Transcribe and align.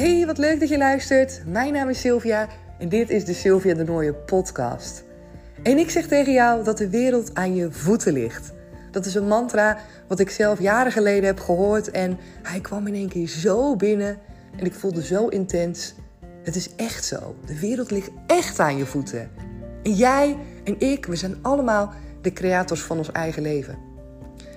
Hey, 0.00 0.26
wat 0.26 0.38
leuk 0.38 0.60
dat 0.60 0.68
je 0.68 0.78
luistert. 0.78 1.42
Mijn 1.46 1.72
naam 1.72 1.88
is 1.88 2.00
Sylvia 2.00 2.48
en 2.78 2.88
dit 2.88 3.10
is 3.10 3.24
de 3.24 3.32
Sylvia 3.32 3.74
de 3.74 3.84
Nooie 3.84 4.14
podcast. 4.14 5.04
En 5.62 5.78
ik 5.78 5.90
zeg 5.90 6.06
tegen 6.06 6.32
jou 6.32 6.64
dat 6.64 6.78
de 6.78 6.88
wereld 6.88 7.34
aan 7.34 7.54
je 7.54 7.72
voeten 7.72 8.12
ligt. 8.12 8.52
Dat 8.90 9.06
is 9.06 9.14
een 9.14 9.26
mantra 9.26 9.78
wat 10.08 10.18
ik 10.18 10.30
zelf 10.30 10.60
jaren 10.60 10.92
geleden 10.92 11.24
heb 11.24 11.40
gehoord 11.40 11.90
en 11.90 12.18
hij 12.42 12.60
kwam 12.60 12.86
in 12.86 12.94
één 12.94 13.08
keer 13.08 13.28
zo 13.28 13.76
binnen 13.76 14.18
en 14.56 14.64
ik 14.64 14.74
voelde 14.74 15.04
zo 15.04 15.28
intens. 15.28 15.94
Het 16.42 16.56
is 16.56 16.74
echt 16.76 17.04
zo. 17.04 17.34
De 17.46 17.58
wereld 17.58 17.90
ligt 17.90 18.10
echt 18.26 18.60
aan 18.60 18.76
je 18.76 18.86
voeten. 18.86 19.30
En 19.82 19.92
jij 19.92 20.36
en 20.64 20.80
ik, 20.80 21.06
we 21.06 21.16
zijn 21.16 21.36
allemaal 21.42 21.92
de 22.22 22.32
creators 22.32 22.82
van 22.82 22.98
ons 22.98 23.12
eigen 23.12 23.42
leven. 23.42 23.78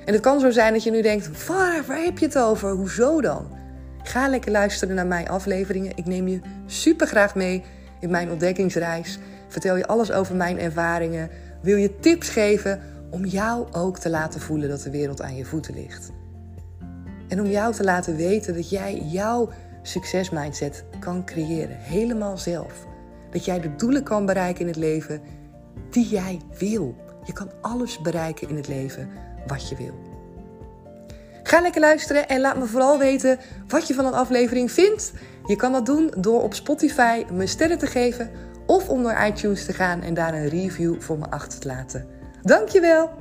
En 0.05 0.13
het 0.13 0.21
kan 0.21 0.39
zo 0.39 0.51
zijn 0.51 0.73
dat 0.73 0.83
je 0.83 0.91
nu 0.91 1.01
denkt: 1.01 1.47
waar, 1.47 1.83
waar 1.87 2.03
heb 2.03 2.17
je 2.17 2.25
het 2.25 2.37
over? 2.37 2.69
Hoezo 2.71 3.21
dan? 3.21 3.61
Ga 4.03 4.27
lekker 4.27 4.51
luisteren 4.51 4.95
naar 4.95 5.07
mijn 5.07 5.29
afleveringen. 5.29 5.91
Ik 5.95 6.05
neem 6.05 6.27
je 6.27 6.39
super 6.65 7.07
graag 7.07 7.35
mee 7.35 7.63
in 7.99 8.09
mijn 8.09 8.31
ontdekkingsreis. 8.31 9.19
Vertel 9.47 9.77
je 9.77 9.87
alles 9.87 10.11
over 10.11 10.35
mijn 10.35 10.59
ervaringen. 10.59 11.29
Wil 11.61 11.77
je 11.77 11.99
tips 11.99 12.29
geven 12.29 12.81
om 13.09 13.25
jou 13.25 13.67
ook 13.71 13.99
te 13.99 14.09
laten 14.09 14.41
voelen 14.41 14.69
dat 14.69 14.81
de 14.81 14.89
wereld 14.89 15.21
aan 15.21 15.35
je 15.35 15.45
voeten 15.45 15.73
ligt. 15.73 16.11
En 17.27 17.39
om 17.39 17.47
jou 17.47 17.73
te 17.73 17.83
laten 17.83 18.15
weten 18.15 18.53
dat 18.53 18.69
jij 18.69 19.01
jouw 19.05 19.49
succesmindset 19.81 20.83
kan 20.99 21.25
creëren, 21.25 21.77
helemaal 21.77 22.37
zelf. 22.37 22.85
Dat 23.31 23.45
jij 23.45 23.59
de 23.59 23.75
doelen 23.75 24.03
kan 24.03 24.25
bereiken 24.25 24.61
in 24.61 24.67
het 24.67 24.75
leven 24.75 25.21
die 25.89 26.07
jij 26.07 26.39
wil. 26.57 26.95
Je 27.23 27.33
kan 27.33 27.51
alles 27.61 28.01
bereiken 28.01 28.49
in 28.49 28.55
het 28.55 28.67
leven 28.67 29.09
wat 29.47 29.69
je 29.69 29.75
wil. 29.75 30.12
Ga 31.43 31.61
lekker 31.61 31.81
luisteren 31.81 32.27
en 32.27 32.41
laat 32.41 32.57
me 32.57 32.65
vooral 32.65 32.97
weten 32.97 33.39
wat 33.67 33.87
je 33.87 33.93
van 33.93 34.05
een 34.05 34.13
aflevering 34.13 34.71
vindt. 34.71 35.13
Je 35.45 35.55
kan 35.55 35.71
dat 35.71 35.85
doen 35.85 36.13
door 36.17 36.41
op 36.41 36.53
Spotify 36.53 37.23
me 37.31 37.47
sterren 37.47 37.77
te 37.77 37.87
geven 37.87 38.31
of 38.65 38.89
om 38.89 39.01
naar 39.01 39.27
iTunes 39.27 39.65
te 39.65 39.73
gaan 39.73 40.01
en 40.01 40.13
daar 40.13 40.33
een 40.33 40.49
review 40.49 41.01
voor 41.01 41.17
me 41.17 41.29
achter 41.29 41.59
te 41.59 41.67
laten. 41.67 42.07
Dankjewel! 42.41 43.11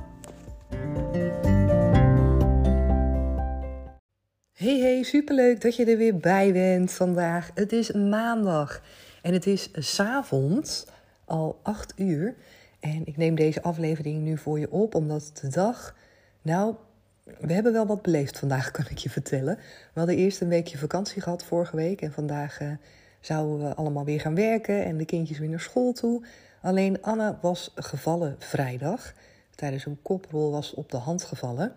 Hey 4.53 4.79
hey, 4.79 5.03
superleuk 5.03 5.61
dat 5.61 5.75
je 5.75 5.85
er 5.85 5.97
weer 5.97 6.17
bij 6.17 6.53
bent 6.53 6.91
vandaag. 6.91 7.51
Het 7.53 7.71
is 7.71 7.91
maandag 7.91 8.81
en 9.21 9.33
het 9.33 9.45
is 9.45 9.69
s'avonds 9.73 10.85
al 11.25 11.59
8 11.63 11.93
uur. 11.95 12.35
En 12.79 13.01
ik 13.05 13.17
neem 13.17 13.35
deze 13.35 13.61
aflevering 13.61 14.23
nu 14.23 14.37
voor 14.37 14.59
je 14.59 14.71
op 14.71 14.95
omdat 14.95 15.31
de 15.41 15.47
dag, 15.47 15.95
nou, 16.41 16.75
we 17.23 17.53
hebben 17.53 17.73
wel 17.73 17.85
wat 17.85 18.01
beleefd 18.01 18.39
vandaag, 18.39 18.71
kan 18.71 18.85
ik 18.89 18.97
je 18.97 19.09
vertellen. 19.09 19.55
We 19.93 19.99
hadden 19.99 20.15
eerst 20.15 20.41
een 20.41 20.47
weekje 20.47 20.77
vakantie 20.77 21.21
gehad 21.21 21.43
vorige 21.43 21.75
week. 21.75 22.01
En 22.01 22.11
vandaag 22.11 22.61
uh, 22.61 22.71
zouden 23.19 23.67
we 23.67 23.75
allemaal 23.75 24.05
weer 24.05 24.19
gaan 24.19 24.35
werken 24.35 24.85
en 24.85 24.97
de 24.97 25.05
kindjes 25.05 25.39
weer 25.39 25.49
naar 25.49 25.59
school 25.59 25.93
toe. 25.93 26.25
Alleen 26.61 27.01
Anna 27.01 27.39
was 27.41 27.71
gevallen 27.75 28.35
vrijdag. 28.39 29.13
Tijdens 29.55 29.85
een 29.85 30.01
koprol 30.01 30.51
was 30.51 30.73
op 30.73 30.91
de 30.91 30.97
hand 30.97 31.23
gevallen. 31.23 31.73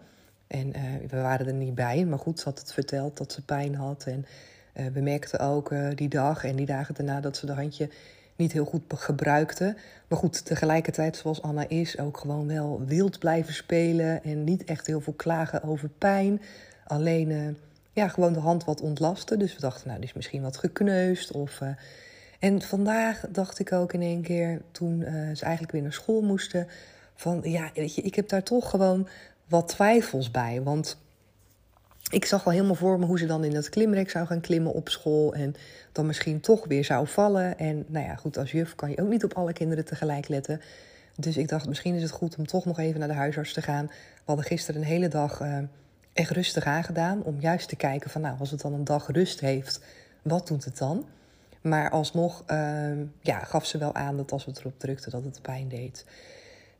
En 0.46 0.66
uh, 0.66 0.82
we 1.08 1.20
waren 1.20 1.46
er 1.46 1.52
niet 1.52 1.74
bij, 1.74 2.04
maar 2.04 2.18
goed, 2.18 2.38
ze 2.38 2.44
had 2.44 2.58
het 2.58 2.72
verteld 2.72 3.16
dat 3.16 3.32
ze 3.32 3.44
pijn 3.44 3.74
had. 3.74 4.04
En 4.06 4.26
uh, 4.74 4.86
we 4.86 5.00
merkten 5.00 5.40
ook 5.40 5.74
die 5.94 6.08
dag 6.08 6.44
en 6.44 6.56
die 6.56 6.66
dagen 6.66 6.94
daarna 6.94 7.20
dat 7.20 7.36
ze 7.36 7.46
de 7.46 7.52
handje 7.52 7.88
niet 8.36 8.52
heel 8.52 8.64
goed 8.64 8.82
gebruikte. 8.88 9.76
Maar 10.08 10.18
goed, 10.18 10.44
tegelijkertijd, 10.44 11.16
zoals 11.16 11.42
Anna 11.42 11.68
is, 11.68 11.98
ook 11.98 12.18
gewoon 12.18 12.46
wel 12.46 12.82
wild 12.86 13.18
blijven 13.18 13.54
spelen. 13.54 14.24
En 14.24 14.44
niet 14.44 14.64
echt 14.64 14.86
heel 14.86 15.00
veel 15.00 15.12
klagen 15.12 15.62
over 15.62 15.88
pijn. 15.88 16.42
Alleen 16.86 17.30
uh, 17.30 17.48
ja, 17.92 18.08
gewoon 18.08 18.32
de 18.32 18.38
hand 18.38 18.64
wat 18.64 18.80
ontlasten. 18.80 19.38
Dus 19.38 19.54
we 19.54 19.60
dachten, 19.60 19.88
nou, 19.88 20.00
die 20.00 20.08
is 20.08 20.14
misschien 20.14 20.42
wat 20.42 20.56
gekneusd. 20.56 21.32
Of, 21.32 21.60
uh... 21.60 21.68
En 22.38 22.62
vandaag 22.62 23.24
dacht 23.28 23.58
ik 23.58 23.72
ook 23.72 23.92
in 23.92 24.02
één 24.02 24.22
keer, 24.22 24.60
toen 24.70 25.00
uh, 25.00 25.08
ze 25.08 25.42
eigenlijk 25.42 25.72
weer 25.72 25.82
naar 25.82 25.92
school 25.92 26.22
moesten. 26.22 26.66
Van 27.14 27.40
ja, 27.42 27.70
weet 27.74 27.94
je, 27.94 28.02
ik 28.02 28.14
heb 28.14 28.28
daar 28.28 28.42
toch 28.42 28.70
gewoon 28.70 29.08
wat 29.48 29.68
twijfels 29.68 30.30
bij. 30.30 30.62
Want 30.62 30.98
ik 32.10 32.24
zag 32.24 32.46
al 32.46 32.52
helemaal 32.52 32.74
voor 32.74 32.98
me 32.98 33.06
hoe 33.06 33.18
ze 33.18 33.26
dan 33.26 33.44
in 33.44 33.50
dat 33.50 33.68
klimrek 33.68 34.10
zou 34.10 34.26
gaan 34.26 34.40
klimmen 34.40 34.72
op 34.72 34.88
school. 34.88 35.34
En 35.34 35.54
dan 35.92 36.06
misschien 36.06 36.40
toch 36.40 36.66
weer 36.66 36.84
zou 36.84 37.06
vallen. 37.06 37.58
En 37.58 37.84
nou 37.86 38.06
ja, 38.06 38.14
goed, 38.14 38.38
als 38.38 38.52
juf 38.52 38.74
kan 38.74 38.90
je 38.90 39.00
ook 39.00 39.08
niet 39.08 39.24
op 39.24 39.32
alle 39.32 39.52
kinderen 39.52 39.84
tegelijk 39.84 40.28
letten. 40.28 40.60
Dus 41.16 41.36
ik 41.36 41.48
dacht, 41.48 41.68
misschien 41.68 41.94
is 41.94 42.02
het 42.02 42.10
goed 42.10 42.36
om 42.36 42.46
toch 42.46 42.64
nog 42.64 42.78
even 42.78 42.98
naar 42.98 43.08
de 43.08 43.14
huisarts 43.14 43.52
te 43.52 43.62
gaan. 43.62 43.86
We 43.86 44.22
hadden 44.24 44.44
gisteren 44.44 44.80
een 44.80 44.86
hele 44.86 45.08
dag 45.08 45.40
uh, 45.40 45.58
echt 46.12 46.30
rustig 46.30 46.64
aangedaan. 46.64 47.22
Om 47.22 47.40
juist 47.40 47.68
te 47.68 47.76
kijken 47.76 48.10
van, 48.10 48.20
nou, 48.20 48.38
als 48.38 48.50
het 48.50 48.60
dan 48.60 48.72
een 48.72 48.84
dag 48.84 49.06
rust 49.06 49.40
heeft, 49.40 49.80
wat 50.22 50.46
doet 50.46 50.64
het 50.64 50.78
dan? 50.78 51.06
Maar 51.60 51.90
alsnog 51.90 52.44
uh, 52.50 52.90
ja, 53.20 53.38
gaf 53.38 53.66
ze 53.66 53.78
wel 53.78 53.94
aan 53.94 54.16
dat 54.16 54.32
als 54.32 54.44
het 54.44 54.58
erop 54.58 54.78
drukten, 54.78 55.10
dat 55.10 55.24
het 55.24 55.42
pijn 55.42 55.68
deed. 55.68 56.04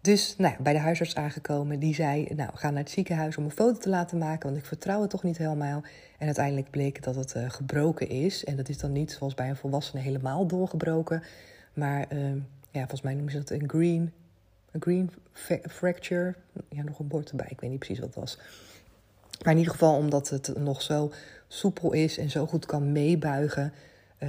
Dus 0.07 0.37
nou, 0.37 0.55
bij 0.63 0.73
de 0.73 0.79
huisarts 0.79 1.15
aangekomen, 1.15 1.79
die 1.79 1.95
zei: 1.95 2.29
Nou, 2.35 2.51
ga 2.55 2.71
naar 2.71 2.83
het 2.83 2.91
ziekenhuis 2.91 3.37
om 3.37 3.45
een 3.45 3.51
foto 3.51 3.79
te 3.79 3.89
laten 3.89 4.19
maken, 4.19 4.49
want 4.49 4.61
ik 4.61 4.67
vertrouw 4.67 5.01
het 5.01 5.11
toch 5.11 5.23
niet 5.23 5.39
helemaal. 5.39 5.83
En 6.19 6.27
uiteindelijk 6.27 6.71
bleek 6.71 7.03
dat 7.03 7.15
het 7.15 7.35
uh, 7.35 7.51
gebroken 7.51 8.09
is. 8.09 8.45
En 8.45 8.57
dat 8.57 8.69
is 8.69 8.79
dan 8.79 8.93
niet 8.93 9.13
zoals 9.13 9.35
bij 9.35 9.49
een 9.49 9.57
volwassene 9.57 10.03
helemaal 10.03 10.47
doorgebroken. 10.47 11.23
Maar 11.75 12.07
uh, 12.13 12.31
ja, 12.71 12.81
volgens 12.81 13.03
mij 13.03 13.15
noemen 13.15 13.33
ze 13.33 13.39
dat 13.39 13.51
een 13.51 13.69
green, 13.69 14.13
een 14.71 14.83
green 14.83 15.11
fracture. 15.69 16.35
Ja, 16.69 16.83
nog 16.83 16.99
een 16.99 17.09
bord 17.09 17.31
erbij, 17.31 17.49
ik 17.51 17.61
weet 17.61 17.71
niet 17.71 17.79
precies 17.79 17.99
wat 17.99 18.09
het 18.09 18.19
was. 18.19 18.39
Maar 19.43 19.53
in 19.53 19.59
ieder 19.59 19.73
geval, 19.73 19.97
omdat 19.97 20.29
het 20.29 20.53
nog 20.59 20.83
zo 20.83 21.13
soepel 21.49 21.93
is 21.93 22.19
en 22.19 22.31
zo 22.31 22.47
goed 22.47 22.67
kan 22.67 22.93
meebuigen, 22.93 23.73
uh, 24.19 24.29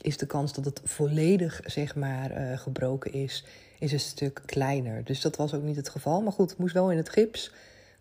is 0.00 0.16
de 0.16 0.26
kans 0.26 0.52
dat 0.52 0.64
het 0.64 0.80
volledig, 0.84 1.60
zeg 1.64 1.94
maar, 1.94 2.50
uh, 2.50 2.58
gebroken 2.58 3.12
is 3.12 3.44
is 3.80 3.92
een 3.92 4.00
stuk 4.00 4.42
kleiner. 4.46 5.04
Dus 5.04 5.20
dat 5.20 5.36
was 5.36 5.54
ook 5.54 5.62
niet 5.62 5.76
het 5.76 5.88
geval. 5.88 6.20
Maar 6.20 6.32
goed, 6.32 6.50
het 6.50 6.58
moest 6.58 6.74
wel 6.74 6.90
in 6.90 6.96
het 6.96 7.08
gips. 7.08 7.52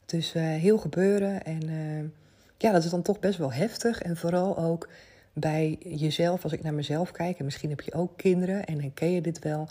Dus 0.06 0.36
uh, 0.36 0.44
heel 0.44 0.78
gebeuren. 0.78 1.44
En 1.44 1.70
uh, 1.70 2.10
ja, 2.58 2.72
dat 2.72 2.84
is 2.84 2.90
dan 2.90 3.02
toch 3.02 3.20
best 3.20 3.38
wel 3.38 3.54
heftig. 3.54 4.02
En 4.02 4.18
vooral 4.18 4.58
ook 4.58 4.90
bij 5.34 5.78
jezelf, 5.80 6.44
als 6.44 6.54
ik 6.54 6.64
naar 6.64 6.74
mezelf 6.74 7.12
kijk. 7.12 7.40
En 7.40 7.46
misschien 7.46 7.70
heb 7.70 7.82
je 7.82 7.94
ook 7.94 8.18
kinderen 8.18 8.66
en 8.66 8.78
dan 8.82 8.94
ken 8.94 9.12
je 9.12 9.22
dit 9.22 9.40
wel. 9.40 9.70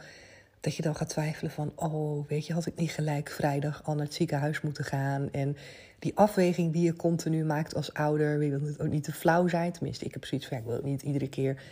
Dat 0.61 0.75
je 0.75 0.83
dan 0.83 0.97
gaat 0.97 1.09
twijfelen 1.09 1.51
van, 1.51 1.73
oh, 1.75 2.29
weet 2.29 2.47
je, 2.47 2.53
had 2.53 2.67
ik 2.67 2.77
niet 2.77 2.91
gelijk 2.91 3.29
vrijdag 3.31 3.83
al 3.85 3.95
naar 3.95 4.05
het 4.05 4.15
ziekenhuis 4.15 4.61
moeten 4.61 4.85
gaan. 4.85 5.29
En 5.33 5.57
die 5.99 6.13
afweging 6.15 6.73
die 6.73 6.83
je 6.83 6.97
continu 6.97 7.45
maakt 7.45 7.75
als 7.75 7.93
ouder, 7.93 8.39
wil 8.39 8.61
het 8.61 8.81
ook 8.81 8.89
niet 8.89 9.05
te 9.05 9.13
flauw 9.13 9.49
zijn. 9.49 9.73
Tenminste, 9.73 10.05
ik 10.05 10.13
heb 10.13 10.25
zoiets 10.25 10.47
van, 10.47 10.59
ik 10.59 10.65
wil 10.65 10.81
niet 10.83 11.03
iedere 11.03 11.29
keer 11.29 11.63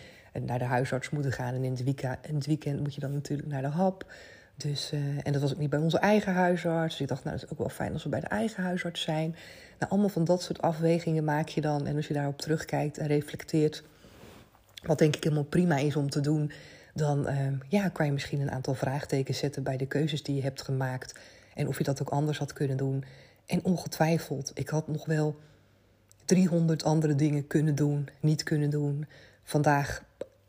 naar 0.45 0.59
de 0.59 0.65
huisarts 0.65 1.11
moeten 1.11 1.33
gaan. 1.33 1.55
En 1.55 1.65
in 1.65 1.73
het 2.35 2.47
weekend, 2.47 2.81
moet 2.81 2.95
je 2.95 3.01
dan 3.01 3.13
natuurlijk 3.13 3.49
naar 3.49 3.63
de 3.63 3.69
hap. 3.69 4.13
Dus, 4.57 4.93
uh, 4.93 5.01
en 5.23 5.33
dat 5.33 5.43
was 5.43 5.53
ook 5.53 5.59
niet 5.59 5.71
bij 5.71 5.79
onze 5.79 5.99
eigen 5.99 6.33
huisarts. 6.33 6.93
Dus 6.93 7.01
ik 7.01 7.09
dacht, 7.09 7.25
nou, 7.25 7.37
dat 7.37 7.45
is 7.45 7.53
ook 7.53 7.59
wel 7.59 7.69
fijn 7.69 7.93
als 7.93 8.03
we 8.03 8.09
bij 8.09 8.21
de 8.21 8.27
eigen 8.27 8.63
huisarts 8.63 9.03
zijn. 9.03 9.37
Nou, 9.79 9.91
allemaal 9.91 10.09
van 10.09 10.25
dat 10.25 10.43
soort 10.43 10.63
afwegingen 10.63 11.25
maak 11.25 11.49
je 11.49 11.61
dan. 11.61 11.87
En 11.87 11.97
als 11.97 12.07
je 12.07 12.15
daarop 12.15 12.39
terugkijkt 12.39 12.99
en 12.99 13.07
reflecteert, 13.07 13.83
wat 14.83 14.99
denk 14.99 15.17
ik 15.17 15.25
helemaal 15.25 15.45
prima 15.45 15.77
is 15.77 15.97
om 15.97 16.11
te 16.11 16.21
doen, 16.21 16.53
dan 16.95 17.29
uh, 17.29 17.39
ja, 17.69 17.89
kan 17.89 18.07
je 18.07 18.13
misschien 18.13 18.41
een 18.41 18.51
aantal 18.51 18.75
vraagtekens 18.75 19.39
zetten 19.39 19.63
bij 19.63 19.77
de 19.77 19.87
keuzes 19.87 20.23
die 20.23 20.35
je 20.35 20.43
hebt 20.43 20.63
gemaakt. 20.63 21.19
En 21.55 21.69
of 21.69 21.79
je 21.79 21.85
dat 21.85 22.01
ook 22.03 22.09
anders 22.09 22.39
had 22.39 22.53
kunnen 22.53 22.77
doen. 22.77 23.05
En 23.47 23.65
ongetwijfeld, 23.65 24.51
ik 24.55 24.69
had 24.69 24.89
nog 24.89 25.07
wel 25.07 25.37
300 26.25 26.85
andere 26.85 27.15
dingen 27.15 27.47
kunnen 27.47 27.75
doen, 27.75 28.09
niet 28.21 28.43
kunnen 28.43 28.71
doen. 28.71 29.07
Vandaag 29.43 30.03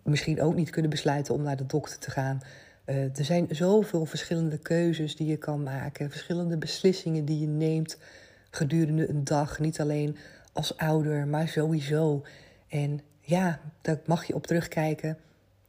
misschien 0.10 0.42
ook 0.42 0.56
niet 0.56 0.70
kunnen 0.70 0.92
besluiten 0.92 1.34
om 1.34 1.42
naar 1.42 1.58
de 1.58 1.66
dokter 1.66 2.00
te 2.00 2.12
gaan. 2.12 2.42
Uh, 2.86 3.18
er 3.18 3.26
zijn 3.26 3.48
zoveel 3.50 4.06
verschillende 4.06 4.58
keuzes 4.58 5.16
die 5.16 5.28
je 5.28 5.38
kan 5.38 5.64
maken, 5.64 6.12
verschillende 6.12 6.58
beslissingen 6.58 7.26
die 7.26 7.40
je 7.40 7.48
neemt 7.48 7.98
gedurende 8.50 9.10
een 9.10 9.24
dag. 9.24 9.60
Niet 9.60 9.80
alleen 9.80 10.18
als 10.54 10.78
ouder, 10.78 11.28
maar 11.28 11.48
sowieso. 11.48 12.24
En 12.68 13.02
ja, 13.20 13.60
daar 13.82 14.00
mag 14.06 14.26
je 14.26 14.36
op 14.36 14.48
terugkijken. 14.48 15.18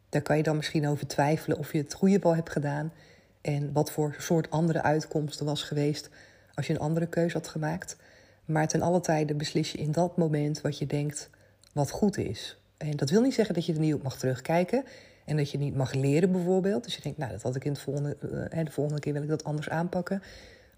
Daar 0.09 0.23
kan 0.23 0.37
je 0.37 0.43
dan 0.43 0.57
misschien 0.57 0.89
over 0.89 1.07
twijfelen 1.07 1.59
of 1.59 1.73
je 1.73 1.79
het 1.79 1.95
goede 1.95 2.19
wel 2.19 2.35
hebt 2.35 2.51
gedaan. 2.51 2.93
En 3.41 3.73
wat 3.73 3.91
voor 3.91 4.15
soort 4.19 4.51
andere 4.51 4.83
uitkomsten 4.83 5.47
was 5.47 5.63
geweest 5.63 6.11
als 6.55 6.67
je 6.67 6.73
een 6.73 6.81
andere 6.81 7.07
keuze 7.07 7.37
had 7.37 7.49
gemaakt. 7.49 7.97
Maar 8.45 8.69
ten 8.69 8.83
alle 8.83 9.01
tijde 9.01 9.35
beslis 9.35 9.73
je 9.73 9.79
in 9.79 9.93
dat 9.93 10.17
moment 10.17 10.61
wat 10.61 10.79
je 10.79 10.87
denkt 10.87 11.31
wat 11.73 11.91
goed 11.91 12.17
is. 12.17 12.58
En 12.79 12.97
dat 12.97 13.11
wil 13.11 13.23
niet 13.23 13.35
zeggen 13.35 13.55
dat 13.55 13.67
je 13.67 13.73
er 13.73 13.81
niet 13.81 13.95
op 13.95 14.03
mag 14.03 14.19
terugkijken. 14.19 14.85
En 15.25 15.37
dat 15.37 15.51
je 15.51 15.59
niet 15.59 15.77
mag 15.77 15.93
leren 15.93 16.33
bijvoorbeeld. 16.33 16.85
Dus 16.85 16.95
je 16.95 17.03
denkt, 17.03 17.19
nou, 17.19 17.31
dat 17.33 17.43
had 17.43 17.57
ik 17.57 17.65
in 17.65 17.73
het 17.73 17.81
volgende, 17.81 18.17
uh, 18.23 18.65
de 18.65 18.71
volgende 18.71 19.01
keer 19.01 19.13
wil 19.13 19.23
ik 19.23 19.29
dat 19.29 19.45
anders 19.45 19.69
aanpakken. 19.69 20.23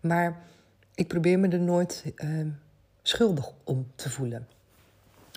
Maar 0.01 0.39
ik 0.95 1.09
probeer 1.09 1.39
me 1.39 1.49
er 1.49 1.61
nooit 1.61 2.05
uh, 2.17 2.47
schuldig 3.03 3.53
om 3.65 3.87
te 3.95 4.11
voelen. 4.11 4.47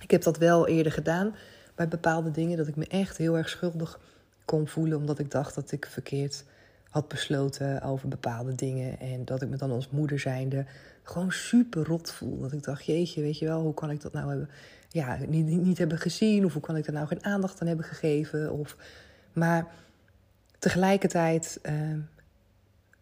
Ik 0.02 0.12
heb 0.12 0.24
dat 0.24 0.38
wel 0.38 0.68
eerder 0.68 0.92
gedaan 0.92 1.36
bij 1.76 1.88
bepaalde 1.88 2.32
dingen. 2.32 2.58
Dat 2.58 2.68
ik 2.68 2.76
me 2.76 2.88
echt 2.88 3.18
heel 3.18 3.38
erg 3.38 3.50
schuldig 3.50 4.00
kon 4.46 4.68
voelen. 4.68 4.98
Omdat 4.98 5.20
ik 5.20 5.32
dacht 5.32 5.56
dat 5.56 5.72
ik 5.72 5.86
verkeerd 5.86 6.44
had 6.90 7.08
besloten 7.08 7.82
over 7.82 8.08
bepaalde 8.08 8.56
dingen. 8.56 9.00
En 9.00 9.26
dat 9.26 9.42
ik 9.42 9.50
me 9.50 9.56
dan 9.56 9.72
als 9.72 9.90
moeder 9.90 10.20
zijnde 10.20 10.66
gewoon 11.04 11.32
super 11.32 11.84
rot 11.84 12.12
voel. 12.12 12.40
Dat 12.40 12.52
ik 12.52 12.64
dacht, 12.64 12.86
jeetje, 12.86 13.22
weet 13.22 13.40
je 13.40 13.46
wel, 13.46 13.62
hoe 13.62 13.74
kan 13.74 13.90
ik 13.90 14.02
dat 14.02 14.14
nou 14.14 14.30
hebben, 14.30 14.50
ja, 14.94 15.18
niet, 15.28 15.46
niet 15.46 15.78
hebben 15.78 15.98
gezien? 15.98 16.46
Of 16.46 16.54
hoe 16.54 16.62
kan 16.62 16.78
ik 16.78 16.88
er 16.88 16.94
nou 16.94 17.08
geen 17.08 17.26
aandacht 17.26 17.62
aan 17.62 17.68
hebben 17.68 17.86
gegeven? 17.86 18.52
Of, 18.52 18.78
maar 19.34 19.68
tegelijkertijd 20.60 21.60
uh, 21.64 21.74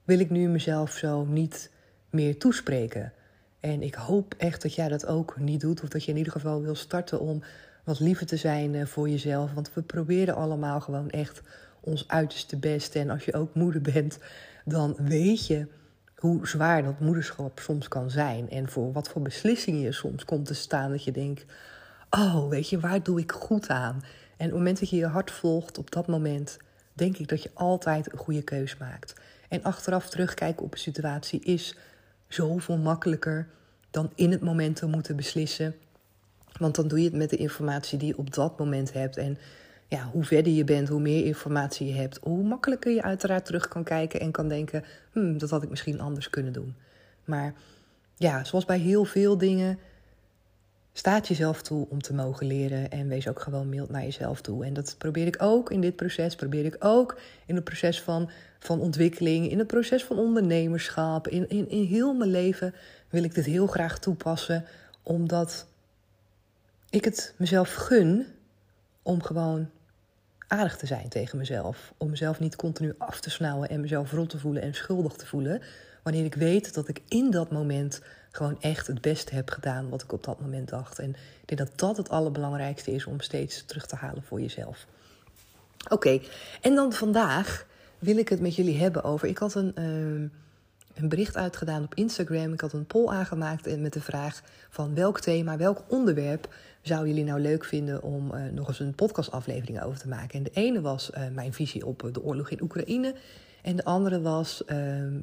wil 0.04 0.20
ik 0.20 0.30
nu 0.30 0.48
mezelf 0.48 0.92
zo 0.92 1.26
niet 1.26 1.72
meer 2.10 2.38
toespreken. 2.38 3.14
En 3.60 3.82
ik 3.82 3.94
hoop 3.94 4.36
echt 4.38 4.62
dat 4.62 4.76
jij 4.76 4.88
dat 4.88 5.06
ook 5.06 5.38
niet 5.40 5.62
doet. 5.62 5.84
Of 5.84 5.90
dat 5.90 6.04
je 6.04 6.12
in 6.12 6.18
ieder 6.18 6.32
geval 6.32 6.62
wil 6.62 6.76
starten 6.76 7.20
om 7.20 7.44
wat 7.84 8.00
liever 8.00 8.26
te 8.26 8.38
zijn 8.38 8.76
eh, 8.76 8.86
voor 8.86 9.10
jezelf. 9.10 9.54
Want 9.54 9.74
we 9.74 9.82
proberen 9.82 10.36
allemaal 10.36 10.82
gewoon 10.82 11.10
echt 11.10 11.42
ons 11.80 12.08
uiterste 12.08 12.58
best. 12.58 12.96
En 12.96 13.10
als 13.10 13.26
je 13.26 13.34
ook 13.34 13.56
moeder 13.56 13.82
bent, 13.94 14.20
dan 14.66 14.96
weet 15.00 15.48
je 15.48 15.68
hoe 16.16 16.48
zwaar 16.48 16.84
dat 16.84 17.00
moederschap 17.00 17.60
soms 17.60 17.88
kan 17.88 18.10
zijn. 18.10 18.50
En 18.50 18.70
voor 18.70 18.92
wat 18.92 19.10
voor 19.10 19.22
beslissingen 19.22 19.82
je 19.82 19.92
soms 19.92 20.26
komt 20.26 20.46
te 20.46 20.54
staan. 20.54 20.92
Dat 20.92 21.04
je 21.04 21.12
denkt, 21.12 21.46
oh, 22.12 22.50
weet 22.50 22.69
je, 22.69 22.80
waar 22.80 23.04
doe 23.04 23.19
ik 23.19 23.31
goed 23.31 23.69
aan? 23.69 24.04
En 24.38 24.48
op 24.48 24.52
het 24.52 24.52
moment 24.52 24.80
dat 24.80 24.90
je 24.90 24.96
je 24.96 25.06
hart 25.06 25.31
volgt, 25.31 25.78
op 25.78 25.92
dat 25.92 26.08
moment 26.08 26.58
denk 26.94 27.18
ik 27.18 27.28
dat 27.28 27.44
je 27.44 27.52
altijd 27.54 28.12
een 28.12 28.18
goede 28.18 28.42
keus 28.42 28.78
maakt. 28.78 29.13
En 29.50 29.63
achteraf 29.63 30.10
terugkijken 30.10 30.63
op 30.63 30.74
een 30.74 30.80
situatie 30.80 31.40
is 31.40 31.78
zoveel 32.28 32.78
makkelijker 32.78 33.48
dan 33.92 34.12
in 34.16 34.31
het 34.31 34.42
moment 34.42 34.75
te 34.75 34.86
moeten 34.86 35.16
beslissen. 35.16 35.75
Want 36.58 36.75
dan 36.75 36.88
doe 36.88 37.00
je 37.00 37.06
het 37.06 37.16
met 37.16 37.30
de 37.30 37.38
informatie 37.38 37.98
die 37.98 38.08
je 38.08 38.18
op 38.18 38.34
dat 38.34 38.60
moment 38.60 38.94
hebt. 38.94 39.18
En 39.18 39.38
ja, 39.88 40.10
hoe 40.12 40.24
verder 40.24 40.54
je 40.54 40.63
bent, 40.63 40.88
hoe 40.88 41.02
meer 41.02 41.25
informatie 41.25 41.88
je 41.88 41.94
hebt, 41.94 42.19
hoe 42.22 42.44
makkelijker 42.44 42.92
je 42.92 43.02
uiteraard 43.02 43.46
terug 43.46 43.68
kan 43.68 43.84
kijken 43.84 44.19
en 44.19 44.31
kan 44.31 44.48
denken: 44.48 44.84
hmm, 45.12 45.38
dat 45.38 45.50
had 45.50 45.63
ik 45.63 45.69
misschien 45.69 46.02
anders 46.02 46.30
kunnen 46.30 46.54
doen. 46.54 46.75
Maar 47.25 47.54
ja, 48.16 48.44
zoals 48.44 48.66
bij 48.66 48.80
heel 48.80 49.06
veel 49.06 49.38
dingen, 49.38 49.80
staat 50.94 51.28
jezelf 51.28 51.62
toe 51.62 51.88
om 51.90 52.02
te 52.02 52.14
mogen 52.14 52.48
leren 52.48 52.92
en 52.92 53.08
wees 53.08 53.28
ook 53.28 53.40
gewoon 53.40 53.70
mild 53.70 53.90
naar 53.90 54.04
jezelf 54.04 54.42
toe. 54.42 54.66
En 54.66 54.74
dat 54.74 54.96
probeer 54.98 55.28
ik 55.28 55.42
ook 55.42 55.72
in 55.72 55.82
dit 55.82 55.96
proces, 55.96 56.36
probeer 56.36 56.66
ik 56.66 56.76
ook 56.80 57.20
in 57.46 57.56
het 57.56 57.64
proces 57.64 58.02
van, 58.02 58.30
van 58.60 58.80
ontwikkeling, 58.80 59.52
in 59.52 59.58
het 59.58 59.68
proces 59.68 60.04
van 60.04 60.18
ondernemerschap, 60.18 61.28
in, 61.28 61.50
in, 61.50 61.70
in 61.70 61.84
heel 61.84 62.14
mijn 62.14 62.32
leven 62.32 62.74
wil 63.10 63.24
ik 63.24 63.36
dit 63.36 63.46
heel 63.46 63.68
graag 63.68 64.00
toepassen, 64.00 64.66
omdat 65.04 65.66
ik 66.90 67.06
het 67.06 67.34
mezelf 67.38 67.74
gun 67.74 68.26
om 69.02 69.24
gewoon 69.24 69.70
aardig 70.48 70.78
te 70.78 70.86
zijn 70.86 71.10
tegen 71.10 71.38
mezelf. 71.38 71.94
Om 71.98 72.10
mezelf 72.10 72.40
niet 72.40 72.56
continu 72.56 72.94
af 72.98 73.20
te 73.20 73.30
snauwen 73.30 73.70
en 73.70 73.82
mezelf 73.82 74.12
rot 74.12 74.30
te 74.30 74.40
voelen 74.40 74.62
en 74.62 74.74
schuldig 74.74 75.14
te 75.14 75.26
voelen. 75.26 75.62
Wanneer 76.01 76.25
ik 76.25 76.36
weet 76.36 76.74
dat 76.74 76.88
ik 76.88 77.01
in 77.07 77.31
dat 77.31 77.51
moment 77.51 78.01
gewoon 78.31 78.62
echt 78.62 78.88
het 78.88 79.01
beste 79.01 79.36
heb 79.36 79.50
gedaan 79.50 79.89
wat 79.89 80.01
ik 80.01 80.12
op 80.12 80.24
dat 80.24 80.39
moment 80.39 80.69
dacht. 80.69 81.00
En 81.00 81.09
ik 81.09 81.48
denk 81.57 81.59
dat 81.59 81.80
dat 81.80 81.98
het 81.98 82.09
allerbelangrijkste 82.09 82.92
is 82.92 83.06
om 83.06 83.19
steeds 83.19 83.65
terug 83.65 83.86
te 83.86 83.95
halen 83.95 84.24
voor 84.24 84.42
jezelf. 84.42 84.86
Oké, 85.89 86.19
en 86.62 86.75
dan 86.75 86.94
vandaag 86.94 87.65
wil 88.00 88.18
ik 88.18 88.30
het 88.30 88.39
met 88.39 88.56
jullie 88.56 88.77
hebben 88.77 89.03
over. 89.03 89.27
Ik 89.27 89.38
had 89.38 89.56
een. 89.56 89.74
Uh, 89.80 90.30
een 90.95 91.09
bericht 91.09 91.38
uitgedaan 91.38 91.83
op 91.83 91.95
Instagram. 91.95 92.53
Ik 92.53 92.62
had 92.62 92.74
een 92.74 92.86
poll 92.86 93.07
aangemaakt 93.07 93.80
met 93.80 93.94
de 93.94 94.01
vraag 94.01 94.42
van 94.69 94.95
welk 94.95 95.19
thema, 95.19 95.57
welk 95.57 95.83
onderwerp 95.88 96.53
zouden 96.81 97.09
jullie 97.09 97.25
nou 97.25 97.39
leuk 97.39 97.65
vinden 97.65 98.03
om 98.03 98.33
uh, 98.33 98.44
nog 98.51 98.68
eens 98.68 98.80
een 98.80 98.95
podcastaflevering 98.95 99.81
over 99.81 100.00
te 100.00 100.07
maken. 100.07 100.38
En 100.38 100.44
de 100.44 100.51
ene 100.53 100.81
was 100.81 101.09
uh, 101.18 101.24
mijn 101.33 101.53
visie 101.53 101.86
op 101.86 102.09
de 102.12 102.24
oorlog 102.24 102.50
in 102.50 102.62
Oekraïne. 102.62 103.15
En 103.62 103.75
de 103.75 103.84
andere 103.84 104.22
was 104.22 104.63
uh, 104.68 104.78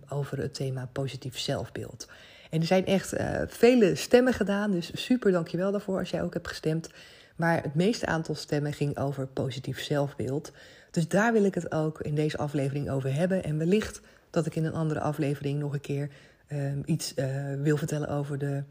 over 0.09 0.39
het 0.39 0.55
thema 0.55 0.89
positief 0.93 1.39
zelfbeeld. 1.39 2.09
En 2.51 2.61
er 2.61 2.67
zijn 2.67 2.87
echt 2.87 3.15
vele 3.47 3.95
stemmen 3.95 4.33
gedaan, 4.33 4.71
dus 4.71 5.05
super 5.05 5.33
dankjewel 5.33 5.71
daarvoor 5.71 5.99
als 5.99 6.11
jij 6.11 6.23
ook 6.23 6.35
hebt 6.35 6.49
gestemd. 6.49 6.91
Maar 7.37 7.63
het 7.63 7.75
meeste 7.75 8.07
aantal 8.07 8.35
stemmen 8.35 8.73
ging 8.73 8.99
over 8.99 9.27
positief 9.27 9.81
zelfbeeld. 9.81 10.53
Dus 10.91 11.09
daar 11.09 11.33
wil 11.33 11.45
ik 11.45 11.55
het 11.55 11.73
ook 11.73 12.01
in 12.01 12.15
deze 12.15 12.37
aflevering 12.37 12.91
over 12.91 13.15
hebben. 13.15 13.45
En 13.45 13.59
wellicht 13.59 14.01
dat 14.31 14.47
ik 14.47 14.55
in 14.55 14.65
een 14.65 14.75
andere 14.75 15.01
aflevering 15.01 15.59
nog 15.59 15.73
een 15.73 15.81
keer 15.81 16.11
um, 16.53 16.83
iets 16.85 17.13
uh, 17.17 17.27
wil 17.63 17.77
vertellen 17.77 18.09
over 18.09 18.39
de 18.39 18.63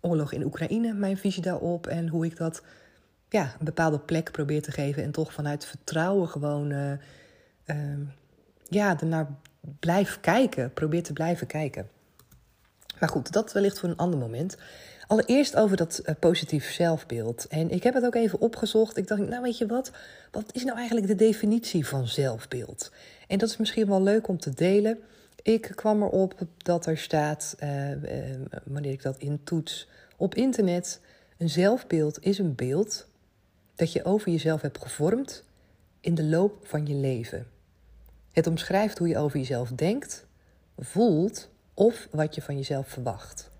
oorlog 0.00 0.32
in 0.32 0.44
Oekraïne, 0.44 0.92
mijn 0.92 1.16
visie 1.16 1.42
daarop 1.42 1.86
en 1.86 2.08
hoe 2.08 2.24
ik 2.24 2.36
dat 2.36 2.62
ja, 3.28 3.42
een 3.42 3.64
bepaalde 3.64 3.98
plek 3.98 4.30
probeer 4.30 4.62
te 4.62 4.70
geven 4.70 5.02
en 5.02 5.10
toch 5.10 5.32
vanuit 5.32 5.64
vertrouwen 5.64 6.28
gewoon 6.28 6.70
uh, 6.70 6.92
uh, 7.66 7.76
ja, 8.70 9.00
ernaar 9.00 9.26
blijf 9.78 10.20
kijken, 10.20 10.72
probeer 10.72 11.02
te 11.02 11.12
blijven 11.12 11.46
kijken. 11.46 11.88
Maar 13.00 13.08
goed, 13.08 13.32
dat 13.32 13.52
wellicht 13.52 13.78
voor 13.78 13.88
een 13.88 13.96
ander 13.96 14.18
moment. 14.18 14.56
Allereerst 15.06 15.56
over 15.56 15.76
dat 15.76 16.02
uh, 16.04 16.14
positief 16.20 16.72
zelfbeeld. 16.72 17.46
En 17.46 17.70
ik 17.70 17.82
heb 17.82 17.94
het 17.94 18.04
ook 18.04 18.14
even 18.14 18.40
opgezocht. 18.40 18.96
Ik 18.96 19.06
dacht, 19.06 19.20
nou 19.20 19.42
weet 19.42 19.58
je 19.58 19.66
wat? 19.66 19.90
Wat 20.30 20.44
is 20.52 20.64
nou 20.64 20.78
eigenlijk 20.78 21.06
de 21.06 21.14
definitie 21.14 21.86
van 21.86 22.08
zelfbeeld? 22.08 22.92
En 23.28 23.38
dat 23.38 23.48
is 23.48 23.56
misschien 23.56 23.86
wel 23.86 24.02
leuk 24.02 24.28
om 24.28 24.38
te 24.38 24.54
delen. 24.54 24.98
Ik 25.42 25.72
kwam 25.74 26.02
erop 26.02 26.34
dat 26.56 26.86
er 26.86 26.98
staat, 26.98 27.56
uh, 27.62 27.90
uh, 27.90 27.98
wanneer 28.64 28.92
ik 28.92 29.02
dat 29.02 29.18
intoets 29.18 29.88
op 30.16 30.34
internet, 30.34 31.00
een 31.38 31.50
zelfbeeld 31.50 32.24
is 32.24 32.38
een 32.38 32.54
beeld 32.54 33.06
dat 33.74 33.92
je 33.92 34.04
over 34.04 34.30
jezelf 34.30 34.60
hebt 34.60 34.82
gevormd 34.82 35.44
in 36.00 36.14
de 36.14 36.24
loop 36.24 36.66
van 36.66 36.86
je 36.86 36.94
leven. 36.94 37.46
Het 38.32 38.46
omschrijft 38.46 38.98
hoe 38.98 39.08
je 39.08 39.18
over 39.18 39.38
jezelf 39.38 39.68
denkt, 39.68 40.26
voelt 40.78 41.48
of 41.74 42.08
wat 42.10 42.34
je 42.34 42.42
van 42.42 42.56
jezelf 42.56 42.88
verwacht. 42.88 43.50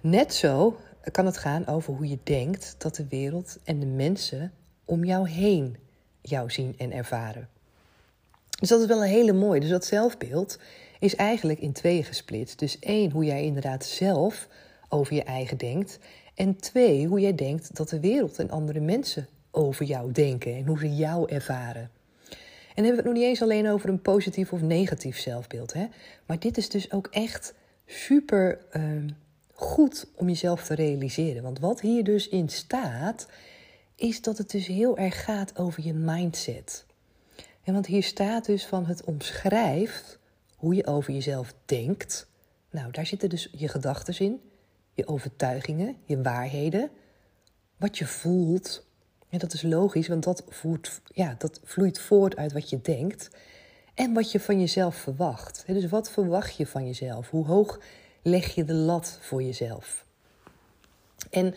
Net 0.00 0.34
zo 0.34 0.76
kan 1.12 1.26
het 1.26 1.36
gaan 1.36 1.66
over 1.66 1.94
hoe 1.94 2.08
je 2.08 2.18
denkt 2.22 2.74
dat 2.78 2.96
de 2.96 3.06
wereld 3.08 3.58
en 3.64 3.80
de 3.80 3.86
mensen 3.86 4.52
om 4.84 5.04
jou 5.04 5.28
heen 5.28 5.76
jou 6.20 6.50
zien 6.50 6.74
en 6.78 6.92
ervaren. 6.92 7.48
Dus 8.60 8.68
dat 8.68 8.80
is 8.80 8.86
wel 8.86 9.02
een 9.02 9.08
hele 9.08 9.32
mooie. 9.32 9.60
Dus 9.60 9.70
dat 9.70 9.84
zelfbeeld 9.84 10.58
is 10.98 11.14
eigenlijk 11.14 11.60
in 11.60 11.72
tweeën 11.72 12.04
gesplitst. 12.04 12.58
Dus 12.58 12.78
één, 12.78 13.10
hoe 13.10 13.24
jij 13.24 13.44
inderdaad 13.44 13.84
zelf 13.84 14.48
over 14.88 15.14
je 15.14 15.22
eigen 15.22 15.58
denkt. 15.58 15.98
En 16.34 16.56
twee, 16.56 17.06
hoe 17.06 17.20
jij 17.20 17.34
denkt 17.34 17.76
dat 17.76 17.88
de 17.88 18.00
wereld 18.00 18.38
en 18.38 18.50
andere 18.50 18.80
mensen 18.80 19.28
over 19.50 19.84
jou 19.84 20.12
denken 20.12 20.54
en 20.54 20.66
hoe 20.66 20.78
ze 20.78 20.96
jou 20.96 21.30
ervaren. 21.30 21.90
En 22.76 22.84
hebben 22.84 22.90
we 22.90 22.96
het 22.96 23.04
nog 23.04 23.14
niet 23.14 23.30
eens 23.30 23.42
alleen 23.42 23.68
over 23.68 23.88
een 23.88 24.02
positief 24.02 24.52
of 24.52 24.60
negatief 24.60 25.18
zelfbeeld. 25.18 25.72
Hè? 25.72 25.86
Maar 26.26 26.38
dit 26.38 26.56
is 26.56 26.68
dus 26.68 26.92
ook 26.92 27.06
echt 27.10 27.54
super 27.86 28.58
uh, 28.72 28.82
goed 29.52 30.06
om 30.14 30.28
jezelf 30.28 30.64
te 30.64 30.74
realiseren. 30.74 31.42
Want 31.42 31.58
wat 31.58 31.80
hier 31.80 32.04
dus 32.04 32.28
in 32.28 32.48
staat, 32.48 33.28
is 33.94 34.22
dat 34.22 34.38
het 34.38 34.50
dus 34.50 34.66
heel 34.66 34.98
erg 34.98 35.24
gaat 35.24 35.58
over 35.58 35.84
je 35.84 35.94
mindset. 35.94 36.84
En 37.62 37.72
want 37.72 37.86
hier 37.86 38.02
staat 38.02 38.44
dus 38.44 38.66
van 38.66 38.86
het 38.86 39.04
omschrijft 39.04 40.18
hoe 40.56 40.74
je 40.74 40.86
over 40.86 41.12
jezelf 41.12 41.54
denkt. 41.64 42.26
Nou, 42.70 42.90
daar 42.90 43.06
zitten 43.06 43.28
dus 43.28 43.48
je 43.52 43.68
gedachten 43.68 44.18
in, 44.18 44.40
je 44.94 45.06
overtuigingen, 45.06 45.96
je 46.04 46.22
waarheden, 46.22 46.90
wat 47.76 47.98
je 47.98 48.06
voelt. 48.06 48.85
En 49.28 49.38
dat 49.38 49.52
is 49.52 49.62
logisch, 49.62 50.08
want 50.08 50.24
dat, 50.24 50.44
voert, 50.48 51.00
ja, 51.12 51.34
dat 51.38 51.60
vloeit 51.64 51.98
voort 51.98 52.36
uit 52.36 52.52
wat 52.52 52.70
je 52.70 52.80
denkt. 52.80 53.30
En 53.94 54.14
wat 54.14 54.32
je 54.32 54.40
van 54.40 54.60
jezelf 54.60 54.94
verwacht. 54.94 55.64
Dus 55.66 55.88
wat 55.88 56.10
verwacht 56.10 56.56
je 56.56 56.66
van 56.66 56.86
jezelf? 56.86 57.30
Hoe 57.30 57.46
hoog 57.46 57.80
leg 58.22 58.54
je 58.54 58.64
de 58.64 58.74
lat 58.74 59.18
voor 59.20 59.42
jezelf? 59.42 60.04
En 61.30 61.54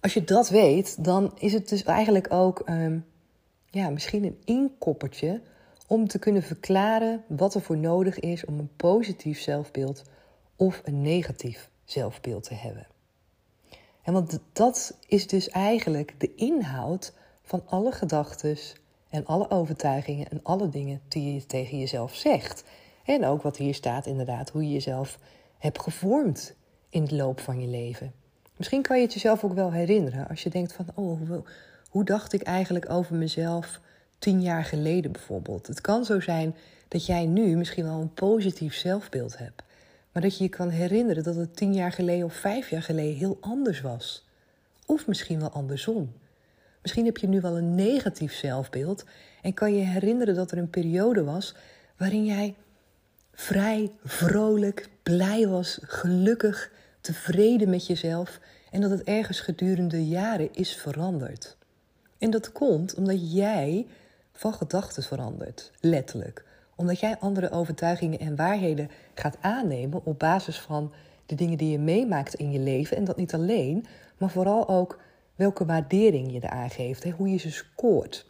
als 0.00 0.14
je 0.14 0.24
dat 0.24 0.48
weet, 0.48 1.04
dan 1.04 1.32
is 1.38 1.52
het 1.52 1.68
dus 1.68 1.82
eigenlijk 1.82 2.32
ook 2.32 2.68
um, 2.68 3.04
ja, 3.70 3.90
misschien 3.90 4.24
een 4.24 4.40
inkoppertje 4.44 5.40
om 5.86 6.08
te 6.08 6.18
kunnen 6.18 6.42
verklaren 6.42 7.24
wat 7.26 7.54
er 7.54 7.60
voor 7.60 7.76
nodig 7.76 8.18
is 8.18 8.44
om 8.44 8.58
een 8.58 8.70
positief 8.76 9.40
zelfbeeld 9.40 10.02
of 10.56 10.80
een 10.84 11.02
negatief 11.02 11.70
zelfbeeld 11.84 12.42
te 12.42 12.54
hebben. 12.54 12.86
En 14.02 14.12
want 14.12 14.38
dat 14.52 14.96
is 15.06 15.26
dus 15.26 15.48
eigenlijk 15.48 16.14
de 16.18 16.34
inhoud 16.34 17.12
van 17.42 17.62
alle 17.66 17.92
gedachten 17.92 18.58
en 19.08 19.26
alle 19.26 19.50
overtuigingen 19.50 20.28
en 20.28 20.40
alle 20.42 20.68
dingen 20.68 21.00
die 21.08 21.34
je 21.34 21.46
tegen 21.46 21.78
jezelf 21.78 22.14
zegt. 22.14 22.64
En 23.04 23.24
ook 23.24 23.42
wat 23.42 23.56
hier 23.56 23.74
staat 23.74 24.06
inderdaad, 24.06 24.50
hoe 24.50 24.62
je 24.62 24.72
jezelf 24.72 25.18
hebt 25.58 25.82
gevormd 25.82 26.54
in 26.88 27.04
de 27.04 27.14
loop 27.14 27.40
van 27.40 27.60
je 27.60 27.66
leven. 27.66 28.12
Misschien 28.56 28.82
kan 28.82 28.96
je 28.96 29.02
het 29.02 29.12
jezelf 29.12 29.44
ook 29.44 29.54
wel 29.54 29.72
herinneren 29.72 30.28
als 30.28 30.42
je 30.42 30.50
denkt 30.50 30.72
van, 30.72 30.86
oh, 30.94 31.20
hoe 31.90 32.04
dacht 32.04 32.32
ik 32.32 32.42
eigenlijk 32.42 32.90
over 32.90 33.14
mezelf 33.14 33.80
tien 34.18 34.42
jaar 34.42 34.64
geleden 34.64 35.12
bijvoorbeeld? 35.12 35.66
Het 35.66 35.80
kan 35.80 36.04
zo 36.04 36.20
zijn 36.20 36.54
dat 36.88 37.06
jij 37.06 37.26
nu 37.26 37.56
misschien 37.56 37.84
wel 37.84 38.00
een 38.00 38.14
positief 38.14 38.74
zelfbeeld 38.74 39.38
hebt, 39.38 39.62
maar 40.12 40.22
dat 40.22 40.38
je 40.38 40.44
je 40.44 40.50
kan 40.50 40.68
herinneren 40.68 41.22
dat 41.22 41.36
het 41.36 41.56
tien 41.56 41.74
jaar 41.74 41.92
geleden 41.92 42.24
of 42.24 42.34
vijf 42.34 42.70
jaar 42.70 42.82
geleden 42.82 43.16
heel 43.16 43.38
anders 43.40 43.80
was. 43.80 44.28
Of 44.86 45.06
misschien 45.06 45.40
wel 45.40 45.50
andersom. 45.50 46.12
Misschien 46.82 47.04
heb 47.04 47.16
je 47.16 47.28
nu 47.28 47.40
wel 47.40 47.56
een 47.56 47.74
negatief 47.74 48.32
zelfbeeld 48.32 49.04
en 49.42 49.54
kan 49.54 49.74
je 49.74 49.82
herinneren 49.82 50.34
dat 50.34 50.50
er 50.50 50.58
een 50.58 50.70
periode 50.70 51.24
was 51.24 51.54
waarin 51.96 52.24
jij 52.24 52.54
vrij, 53.34 53.90
vrolijk, 54.04 54.88
blij 55.02 55.48
was, 55.48 55.78
gelukkig, 55.82 56.70
tevreden 57.00 57.70
met 57.70 57.86
jezelf 57.86 58.40
en 58.70 58.80
dat 58.80 58.90
het 58.90 59.02
ergens 59.02 59.40
gedurende 59.40 60.06
jaren 60.06 60.54
is 60.54 60.76
veranderd. 60.76 61.56
En 62.18 62.30
dat 62.30 62.52
komt 62.52 62.94
omdat 62.94 63.32
jij 63.32 63.86
van 64.32 64.54
gedachten 64.54 65.02
verandert, 65.02 65.70
letterlijk. 65.80 66.44
Omdat 66.80 67.00
jij 67.00 67.16
andere 67.18 67.50
overtuigingen 67.50 68.18
en 68.18 68.36
waarheden 68.36 68.90
gaat 69.14 69.36
aannemen 69.40 70.00
op 70.04 70.18
basis 70.18 70.60
van 70.60 70.92
de 71.26 71.34
dingen 71.34 71.58
die 71.58 71.70
je 71.70 71.78
meemaakt 71.78 72.34
in 72.34 72.50
je 72.52 72.58
leven. 72.58 72.96
En 72.96 73.04
dat 73.04 73.16
niet 73.16 73.34
alleen, 73.34 73.86
maar 74.18 74.30
vooral 74.30 74.68
ook 74.68 75.00
welke 75.34 75.64
waardering 75.64 76.32
je 76.32 76.38
eraan 76.42 76.70
geeft, 76.70 77.10
hoe 77.10 77.28
je 77.28 77.36
ze 77.36 77.50
scoort. 77.50 78.26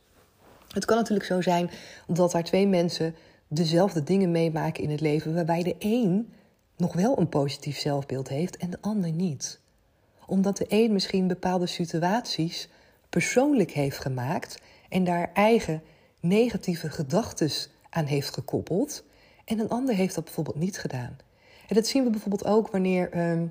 Het 0.68 0.84
kan 0.84 0.96
natuurlijk 0.96 1.26
zo 1.26 1.40
zijn 1.40 1.70
dat 2.06 2.34
er 2.34 2.44
twee 2.44 2.66
mensen 2.66 3.14
dezelfde 3.48 4.02
dingen 4.02 4.30
meemaken 4.30 4.82
in 4.82 4.90
het 4.90 5.00
leven, 5.00 5.34
waarbij 5.34 5.62
de 5.62 5.76
een 5.78 6.32
nog 6.76 6.92
wel 6.92 7.18
een 7.18 7.28
positief 7.28 7.78
zelfbeeld 7.78 8.28
heeft 8.28 8.56
en 8.56 8.70
de 8.70 8.78
ander 8.80 9.12
niet. 9.12 9.60
Omdat 10.26 10.56
de 10.56 10.66
een 10.68 10.92
misschien 10.92 11.26
bepaalde 11.26 11.66
situaties 11.66 12.68
persoonlijk 13.08 13.70
heeft 13.70 13.98
gemaakt 13.98 14.60
en 14.88 15.04
daar 15.04 15.30
eigen 15.34 15.82
negatieve 16.20 16.90
gedachten 16.90 17.50
aan 17.90 18.04
heeft 18.04 18.34
gekoppeld, 18.34 19.04
en 19.44 19.58
een 19.58 19.68
ander 19.68 19.94
heeft 19.94 20.14
dat 20.14 20.24
bijvoorbeeld 20.24 20.58
niet 20.58 20.78
gedaan. 20.78 21.16
En 21.68 21.74
dat 21.74 21.86
zien 21.86 22.04
we 22.04 22.10
bijvoorbeeld 22.10 22.44
ook 22.44 22.70
wanneer 22.70 23.10
ehm, 23.10 23.46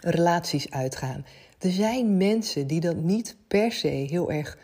relaties 0.00 0.70
uitgaan. 0.70 1.24
Er 1.58 1.70
zijn 1.70 2.16
mensen 2.16 2.66
die 2.66 2.80
dat 2.80 2.96
niet 2.96 3.36
per 3.48 3.72
se 3.72 3.88
heel 3.88 4.30
erg 4.30 4.58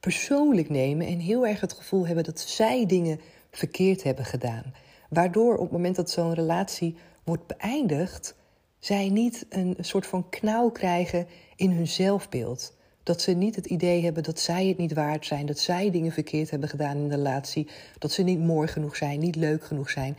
persoonlijk 0.00 0.68
nemen 0.68 1.06
en 1.06 1.18
heel 1.18 1.46
erg 1.46 1.60
het 1.60 1.72
gevoel 1.72 2.06
hebben 2.06 2.24
dat 2.24 2.40
zij 2.40 2.86
dingen 2.86 3.20
verkeerd 3.50 4.02
hebben 4.02 4.24
gedaan. 4.24 4.74
Waardoor 5.08 5.54
op 5.54 5.60
het 5.62 5.72
moment 5.72 5.96
dat 5.96 6.10
zo'n 6.10 6.34
relatie 6.34 6.96
wordt 7.24 7.46
beëindigd, 7.46 8.34
zij 8.78 9.08
niet 9.08 9.46
een 9.48 9.76
soort 9.80 10.06
van 10.06 10.28
knauw 10.28 10.70
krijgen 10.70 11.26
in 11.56 11.70
hun 11.70 11.88
zelfbeeld. 11.88 12.76
Dat 13.08 13.22
ze 13.22 13.32
niet 13.32 13.56
het 13.56 13.66
idee 13.66 14.04
hebben 14.04 14.22
dat 14.22 14.40
zij 14.40 14.66
het 14.66 14.78
niet 14.78 14.92
waard 14.92 15.26
zijn, 15.26 15.46
dat 15.46 15.58
zij 15.58 15.90
dingen 15.90 16.12
verkeerd 16.12 16.50
hebben 16.50 16.68
gedaan 16.68 16.96
in 16.96 17.08
de 17.08 17.14
relatie, 17.14 17.68
dat 17.98 18.12
ze 18.12 18.22
niet 18.22 18.38
mooi 18.38 18.68
genoeg 18.68 18.96
zijn, 18.96 19.20
niet 19.20 19.36
leuk 19.36 19.64
genoeg 19.64 19.90
zijn. 19.90 20.16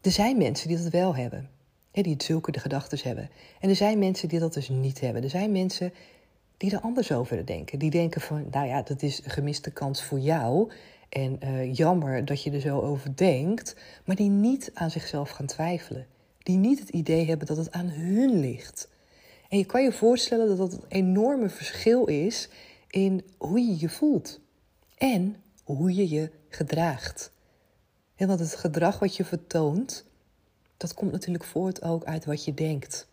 Er 0.00 0.10
zijn 0.10 0.38
mensen 0.38 0.68
die 0.68 0.76
dat 0.76 0.88
wel 0.88 1.14
hebben, 1.14 1.48
die 1.90 2.14
zulke 2.18 2.52
de 2.52 2.58
gedachten 2.58 2.98
hebben. 3.02 3.30
En 3.60 3.68
er 3.68 3.76
zijn 3.76 3.98
mensen 3.98 4.28
die 4.28 4.38
dat 4.38 4.54
dus 4.54 4.68
niet 4.68 5.00
hebben. 5.00 5.22
Er 5.22 5.30
zijn 5.30 5.52
mensen 5.52 5.92
die 6.56 6.72
er 6.72 6.80
anders 6.80 7.12
over 7.12 7.46
denken. 7.46 7.78
Die 7.78 7.90
denken 7.90 8.20
van, 8.20 8.46
nou 8.50 8.66
ja, 8.66 8.82
dat 8.82 9.02
is 9.02 9.24
een 9.24 9.30
gemiste 9.30 9.70
kans 9.70 10.02
voor 10.02 10.18
jou. 10.18 10.72
En 11.08 11.38
uh, 11.44 11.74
jammer 11.74 12.24
dat 12.24 12.42
je 12.42 12.50
er 12.50 12.60
zo 12.60 12.80
over 12.80 13.16
denkt. 13.16 13.76
Maar 14.04 14.16
die 14.16 14.30
niet 14.30 14.70
aan 14.74 14.90
zichzelf 14.90 15.30
gaan 15.30 15.46
twijfelen. 15.46 16.06
Die 16.38 16.56
niet 16.56 16.78
het 16.78 16.88
idee 16.88 17.26
hebben 17.26 17.46
dat 17.46 17.56
het 17.56 17.72
aan 17.72 17.88
hun 17.88 18.40
ligt. 18.40 18.90
En 19.52 19.58
je 19.58 19.64
kan 19.66 19.82
je 19.82 19.92
voorstellen 19.92 20.48
dat 20.48 20.56
dat 20.56 20.72
een 20.72 20.84
enorme 20.88 21.48
verschil 21.48 22.04
is 22.04 22.48
in 22.88 23.24
hoe 23.38 23.60
je 23.60 23.78
je 23.78 23.88
voelt. 23.88 24.40
En 24.98 25.36
hoe 25.64 25.94
je 25.94 26.08
je 26.08 26.30
gedraagt. 26.48 27.32
En 28.16 28.28
want 28.28 28.40
het 28.40 28.54
gedrag 28.54 28.98
wat 28.98 29.16
je 29.16 29.24
vertoont, 29.24 30.04
dat 30.76 30.94
komt 30.94 31.12
natuurlijk 31.12 31.44
voort 31.44 31.82
ook 31.82 32.04
uit 32.04 32.24
wat 32.24 32.44
je 32.44 32.54
denkt. 32.54 33.08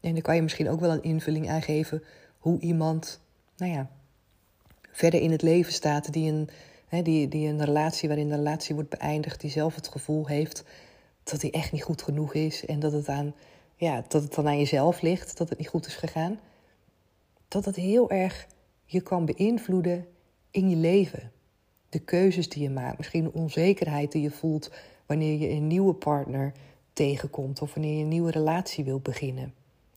En 0.00 0.12
dan 0.12 0.22
kan 0.22 0.34
je 0.34 0.42
misschien 0.42 0.68
ook 0.68 0.80
wel 0.80 0.92
een 0.92 1.02
invulling 1.02 1.50
aan 1.50 1.62
geven 1.62 2.02
hoe 2.38 2.60
iemand, 2.60 3.20
nou 3.56 3.72
ja, 3.72 3.90
verder 4.90 5.20
in 5.20 5.30
het 5.30 5.42
leven 5.42 5.72
staat, 5.72 6.12
die 6.12 6.32
een, 6.32 6.48
hè, 6.88 7.02
die, 7.02 7.28
die 7.28 7.48
een 7.48 7.64
relatie 7.64 8.08
waarin 8.08 8.28
de 8.28 8.36
relatie 8.36 8.74
wordt 8.74 8.90
beëindigd, 8.90 9.40
die 9.40 9.50
zelf 9.50 9.74
het 9.74 9.88
gevoel 9.88 10.26
heeft 10.26 10.64
dat 11.22 11.42
hij 11.42 11.50
echt 11.50 11.72
niet 11.72 11.82
goed 11.82 12.02
genoeg 12.02 12.34
is 12.34 12.66
en 12.66 12.80
dat 12.80 12.92
het, 12.92 13.08
aan, 13.08 13.34
ja, 13.80 14.04
dat 14.08 14.22
het 14.22 14.34
dan 14.34 14.46
aan 14.46 14.58
jezelf 14.58 15.00
ligt, 15.00 15.36
dat 15.36 15.48
het 15.48 15.58
niet 15.58 15.68
goed 15.68 15.86
is 15.86 15.94
gegaan. 15.94 16.38
Dat 17.48 17.64
het 17.64 17.76
heel 17.76 18.10
erg 18.10 18.46
je 18.84 19.00
kan 19.00 19.24
beïnvloeden 19.24 20.06
in 20.50 20.70
je 20.70 20.76
leven. 20.76 21.32
De 21.88 21.98
keuzes 21.98 22.48
die 22.48 22.62
je 22.62 22.70
maakt, 22.70 22.98
misschien 22.98 23.24
de 23.24 23.32
onzekerheid 23.32 24.12
die 24.12 24.22
je 24.22 24.30
voelt 24.30 24.70
wanneer 25.06 25.38
je 25.38 25.48
een 25.48 25.66
nieuwe 25.66 25.94
partner 25.94 26.52
tegenkomt 26.92 27.62
of 27.62 27.74
wanneer 27.74 27.96
je 27.96 28.02
een 28.02 28.08
nieuwe 28.08 28.30
relatie 28.30 28.84
wilt 28.84 29.02
beginnen. 29.02 29.54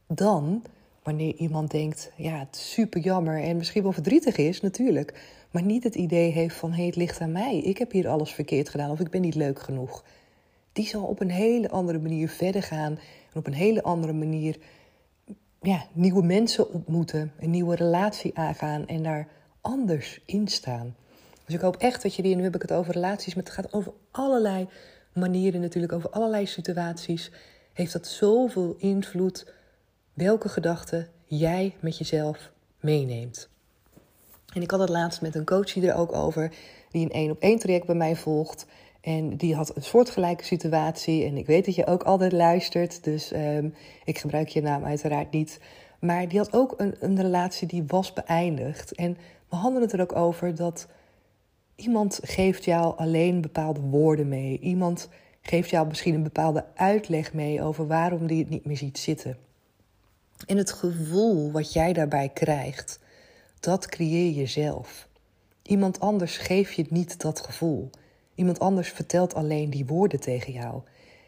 Dan, 0.07 0.63
wanneer 1.03 1.33
iemand 1.35 1.71
denkt, 1.71 2.11
ja, 2.15 2.39
het 2.39 2.55
is 2.55 2.71
super 2.71 3.01
jammer 3.01 3.41
en 3.41 3.57
misschien 3.57 3.83
wel 3.83 3.91
verdrietig 3.91 4.37
is, 4.37 4.61
natuurlijk, 4.61 5.21
maar 5.51 5.63
niet 5.63 5.83
het 5.83 5.95
idee 5.95 6.31
heeft 6.31 6.55
van, 6.55 6.69
hé, 6.69 6.75
hey, 6.75 6.85
het 6.85 6.95
ligt 6.95 7.21
aan 7.21 7.31
mij, 7.31 7.57
ik 7.57 7.77
heb 7.77 7.91
hier 7.91 8.07
alles 8.07 8.33
verkeerd 8.33 8.69
gedaan 8.69 8.91
of 8.91 8.99
ik 8.99 9.09
ben 9.09 9.21
niet 9.21 9.35
leuk 9.35 9.59
genoeg. 9.59 10.03
Die 10.73 10.87
zal 10.87 11.03
op 11.03 11.19
een 11.19 11.31
hele 11.31 11.69
andere 11.69 11.99
manier 11.99 12.29
verder 12.29 12.63
gaan 12.63 12.99
en 13.33 13.39
op 13.39 13.47
een 13.47 13.53
hele 13.53 13.83
andere 13.83 14.13
manier 14.13 14.57
ja, 15.61 15.85
nieuwe 15.93 16.23
mensen 16.23 16.73
ontmoeten, 16.73 17.31
een 17.39 17.49
nieuwe 17.49 17.75
relatie 17.75 18.37
aangaan 18.37 18.87
en 18.87 19.03
daar 19.03 19.27
anders 19.61 20.21
in 20.25 20.47
staan. 20.47 20.95
Dus 21.45 21.55
ik 21.55 21.61
hoop 21.61 21.75
echt 21.75 22.01
dat 22.01 22.15
je 22.15 22.21
die, 22.21 22.35
nu 22.35 22.43
heb 22.43 22.55
ik 22.55 22.61
het 22.61 22.71
over 22.71 22.93
relaties, 22.93 23.35
maar 23.35 23.43
het 23.43 23.53
gaat 23.53 23.73
over 23.73 23.93
allerlei 24.11 24.67
manieren 25.13 25.61
natuurlijk, 25.61 25.93
over 25.93 26.09
allerlei 26.09 26.45
situaties. 26.45 27.31
Heeft 27.73 27.93
dat 27.93 28.07
zoveel 28.07 28.75
invloed 28.77 29.53
welke 30.13 30.49
gedachten 30.49 31.07
jij 31.25 31.75
met 31.79 31.97
jezelf 31.97 32.51
meeneemt. 32.79 33.49
En 34.53 34.61
ik 34.61 34.71
had 34.71 34.79
het 34.79 34.89
laatst 34.89 35.21
met 35.21 35.35
een 35.35 35.45
coach 35.45 35.75
er 35.75 35.95
ook 35.95 36.13
over, 36.13 36.51
die 36.91 37.03
een 37.05 37.11
één 37.11 37.31
op 37.31 37.41
één 37.41 37.59
traject 37.59 37.85
bij 37.85 37.95
mij 37.95 38.15
volgt. 38.15 38.65
En 39.03 39.37
die 39.37 39.55
had 39.55 39.75
een 39.75 39.83
soortgelijke 39.83 40.43
situatie. 40.43 41.25
En 41.25 41.37
ik 41.37 41.45
weet 41.45 41.65
dat 41.65 41.75
je 41.75 41.85
ook 41.85 42.03
altijd 42.03 42.31
luistert, 42.31 43.03
dus 43.03 43.31
ehm, 43.31 43.69
ik 44.03 44.17
gebruik 44.17 44.47
je 44.47 44.61
naam 44.61 44.83
uiteraard 44.83 45.31
niet. 45.31 45.59
Maar 45.99 46.27
die 46.27 46.37
had 46.37 46.53
ook 46.53 46.73
een, 46.77 46.95
een 46.99 47.21
relatie 47.21 47.67
die 47.67 47.83
was 47.87 48.13
beëindigd. 48.13 48.95
En 48.95 49.17
we 49.49 49.55
hadden 49.55 49.81
het 49.81 49.93
er 49.93 50.01
ook 50.01 50.15
over 50.15 50.55
dat 50.55 50.87
iemand 51.75 52.19
geeft 52.21 52.65
jou 52.65 52.97
alleen 52.97 53.41
bepaalde 53.41 53.79
woorden 53.79 54.27
mee. 54.27 54.59
Iemand 54.59 55.09
geeft 55.41 55.69
jou 55.69 55.87
misschien 55.87 56.13
een 56.13 56.23
bepaalde 56.23 56.65
uitleg 56.75 57.33
mee 57.33 57.61
over 57.61 57.87
waarom 57.87 58.27
die 58.27 58.39
het 58.39 58.49
niet 58.49 58.65
meer 58.65 58.77
ziet 58.77 58.97
zitten. 58.97 59.37
En 60.45 60.57
het 60.57 60.71
gevoel 60.71 61.51
wat 61.51 61.73
jij 61.73 61.93
daarbij 61.93 62.29
krijgt, 62.29 62.99
dat 63.59 63.85
creëer 63.85 64.33
je 64.33 64.45
zelf. 64.45 65.07
Iemand 65.61 65.99
anders 65.99 66.37
geeft 66.37 66.73
je 66.73 66.85
niet 66.89 67.21
dat 67.21 67.39
gevoel. 67.39 67.89
Iemand 68.35 68.59
anders 68.59 68.89
vertelt 68.89 69.33
alleen 69.33 69.69
die 69.69 69.85
woorden 69.85 70.19
tegen 70.19 70.53
jou. 70.53 70.81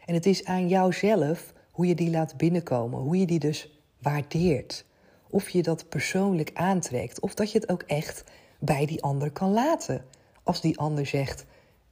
En 0.04 0.14
het 0.14 0.26
is 0.26 0.44
aan 0.44 0.68
jouzelf 0.68 1.52
hoe 1.70 1.86
je 1.86 1.94
die 1.94 2.10
laat 2.10 2.36
binnenkomen, 2.36 3.00
hoe 3.00 3.18
je 3.18 3.26
die 3.26 3.38
dus 3.38 3.80
waardeert. 3.98 4.84
Of 5.30 5.48
je 5.48 5.62
dat 5.62 5.88
persoonlijk 5.88 6.50
aantrekt, 6.54 7.20
of 7.20 7.34
dat 7.34 7.52
je 7.52 7.58
het 7.58 7.68
ook 7.68 7.82
echt 7.82 8.24
bij 8.58 8.86
die 8.86 9.02
ander 9.02 9.30
kan 9.30 9.52
laten. 9.52 10.04
Als 10.42 10.60
die 10.60 10.78
ander 10.78 11.06
zegt: 11.06 11.46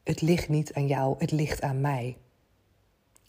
Het 0.05 0.21
ligt 0.21 0.49
niet 0.49 0.75
aan 0.75 0.87
jou, 0.87 1.15
het 1.19 1.31
ligt 1.31 1.63
aan 1.63 1.81
mij. 1.81 2.17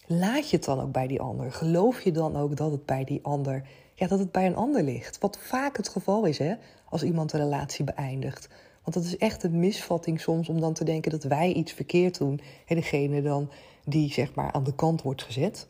Laat 0.05 0.49
je 0.49 0.55
het 0.55 0.65
dan 0.65 0.79
ook 0.79 0.91
bij 0.91 1.07
die 1.07 1.21
ander? 1.21 1.51
Geloof 1.51 2.01
je 2.01 2.11
dan 2.11 2.35
ook 2.35 2.55
dat 2.55 2.71
het 2.71 2.85
bij 2.85 3.03
die 3.03 3.19
ander 3.23 3.63
ja, 3.95 4.07
dat 4.07 4.19
het 4.19 4.31
bij 4.31 4.45
een 4.45 4.55
ander 4.55 4.83
ligt. 4.83 5.17
Wat 5.19 5.37
vaak 5.41 5.77
het 5.77 5.89
geval 5.89 6.25
is 6.25 6.37
hè, 6.37 6.55
als 6.89 7.03
iemand 7.03 7.33
een 7.33 7.39
relatie 7.39 7.85
beëindigt. 7.85 8.49
Want 8.85 8.97
dat 8.97 9.03
is 9.03 9.17
echt 9.17 9.43
een 9.43 9.59
misvatting 9.59 10.21
soms 10.21 10.49
om 10.49 10.59
dan 10.59 10.73
te 10.73 10.83
denken 10.83 11.11
dat 11.11 11.23
wij 11.23 11.53
iets 11.53 11.71
verkeerd 11.71 12.17
doen. 12.17 12.41
En 12.65 12.75
degene 12.75 13.21
dan 13.21 13.49
die 13.85 14.13
zeg 14.13 14.33
maar 14.33 14.51
aan 14.51 14.63
de 14.63 14.75
kant 14.75 15.01
wordt 15.01 15.23
gezet. 15.23 15.67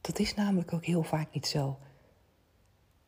Dat 0.00 0.18
is 0.18 0.34
namelijk 0.34 0.72
ook 0.72 0.84
heel 0.84 1.02
vaak 1.02 1.28
niet 1.32 1.46
zo. 1.46 1.76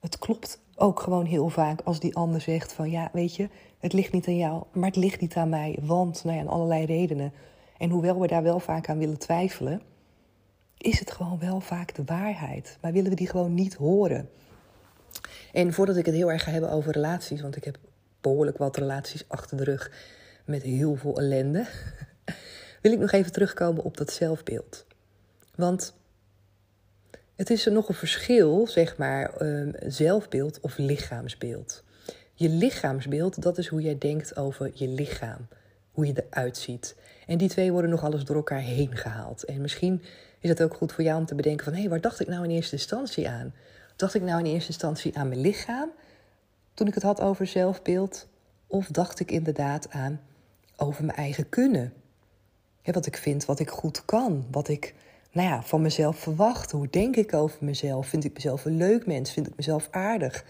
Het 0.01 0.19
klopt 0.19 0.61
ook 0.75 1.01
gewoon 1.01 1.25
heel 1.25 1.49
vaak 1.49 1.81
als 1.81 2.01
die 2.01 2.17
ander 2.17 2.41
zegt 2.41 2.73
van 2.73 2.91
ja, 2.91 3.11
weet 3.13 3.37
je, 3.37 3.49
het 3.79 3.93
ligt 3.93 4.13
niet 4.13 4.27
aan 4.27 4.37
jou, 4.37 4.63
maar 4.73 4.87
het 4.87 4.97
ligt 4.97 5.21
niet 5.21 5.37
aan 5.37 5.49
mij, 5.49 5.79
want 5.83 6.25
nou 6.25 6.37
ja, 6.37 6.43
aan 6.43 6.49
allerlei 6.49 6.85
redenen. 6.85 7.33
En 7.79 7.91
hoewel 7.91 8.21
we 8.21 8.27
daar 8.27 8.43
wel 8.43 8.61
vaak 8.61 8.89
aan 8.89 8.99
willen 8.99 9.19
twijfelen, 9.19 9.83
is 10.79 10.99
het 10.99 11.11
gewoon 11.11 11.39
wel 11.39 11.61
vaak 11.61 11.95
de 11.95 12.05
waarheid. 12.05 12.79
Maar 12.81 12.93
willen 12.93 13.11
we 13.11 13.17
die 13.17 13.29
gewoon 13.29 13.55
niet 13.55 13.75
horen. 13.75 14.31
En 15.53 15.73
voordat 15.73 15.97
ik 15.97 16.07
het 16.07 16.15
heel 16.15 16.33
erg 16.33 16.43
ga 16.43 16.51
hebben 16.51 16.71
over 16.71 16.93
relaties, 16.93 17.41
want 17.41 17.57
ik 17.57 17.65
heb 17.65 17.79
behoorlijk 18.29 18.59
wat 18.59 18.77
relaties 18.77 19.25
achter 19.29 19.57
de 19.57 19.65
rug 19.65 19.91
met 20.45 20.63
heel 20.63 20.97
veel 20.97 21.19
ellende, 21.19 21.67
wil 22.83 22.93
ik 22.93 22.99
nog 22.99 23.13
even 23.13 23.33
terugkomen 23.33 23.85
op 23.85 23.97
dat 23.97 24.13
zelfbeeld. 24.13 24.87
Want 25.55 25.95
het 27.37 27.51
is 27.51 27.67
er 27.67 27.73
nog 27.73 27.89
een 27.89 27.95
verschil, 27.95 28.67
zeg 28.67 28.97
maar, 28.97 29.41
um, 29.43 29.73
zelfbeeld 29.87 30.61
of 30.61 30.79
lichaamsbeeld. 30.79 31.83
Je 32.35 32.49
lichaamsbeeld, 32.49 33.43
dat 33.43 33.59
is 33.59 33.67
hoe 33.67 33.81
jij 33.81 33.99
denkt 33.99 34.37
over 34.37 34.71
je 34.75 34.89
lichaam, 34.89 35.49
hoe 35.93 36.07
je 36.07 36.25
eruit 36.27 36.57
ziet. 36.57 36.97
En 37.27 37.39
die 37.39 37.49
twee 37.49 37.73
worden 37.73 37.91
nog 37.91 38.05
alles 38.05 38.25
door 38.25 38.37
elkaar 38.37 38.61
heen 38.61 38.97
gehaald. 38.97 39.45
En 39.45 39.61
misschien 39.61 40.03
is 40.41 40.49
het 40.49 40.63
ook 40.63 40.75
goed 40.75 40.93
voor 40.93 41.05
jou 41.05 41.19
om 41.19 41.27
te 41.27 41.35
bedenken 41.35 41.65
van... 41.65 41.73
hé, 41.73 41.81
hey, 41.81 41.89
waar 41.89 42.01
dacht 42.01 42.21
ik 42.21 42.29
nou 42.29 42.45
in 42.45 42.51
eerste 42.51 42.77
instantie 42.77 43.29
aan? 43.29 43.55
Dacht 43.97 44.15
ik 44.15 44.23
nou 44.23 44.39
in 44.39 44.53
eerste 44.53 44.69
instantie 44.69 45.19
aan 45.19 45.29
mijn 45.29 45.41
lichaam 45.41 45.91
toen 46.79 46.87
ik 46.87 46.95
het 46.95 47.03
had 47.03 47.21
over 47.21 47.47
zelfbeeld? 47.47 48.29
Of 48.67 48.87
dacht 48.87 49.21
ik 49.21 49.31
inderdaad 49.31 49.91
aan 49.91 50.21
over 50.77 51.05
mijn 51.05 51.19
eigen 51.19 51.49
kunnen. 51.49 51.93
wat 52.83 53.07
ik 53.07 53.17
vind, 53.17 53.45
wat 53.45 53.61
ik 53.61 53.71
goed 53.71 54.05
kan, 54.05 54.47
wat 54.51 54.69
ik 54.69 54.95
nou 55.33 55.49
ja, 55.49 55.63
van 55.63 55.83
mezelf 55.83 56.17
verwacht. 56.19 56.71
Hoe 56.71 56.89
denk 56.91 57.17
ik 57.17 57.35
over 57.35 57.65
mezelf? 57.65 58.07
Vind 58.07 58.25
ik 58.25 58.35
mezelf 58.35 58.65
een 58.65 58.77
leuk 58.77 59.07
mens? 59.07 59.33
Vind 59.33 59.47
ik 59.47 59.57
mezelf 59.57 59.89
aardig? 59.91 60.45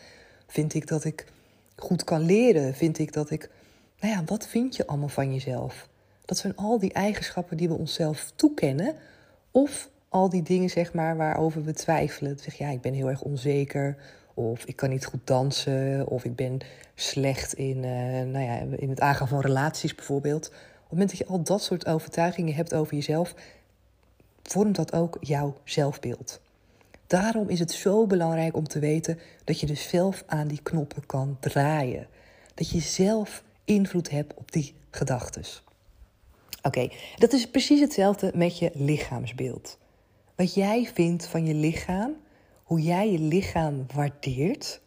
Vind 0.47 0.75
ik 0.75 0.87
dat 0.87 1.05
ik 1.05 1.33
goed 1.77 2.05
kan 2.05 2.21
leren? 2.21 2.75
Vind 2.75 2.99
ik 2.99 3.13
dat 3.13 3.31
ik. 3.31 3.51
Nou 4.01 4.15
ja, 4.15 4.25
wat 4.25 4.47
vind 4.47 4.77
je 4.77 4.87
allemaal 4.87 5.09
van 5.09 5.33
jezelf? 5.33 5.89
Dat 6.25 6.39
zijn 6.39 6.57
al 6.57 6.79
die 6.79 6.93
eigenschappen 6.93 7.57
die 7.57 7.69
we 7.69 7.75
onszelf 7.75 8.33
toekennen. 8.35 8.95
Of 9.51 9.91
al 10.09 10.29
die 10.29 10.43
dingen, 10.43 10.71
zeg 10.71 10.93
maar, 10.93 11.17
waarover 11.17 11.65
we 11.65 11.73
twijfelen. 11.73 12.39
Zeg 12.39 12.55
ja, 12.55 12.69
ik 12.69 12.81
ben 12.81 12.93
heel 12.93 13.09
erg 13.09 13.23
onzeker. 13.23 13.97
Of 14.39 14.65
ik 14.65 14.77
kan 14.77 14.91
niet 14.91 15.05
goed 15.05 15.21
dansen. 15.27 16.07
Of 16.07 16.25
ik 16.25 16.37
ben 16.37 16.59
slecht 16.95 17.53
in, 17.53 17.77
uh, 17.77 18.33
nou 18.33 18.45
ja, 18.45 18.59
in 18.77 18.89
het 18.89 19.01
aangaan 19.01 19.29
van 19.29 19.41
relaties 19.41 19.95
bijvoorbeeld. 19.95 20.47
Op 20.47 20.55
het 20.81 20.91
moment 20.91 21.09
dat 21.09 21.19
je 21.19 21.27
al 21.27 21.43
dat 21.43 21.63
soort 21.63 21.87
overtuigingen 21.87 22.55
hebt 22.55 22.75
over 22.75 22.95
jezelf, 22.95 23.35
vormt 24.43 24.77
dat 24.77 24.93
ook 24.93 25.17
jouw 25.21 25.55
zelfbeeld. 25.65 26.41
Daarom 27.07 27.49
is 27.49 27.59
het 27.59 27.73
zo 27.73 28.07
belangrijk 28.07 28.57
om 28.57 28.69
te 28.69 28.79
weten 28.79 29.19
dat 29.45 29.61
je 29.61 29.67
dus 29.67 29.89
zelf 29.89 30.25
aan 30.27 30.49
die 30.49 30.63
knoppen 30.63 31.07
kan 31.07 31.37
draaien. 31.41 32.07
Dat 32.55 32.71
je 32.71 32.81
zelf 32.81 33.43
invloed 33.65 34.11
hebt 34.11 34.35
op 34.35 34.53
die 34.53 34.75
gedachten. 34.91 35.43
Oké, 36.63 36.89
dat 37.17 37.33
is 37.33 37.51
precies 37.51 37.81
hetzelfde 37.81 38.33
met 38.35 38.59
je 38.59 38.71
lichaamsbeeld. 38.75 39.79
Wat 40.35 40.55
jij 40.55 40.91
vindt 40.95 41.27
van 41.27 41.47
je 41.47 41.55
lichaam, 41.55 42.17
hoe 42.69 42.83
jij 42.83 43.11
je 43.11 43.19
lichaam 43.19 43.87
waardeert, 43.95 44.81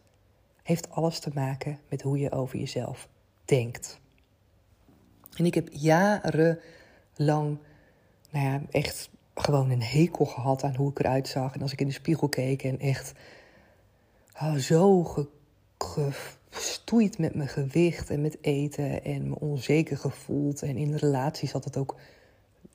heeft 0.62 0.90
alles 0.90 1.18
te 1.18 1.30
maken 1.34 1.78
met 1.88 2.02
hoe 2.02 2.18
je 2.18 2.32
over 2.32 2.58
jezelf 2.58 3.08
denkt. 3.44 4.00
En 5.36 5.44
ik 5.44 5.54
heb 5.54 5.68
jarenlang, 5.72 6.58
nou 8.30 8.46
ja, 8.46 8.62
echt 8.70 9.10
gewoon 9.34 9.70
een 9.70 9.82
hekel 9.82 10.24
gehad 10.24 10.62
aan 10.62 10.76
hoe 10.76 10.90
ik 10.90 10.98
eruit 10.98 11.28
zag. 11.28 11.54
En 11.54 11.62
als 11.62 11.72
ik 11.72 11.80
in 11.80 11.86
de 11.86 11.92
spiegel 11.92 12.28
keek 12.28 12.62
en 12.62 12.78
echt 12.78 13.12
oh, 14.34 14.54
zo 14.54 15.14
gestoeid 16.50 17.18
met 17.18 17.34
mijn 17.34 17.48
gewicht 17.48 18.10
en 18.10 18.20
met 18.20 18.38
eten 18.40 19.04
en 19.04 19.28
me 19.28 19.38
onzeker 19.38 19.96
gevoeld. 19.96 20.62
En 20.62 20.76
in 20.76 20.96
relaties 20.96 21.52
had 21.52 21.64
dat 21.64 21.76
ook 21.76 21.96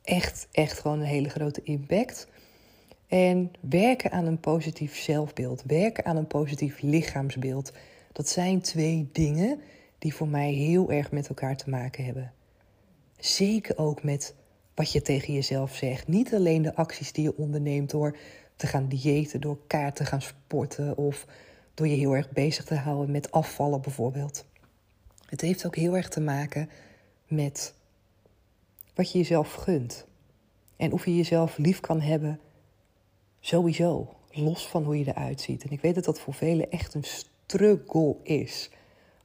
echt, 0.03 0.47
echt 0.51 0.79
gewoon 0.79 0.99
een 0.99 1.05
hele 1.05 1.29
grote 1.29 1.63
impact. 1.63 2.27
En 3.07 3.51
werken 3.59 4.11
aan 4.11 4.25
een 4.25 4.39
positief 4.39 4.97
zelfbeeld, 4.97 5.63
werken 5.65 6.05
aan 6.05 6.17
een 6.17 6.27
positief 6.27 6.81
lichaamsbeeld. 6.81 7.71
Dat 8.11 8.29
zijn 8.29 8.61
twee 8.61 9.09
dingen 9.11 9.61
die 9.99 10.13
voor 10.13 10.27
mij 10.27 10.51
heel 10.51 10.91
erg 10.91 11.11
met 11.11 11.27
elkaar 11.27 11.57
te 11.57 11.69
maken 11.69 12.05
hebben. 12.05 12.33
Zeker 13.17 13.77
ook 13.77 14.03
met 14.03 14.35
wat 14.75 14.91
je 14.91 15.01
tegen 15.01 15.33
jezelf 15.33 15.75
zegt. 15.75 16.07
Niet 16.07 16.33
alleen 16.33 16.61
de 16.61 16.75
acties 16.75 17.11
die 17.11 17.23
je 17.23 17.37
onderneemt 17.37 17.89
door 17.89 18.17
te 18.55 18.67
gaan 18.67 18.87
diëten, 18.87 19.41
door 19.41 19.57
kaart 19.67 19.95
te 19.95 20.05
gaan 20.05 20.21
sporten 20.21 20.97
of 20.97 21.25
door 21.73 21.87
je 21.87 21.95
heel 21.95 22.15
erg 22.15 22.31
bezig 22.31 22.65
te 22.65 22.75
houden 22.75 23.11
met 23.11 23.31
afvallen 23.31 23.81
bijvoorbeeld. 23.81 24.45
Het 25.25 25.41
heeft 25.41 25.65
ook 25.65 25.75
heel 25.75 25.95
erg 25.95 26.09
te 26.09 26.21
maken 26.21 26.69
met 27.27 27.73
wat 28.95 29.11
je 29.11 29.17
jezelf 29.17 29.53
gunt. 29.53 30.05
En 30.75 30.91
of 30.91 31.05
je 31.05 31.15
jezelf 31.15 31.57
lief 31.57 31.79
kan 31.79 32.01
hebben, 32.01 32.39
sowieso, 33.39 34.13
los 34.31 34.67
van 34.67 34.83
hoe 34.83 34.99
je 34.99 35.07
eruit 35.07 35.41
ziet. 35.41 35.63
En 35.63 35.71
ik 35.71 35.81
weet 35.81 35.95
dat 35.95 36.05
dat 36.05 36.19
voor 36.19 36.33
velen 36.33 36.71
echt 36.71 36.93
een 36.93 37.03
struggle 37.03 38.15
is. 38.23 38.69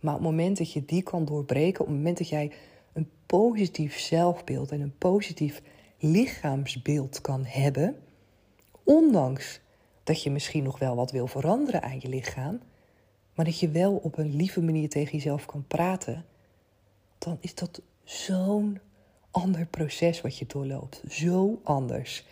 Maar 0.00 0.14
op 0.14 0.20
het 0.20 0.30
moment 0.30 0.58
dat 0.58 0.72
je 0.72 0.84
die 0.84 1.02
kan 1.02 1.24
doorbreken, 1.24 1.80
op 1.80 1.86
het 1.86 1.96
moment 1.96 2.18
dat 2.18 2.28
jij 2.28 2.52
een 2.92 3.10
positief 3.26 3.98
zelfbeeld 3.98 4.70
en 4.70 4.80
een 4.80 4.98
positief 4.98 5.62
lichaamsbeeld 5.98 7.20
kan 7.20 7.44
hebben, 7.44 7.96
ondanks 8.84 9.60
dat 10.04 10.22
je 10.22 10.30
misschien 10.30 10.62
nog 10.62 10.78
wel 10.78 10.96
wat 10.96 11.10
wil 11.10 11.26
veranderen 11.26 11.82
aan 11.82 12.00
je 12.00 12.08
lichaam, 12.08 12.60
maar 13.34 13.44
dat 13.44 13.58
je 13.58 13.68
wel 13.68 13.96
op 13.96 14.18
een 14.18 14.36
lieve 14.36 14.62
manier 14.62 14.88
tegen 14.88 15.12
jezelf 15.12 15.46
kan 15.46 15.64
praten, 15.68 16.24
dan 17.18 17.38
is 17.40 17.54
dat 17.54 17.82
zo'n 18.04 18.78
ander 19.30 19.66
proces 19.66 20.20
wat 20.20 20.38
je 20.38 20.46
doorloopt. 20.46 21.02
Zo 21.08 21.60
anders. 21.62 22.26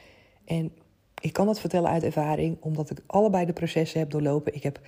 En 0.44 0.72
ik 1.20 1.33
kan 1.33 1.46
dat 1.46 1.61
vertellen 1.61 1.90
uit 1.90 2.02
ervaring, 2.02 2.56
omdat 2.61 2.90
ik 2.90 3.02
allebei 3.06 3.46
de 3.46 3.52
processen 3.52 4.00
heb 4.00 4.11
doorlopen. 4.11 4.54
Ik 4.54 4.62
heb, 4.62 4.80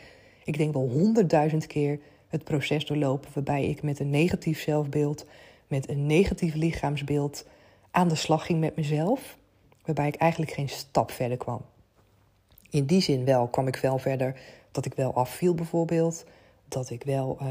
ik 0.45 0.59
denk 0.59 0.73
wel 0.73 0.88
honderdduizend 0.88 1.66
keer 1.66 1.99
het 2.29 2.45
proces 2.45 2.87
doorlopen 2.87 3.31
waarbij 3.35 3.64
ik 3.64 3.83
met 3.83 4.01
een 4.01 4.11
negatief 4.11 4.61
zelfbeeld 4.61 5.27
met 5.73 5.88
een 5.88 6.07
negatief 6.07 6.55
lichaamsbeeld 6.55 7.47
aan 7.90 8.09
de 8.09 8.14
slag 8.14 8.47
ging 8.47 8.61
met 8.61 8.77
mezelf, 8.77 9.37
waarbij 9.85 10.09
ik 10.09 10.14
eigenlijk 10.14 10.53
geen 10.53 10.68
stap 10.68 11.11
verder 11.11 11.37
kwam. 11.37 11.61
In 12.71 12.85
die 12.85 13.01
zin 13.01 13.25
wel 13.25 13.49
kwam 13.49 13.66
ik 13.66 13.77
wel 13.77 13.99
verder 13.99 14.40
dat 14.71 14.85
ik 14.85 14.95
wel 14.95 15.14
afviel 15.14 15.55
bijvoorbeeld, 15.55 16.25
dat 16.68 16.90
ik 16.90 17.03
wel, 17.05 17.38
uh, 17.42 17.49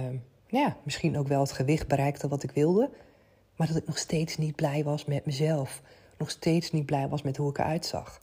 ja, 0.48 0.78
misschien 0.84 1.18
ook 1.18 1.28
wel 1.28 1.40
het 1.40 1.52
gewicht 1.52 1.88
bereikte 1.88 2.28
wat 2.28 2.44
ik 2.44 2.52
wilde, 2.52 2.90
maar 3.56 3.68
dat 3.68 3.76
ik 3.76 3.88
nog 3.88 3.98
steeds 3.98 4.38
niet 4.38 4.56
blij 4.56 4.84
was 4.84 5.06
met 5.06 5.26
mezelf, 5.26 5.82
nog 6.18 6.30
steeds 6.30 6.72
niet 6.72 6.86
blij 6.86 7.08
was 7.08 7.22
met 7.22 7.38
hoe 7.38 7.50
ik 7.50 7.58
eruit 7.58 7.86
zag. 7.86 8.22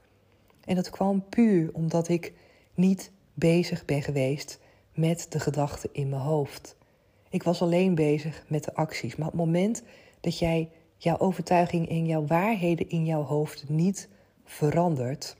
En 0.68 0.74
dat 0.74 0.90
kwam 0.90 1.24
puur 1.28 1.70
omdat 1.72 2.09
ik 2.09 2.33
niet 2.74 3.11
bezig 3.35 3.85
ben 3.85 4.02
geweest 4.02 4.61
met 4.94 5.26
de 5.28 5.40
gedachten 5.40 5.90
in 5.92 6.09
mijn 6.09 6.22
hoofd. 6.22 6.76
Ik 7.31 7.42
was 7.42 7.62
alleen 7.62 7.94
bezig 7.94 8.44
met 8.48 8.64
de 8.64 8.74
acties. 8.74 9.16
Maar 9.16 9.26
op 9.26 9.33
het 9.33 9.44
moment 9.44 9.83
dat 10.20 10.38
jij 10.38 10.68
jouw 10.96 11.18
overtuiging 11.18 11.88
en 11.88 12.07
jouw 12.07 12.26
waarheden 12.26 12.88
in 12.88 13.04
jouw 13.04 13.22
hoofd 13.22 13.68
niet 13.68 14.09
verandert, 14.44 15.37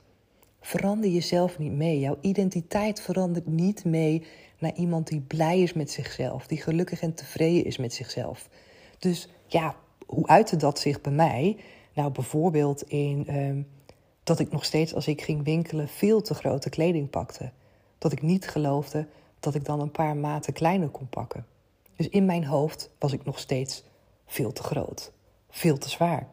verander 0.61 1.09
jezelf 1.09 1.59
niet 1.59 1.73
mee. 1.73 1.99
Jouw 1.99 2.17
identiteit 2.21 3.01
verandert 3.01 3.47
niet 3.47 3.85
mee 3.85 4.23
naar 4.59 4.75
iemand 4.75 5.07
die 5.07 5.21
blij 5.21 5.61
is 5.61 5.73
met 5.73 5.91
zichzelf, 5.91 6.47
die 6.47 6.61
gelukkig 6.61 7.01
en 7.01 7.13
tevreden 7.13 7.65
is 7.65 7.77
met 7.77 7.93
zichzelf. 7.93 8.49
Dus 8.99 9.29
ja, 9.47 9.75
hoe 10.05 10.27
uitte 10.27 10.55
dat 10.55 10.79
zich 10.79 11.01
bij 11.01 11.13
mij? 11.13 11.57
Nou, 11.93 12.11
bijvoorbeeld 12.11 12.83
in 12.83 13.27
ehm, 13.27 13.61
dat 14.29 14.39
ik 14.39 14.51
nog 14.51 14.65
steeds 14.65 14.93
als 14.93 15.07
ik 15.07 15.21
ging 15.21 15.43
winkelen 15.43 15.87
veel 15.87 16.21
te 16.21 16.33
grote 16.33 16.69
kleding 16.69 17.09
pakte. 17.09 17.51
Dat 17.97 18.11
ik 18.11 18.21
niet 18.21 18.47
geloofde 18.47 19.07
dat 19.39 19.55
ik 19.55 19.65
dan 19.65 19.79
een 19.79 19.91
paar 19.91 20.15
maten 20.15 20.53
kleiner 20.53 20.89
kon 20.89 21.07
pakken. 21.09 21.45
Dus 21.95 22.09
in 22.09 22.25
mijn 22.25 22.45
hoofd 22.45 22.89
was 22.99 23.13
ik 23.13 23.25
nog 23.25 23.39
steeds 23.39 23.83
veel 24.25 24.51
te 24.51 24.63
groot, 24.63 25.11
veel 25.49 25.77
te 25.77 25.89
zwaar. 25.89 26.27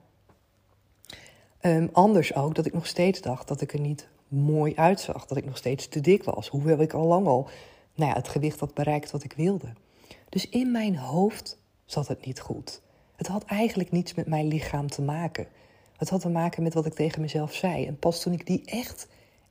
Um, 1.60 1.88
anders 1.92 2.34
ook 2.34 2.54
dat 2.54 2.66
ik 2.66 2.72
nog 2.72 2.86
steeds 2.86 3.20
dacht 3.20 3.48
dat 3.48 3.60
ik 3.60 3.72
er 3.72 3.80
niet 3.80 4.08
mooi 4.28 4.74
uitzag, 4.74 5.26
dat 5.26 5.38
ik 5.38 5.44
nog 5.44 5.56
steeds 5.56 5.88
te 5.88 6.00
dik 6.00 6.24
was, 6.24 6.48
hoewel 6.48 6.80
ik 6.80 6.92
al 6.92 7.06
lang 7.06 7.26
al 7.26 7.48
nou 7.94 8.10
ja, 8.10 8.16
het 8.16 8.28
gewicht 8.28 8.60
had 8.60 8.74
bereikt 8.74 9.10
wat 9.10 9.24
ik 9.24 9.32
wilde. 9.32 9.72
Dus 10.28 10.48
in 10.48 10.70
mijn 10.70 10.96
hoofd 10.96 11.58
zat 11.84 12.08
het 12.08 12.26
niet 12.26 12.40
goed. 12.40 12.80
Het 13.16 13.26
had 13.26 13.44
eigenlijk 13.44 13.90
niets 13.90 14.14
met 14.14 14.26
mijn 14.26 14.46
lichaam 14.46 14.90
te 14.90 15.02
maken. 15.02 15.46
Het 15.96 16.08
had 16.08 16.20
te 16.20 16.28
maken 16.28 16.62
met 16.62 16.74
wat 16.74 16.86
ik 16.86 16.94
tegen 16.94 17.20
mezelf 17.20 17.54
zei. 17.54 17.86
En 17.86 17.98
pas 17.98 18.22
toen 18.22 18.32
ik 18.32 18.46
die 18.46 18.62
echt, 18.64 19.08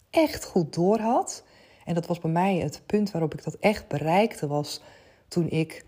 echt 0.10 0.46
goed 0.46 0.74
doorhad, 0.74 1.44
en 1.86 1.94
dat 1.94 2.06
was 2.06 2.20
bij 2.20 2.32
mij 2.32 2.56
het 2.56 2.82
punt 2.86 3.12
waarop 3.12 3.34
ik 3.34 3.44
dat 3.44 3.58
echt 3.60 3.88
bereikte, 3.88 4.48
was 4.48 4.82
toen 5.28 5.50
ik 5.50 5.86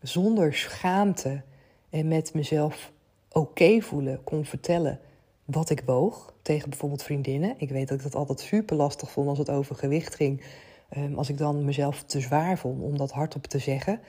zonder 0.00 0.54
schaamte 0.54 1.42
en 1.90 2.08
met 2.08 2.34
mezelf 2.34 2.92
oké 3.32 3.80
voelen 3.80 4.24
kon 4.24 4.44
vertellen 4.44 5.00
wat 5.44 5.70
ik 5.70 5.82
woog 5.86 6.34
tegen 6.42 6.70
bijvoorbeeld 6.70 7.02
vriendinnen. 7.02 7.54
Ik 7.56 7.70
weet 7.70 7.88
dat 7.88 7.98
ik 7.98 8.02
dat 8.02 8.14
altijd 8.14 8.40
super 8.40 8.76
lastig 8.76 9.10
vond 9.10 9.28
als 9.28 9.38
het 9.38 9.50
over 9.50 9.76
gewicht 9.76 10.14
ging. 10.14 10.42
Ehm, 10.88 11.14
als 11.14 11.28
ik 11.28 11.38
dan 11.38 11.64
mezelf 11.64 12.02
te 12.02 12.20
zwaar 12.20 12.58
vond 12.58 12.82
om 12.82 12.98
dat 12.98 13.10
hardop 13.10 13.46
te 13.46 13.58
zeggen. 13.58 14.00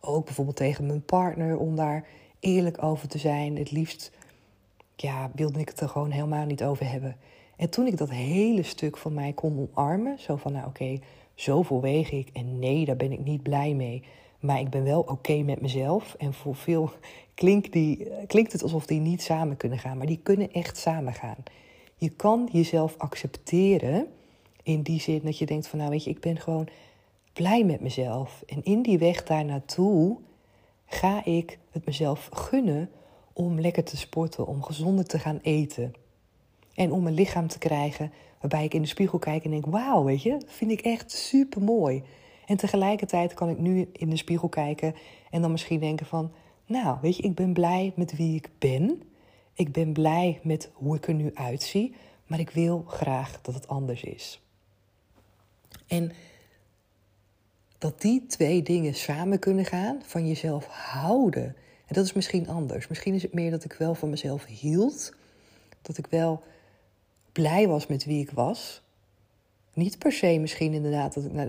Ook 0.00 0.24
bijvoorbeeld 0.24 0.56
tegen 0.56 0.86
mijn 0.86 1.04
partner 1.04 1.58
om 1.58 1.76
daar 1.76 2.04
eerlijk 2.40 2.82
over 2.82 3.08
te 3.08 3.18
zijn. 3.18 3.56
Het 3.56 3.70
liefst 3.70 4.10
ja, 5.00 5.30
wilde 5.34 5.60
ik 5.60 5.68
het 5.68 5.80
er 5.80 5.88
gewoon 5.88 6.10
helemaal 6.10 6.46
niet 6.46 6.64
over 6.64 6.90
hebben. 6.90 7.16
En 7.56 7.70
toen 7.70 7.86
ik 7.86 7.96
dat 7.96 8.10
hele 8.10 8.62
stuk 8.62 8.96
van 8.96 9.14
mij 9.14 9.32
kon 9.32 9.68
omarmen, 9.72 10.18
zo 10.18 10.36
van 10.36 10.52
nou 10.52 10.66
oké, 10.66 10.98
zoveel 11.34 11.80
weeg 11.80 12.10
ik 12.10 12.28
en 12.32 12.58
nee, 12.58 12.84
daar 12.84 12.96
ben 12.96 13.12
ik 13.12 13.24
niet 13.24 13.42
blij 13.42 13.74
mee. 13.74 14.02
Maar 14.40 14.60
ik 14.60 14.70
ben 14.70 14.84
wel 14.84 15.00
oké 15.00 15.42
met 15.42 15.60
mezelf. 15.60 16.14
En 16.18 16.34
voor 16.34 16.54
veel 16.54 16.90
klinkt, 17.34 17.72
die, 17.72 18.08
klinkt 18.26 18.52
het 18.52 18.62
alsof 18.62 18.86
die 18.86 19.00
niet 19.00 19.22
samen 19.22 19.56
kunnen 19.56 19.78
gaan. 19.78 19.96
Maar 19.96 20.06
die 20.06 20.20
kunnen 20.22 20.52
echt 20.52 20.76
samen 20.76 21.14
gaan. 21.14 21.36
Je 21.96 22.08
kan 22.08 22.48
jezelf 22.52 22.94
accepteren 22.98 24.06
in 24.62 24.82
die 24.82 25.00
zin 25.00 25.20
dat 25.24 25.38
je 25.38 25.46
denkt 25.46 25.68
van 25.68 25.78
nou 25.78 25.90
weet 25.90 26.04
je, 26.04 26.10
ik 26.10 26.20
ben 26.20 26.36
gewoon 26.36 26.68
blij 27.32 27.64
met 27.64 27.80
mezelf. 27.80 28.42
En 28.46 28.62
in 28.62 28.82
die 28.82 28.98
weg 28.98 29.22
daar 29.24 29.44
naartoe 29.44 30.18
ga 30.86 31.24
ik 31.24 31.58
het 31.70 31.86
mezelf 31.86 32.28
gunnen 32.32 32.90
om 33.40 33.60
lekker 33.60 33.84
te 33.84 33.96
sporten, 33.96 34.46
om 34.46 34.62
gezonder 34.62 35.06
te 35.06 35.18
gaan 35.18 35.38
eten. 35.42 35.92
En 36.74 36.92
om 36.92 37.06
een 37.06 37.14
lichaam 37.14 37.48
te 37.48 37.58
krijgen 37.58 38.12
waarbij 38.40 38.64
ik 38.64 38.74
in 38.74 38.82
de 38.82 38.88
spiegel 38.88 39.18
kijk 39.18 39.44
en 39.44 39.50
denk: 39.50 39.66
wauw, 39.66 40.04
weet 40.04 40.22
je, 40.22 40.40
vind 40.46 40.70
ik 40.70 40.80
echt 40.80 41.12
super 41.12 41.62
mooi. 41.62 42.02
En 42.46 42.56
tegelijkertijd 42.56 43.34
kan 43.34 43.48
ik 43.48 43.58
nu 43.58 43.88
in 43.92 44.10
de 44.10 44.16
spiegel 44.16 44.48
kijken 44.48 44.94
en 45.30 45.40
dan 45.42 45.50
misschien 45.50 45.80
denken 45.80 46.06
van, 46.06 46.32
nou, 46.66 46.98
weet 47.00 47.16
je, 47.16 47.22
ik 47.22 47.34
ben 47.34 47.52
blij 47.52 47.92
met 47.96 48.16
wie 48.16 48.34
ik 48.34 48.48
ben. 48.58 49.02
Ik 49.54 49.72
ben 49.72 49.92
blij 49.92 50.40
met 50.42 50.70
hoe 50.72 50.96
ik 50.96 51.08
er 51.08 51.14
nu 51.14 51.30
uitzie, 51.34 51.94
maar 52.26 52.38
ik 52.38 52.50
wil 52.50 52.84
graag 52.86 53.40
dat 53.42 53.54
het 53.54 53.68
anders 53.68 54.02
is. 54.02 54.40
En 55.86 56.12
dat 57.78 58.00
die 58.00 58.26
twee 58.26 58.62
dingen 58.62 58.94
samen 58.94 59.38
kunnen 59.38 59.64
gaan, 59.64 60.02
van 60.04 60.26
jezelf 60.26 60.66
houden. 60.66 61.56
En 61.90 61.96
dat 61.96 62.04
is 62.04 62.12
misschien 62.12 62.48
anders. 62.48 62.88
Misschien 62.88 63.14
is 63.14 63.22
het 63.22 63.32
meer 63.32 63.50
dat 63.50 63.64
ik 63.64 63.72
wel 63.72 63.94
van 63.94 64.10
mezelf 64.10 64.44
hield. 64.44 65.14
Dat 65.82 65.98
ik 65.98 66.06
wel 66.06 66.42
blij 67.32 67.68
was 67.68 67.86
met 67.86 68.04
wie 68.04 68.20
ik 68.20 68.30
was. 68.30 68.82
Niet 69.74 69.98
per 69.98 70.12
se 70.12 70.38
misschien 70.38 70.72
inderdaad 70.72 71.14
dat 71.14 71.24
ik, 71.24 71.32
naar, 71.32 71.46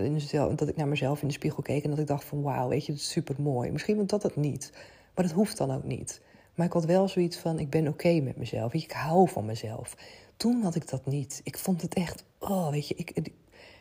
dat 0.56 0.68
ik 0.68 0.76
naar 0.76 0.88
mezelf 0.88 1.22
in 1.22 1.28
de 1.28 1.34
spiegel 1.34 1.62
keek 1.62 1.84
en 1.84 1.90
dat 1.90 1.98
ik 1.98 2.06
dacht 2.06 2.24
van 2.24 2.42
wauw, 2.42 2.68
weet 2.68 2.86
je, 2.86 2.92
dat 2.92 3.00
is 3.00 3.10
super 3.10 3.34
mooi. 3.38 3.70
Misschien 3.70 3.96
want 3.96 4.10
dat 4.10 4.22
het 4.22 4.36
niet. 4.36 4.72
Maar 5.14 5.24
dat 5.24 5.34
hoeft 5.34 5.56
dan 5.56 5.72
ook 5.72 5.84
niet. 5.84 6.20
Maar 6.54 6.66
ik 6.66 6.72
had 6.72 6.84
wel 6.84 7.08
zoiets 7.08 7.36
van, 7.36 7.58
ik 7.58 7.70
ben 7.70 7.88
oké 7.88 8.20
met 8.20 8.36
mezelf. 8.36 8.74
Ik 8.74 8.92
hou 8.92 9.28
van 9.28 9.44
mezelf. 9.44 9.96
Toen 10.36 10.62
had 10.62 10.74
ik 10.74 10.88
dat 10.88 11.06
niet. 11.06 11.40
Ik 11.44 11.58
vond 11.58 11.82
het 11.82 11.94
echt, 11.94 12.24
oh 12.38 12.70
weet 12.70 12.88
je, 12.88 12.94
ik, 12.94 13.10
ik 13.10 13.32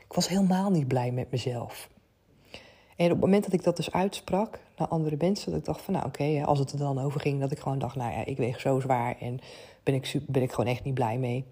was 0.08 0.28
helemaal 0.28 0.71
niet 0.71 0.88
blij 0.88 1.12
met 1.12 1.32
mezelf. 1.32 1.89
En 3.02 3.08
op 3.08 3.14
het 3.14 3.26
moment 3.26 3.44
dat 3.44 3.54
ik 3.54 3.64
dat 3.64 3.76
dus 3.76 3.92
uitsprak 3.92 4.60
naar 4.78 4.88
andere 4.88 5.16
mensen, 5.20 5.52
dat 5.52 5.60
ik 5.60 5.66
dacht 5.66 5.82
van 5.82 5.94
nou 5.94 6.06
oké, 6.06 6.44
als 6.46 6.60
het 6.60 6.72
er 6.72 6.78
dan 6.78 7.00
over 7.00 7.20
ging, 7.20 7.40
dat 7.40 7.52
ik 7.52 7.60
gewoon 7.60 7.80
dacht, 7.80 7.96
nou 7.96 8.12
ja, 8.12 8.26
ik 8.26 8.38
weeg 8.38 8.60
zo 8.60 8.80
zwaar 8.80 9.16
en 9.20 9.40
ben 9.84 9.94
ik, 9.94 10.20
ben 10.28 10.42
ik 10.42 10.52
gewoon 10.52 10.72
echt 10.72 10.84
niet 10.84 10.94
blij 10.94 11.18
mee. 11.18 11.44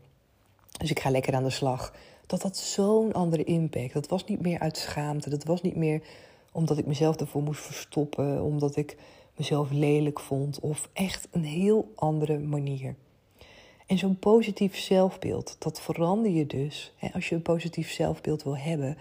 Dus 0.78 0.90
ik 0.90 1.00
ga 1.00 1.10
lekker 1.10 1.34
aan 1.34 1.44
de 1.44 1.50
slag. 1.50 1.94
Dat 2.26 2.42
had 2.42 2.58
zo'n 2.58 3.14
andere 3.14 3.44
impact. 3.44 3.94
Dat 3.94 4.08
was 4.08 4.26
niet 4.26 4.42
meer 4.42 4.60
uit 4.60 4.78
schaamte. 4.78 5.30
Dat 5.30 5.44
was 5.44 5.62
niet 5.62 5.76
meer 5.76 6.02
omdat 6.52 6.78
ik 6.78 6.86
mezelf 6.86 7.16
ervoor 7.16 7.44
moest 7.44 7.62
verstoppen, 7.62 8.42
omdat 8.44 8.76
ik 8.76 8.98
mezelf 9.36 9.72
lelijk 9.72 10.20
vond 10.20 10.60
of 10.60 10.90
echt 10.94 11.28
een 11.32 11.46
heel 11.46 11.92
andere 11.96 12.40
manier. 12.40 12.96
En 13.88 13.98
zo'n 13.98 14.20
positief 14.20 14.78
zelfbeeld, 14.78 15.56
dat 15.60 15.82
verander 15.82 16.32
je 16.32 16.46
dus, 16.46 16.94
als 17.14 17.30
je 17.30 17.36
een 17.36 17.42
positief 17.42 17.92
zelfbeeld 17.92 18.44
wil 18.44 18.58
hebben, 18.58 18.98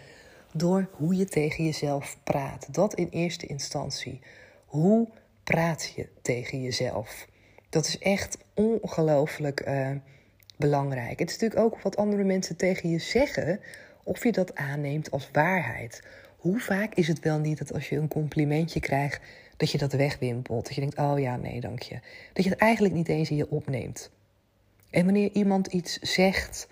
door 0.58 0.88
hoe 0.92 1.16
je 1.16 1.24
tegen 1.24 1.64
jezelf 1.64 2.18
praat. 2.24 2.74
Dat 2.74 2.94
in 2.94 3.08
eerste 3.08 3.46
instantie. 3.46 4.20
Hoe 4.66 5.08
praat 5.44 5.92
je 5.96 6.08
tegen 6.22 6.62
jezelf? 6.62 7.26
Dat 7.68 7.86
is 7.86 7.98
echt 7.98 8.38
ongelooflijk 8.54 9.66
uh, 9.68 9.90
belangrijk. 10.56 11.18
Het 11.18 11.30
is 11.30 11.38
natuurlijk 11.38 11.60
ook 11.60 11.82
wat 11.82 11.96
andere 11.96 12.24
mensen 12.24 12.56
tegen 12.56 12.90
je 12.90 12.98
zeggen, 12.98 13.60
of 14.02 14.24
je 14.24 14.32
dat 14.32 14.54
aanneemt 14.54 15.10
als 15.10 15.28
waarheid. 15.32 16.02
Hoe 16.36 16.60
vaak 16.60 16.94
is 16.94 17.08
het 17.08 17.20
wel 17.20 17.38
niet 17.38 17.58
dat 17.58 17.72
als 17.72 17.88
je 17.88 17.96
een 17.96 18.08
complimentje 18.08 18.80
krijgt, 18.80 19.20
dat 19.56 19.70
je 19.70 19.78
dat 19.78 19.92
wegwimpelt? 19.92 20.64
Dat 20.64 20.74
je 20.74 20.80
denkt, 20.80 20.98
oh 20.98 21.18
ja, 21.18 21.36
nee, 21.36 21.60
dank 21.60 21.82
je. 21.82 22.00
Dat 22.32 22.44
je 22.44 22.50
het 22.50 22.58
eigenlijk 22.58 22.94
niet 22.94 23.08
eens 23.08 23.30
in 23.30 23.36
je 23.36 23.50
opneemt. 23.50 24.10
En 24.90 25.04
wanneer 25.04 25.30
iemand 25.32 25.66
iets 25.66 25.98
zegt 25.98 26.68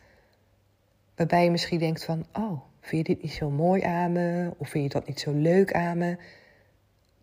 waarbij 1.17 1.45
je 1.45 1.51
misschien 1.51 1.79
denkt 1.79 2.05
van, 2.05 2.27
oh, 2.33 2.61
vind 2.87 3.07
je 3.07 3.15
dit 3.15 3.23
niet 3.23 3.33
zo 3.33 3.51
mooi 3.51 3.83
aan 3.83 4.13
me? 4.13 4.51
Of 4.57 4.69
vind 4.69 4.85
je 4.85 4.99
dat 4.99 5.07
niet 5.07 5.21
zo 5.21 5.33
leuk 5.33 5.73
aan 5.73 5.99
me? 5.99 6.17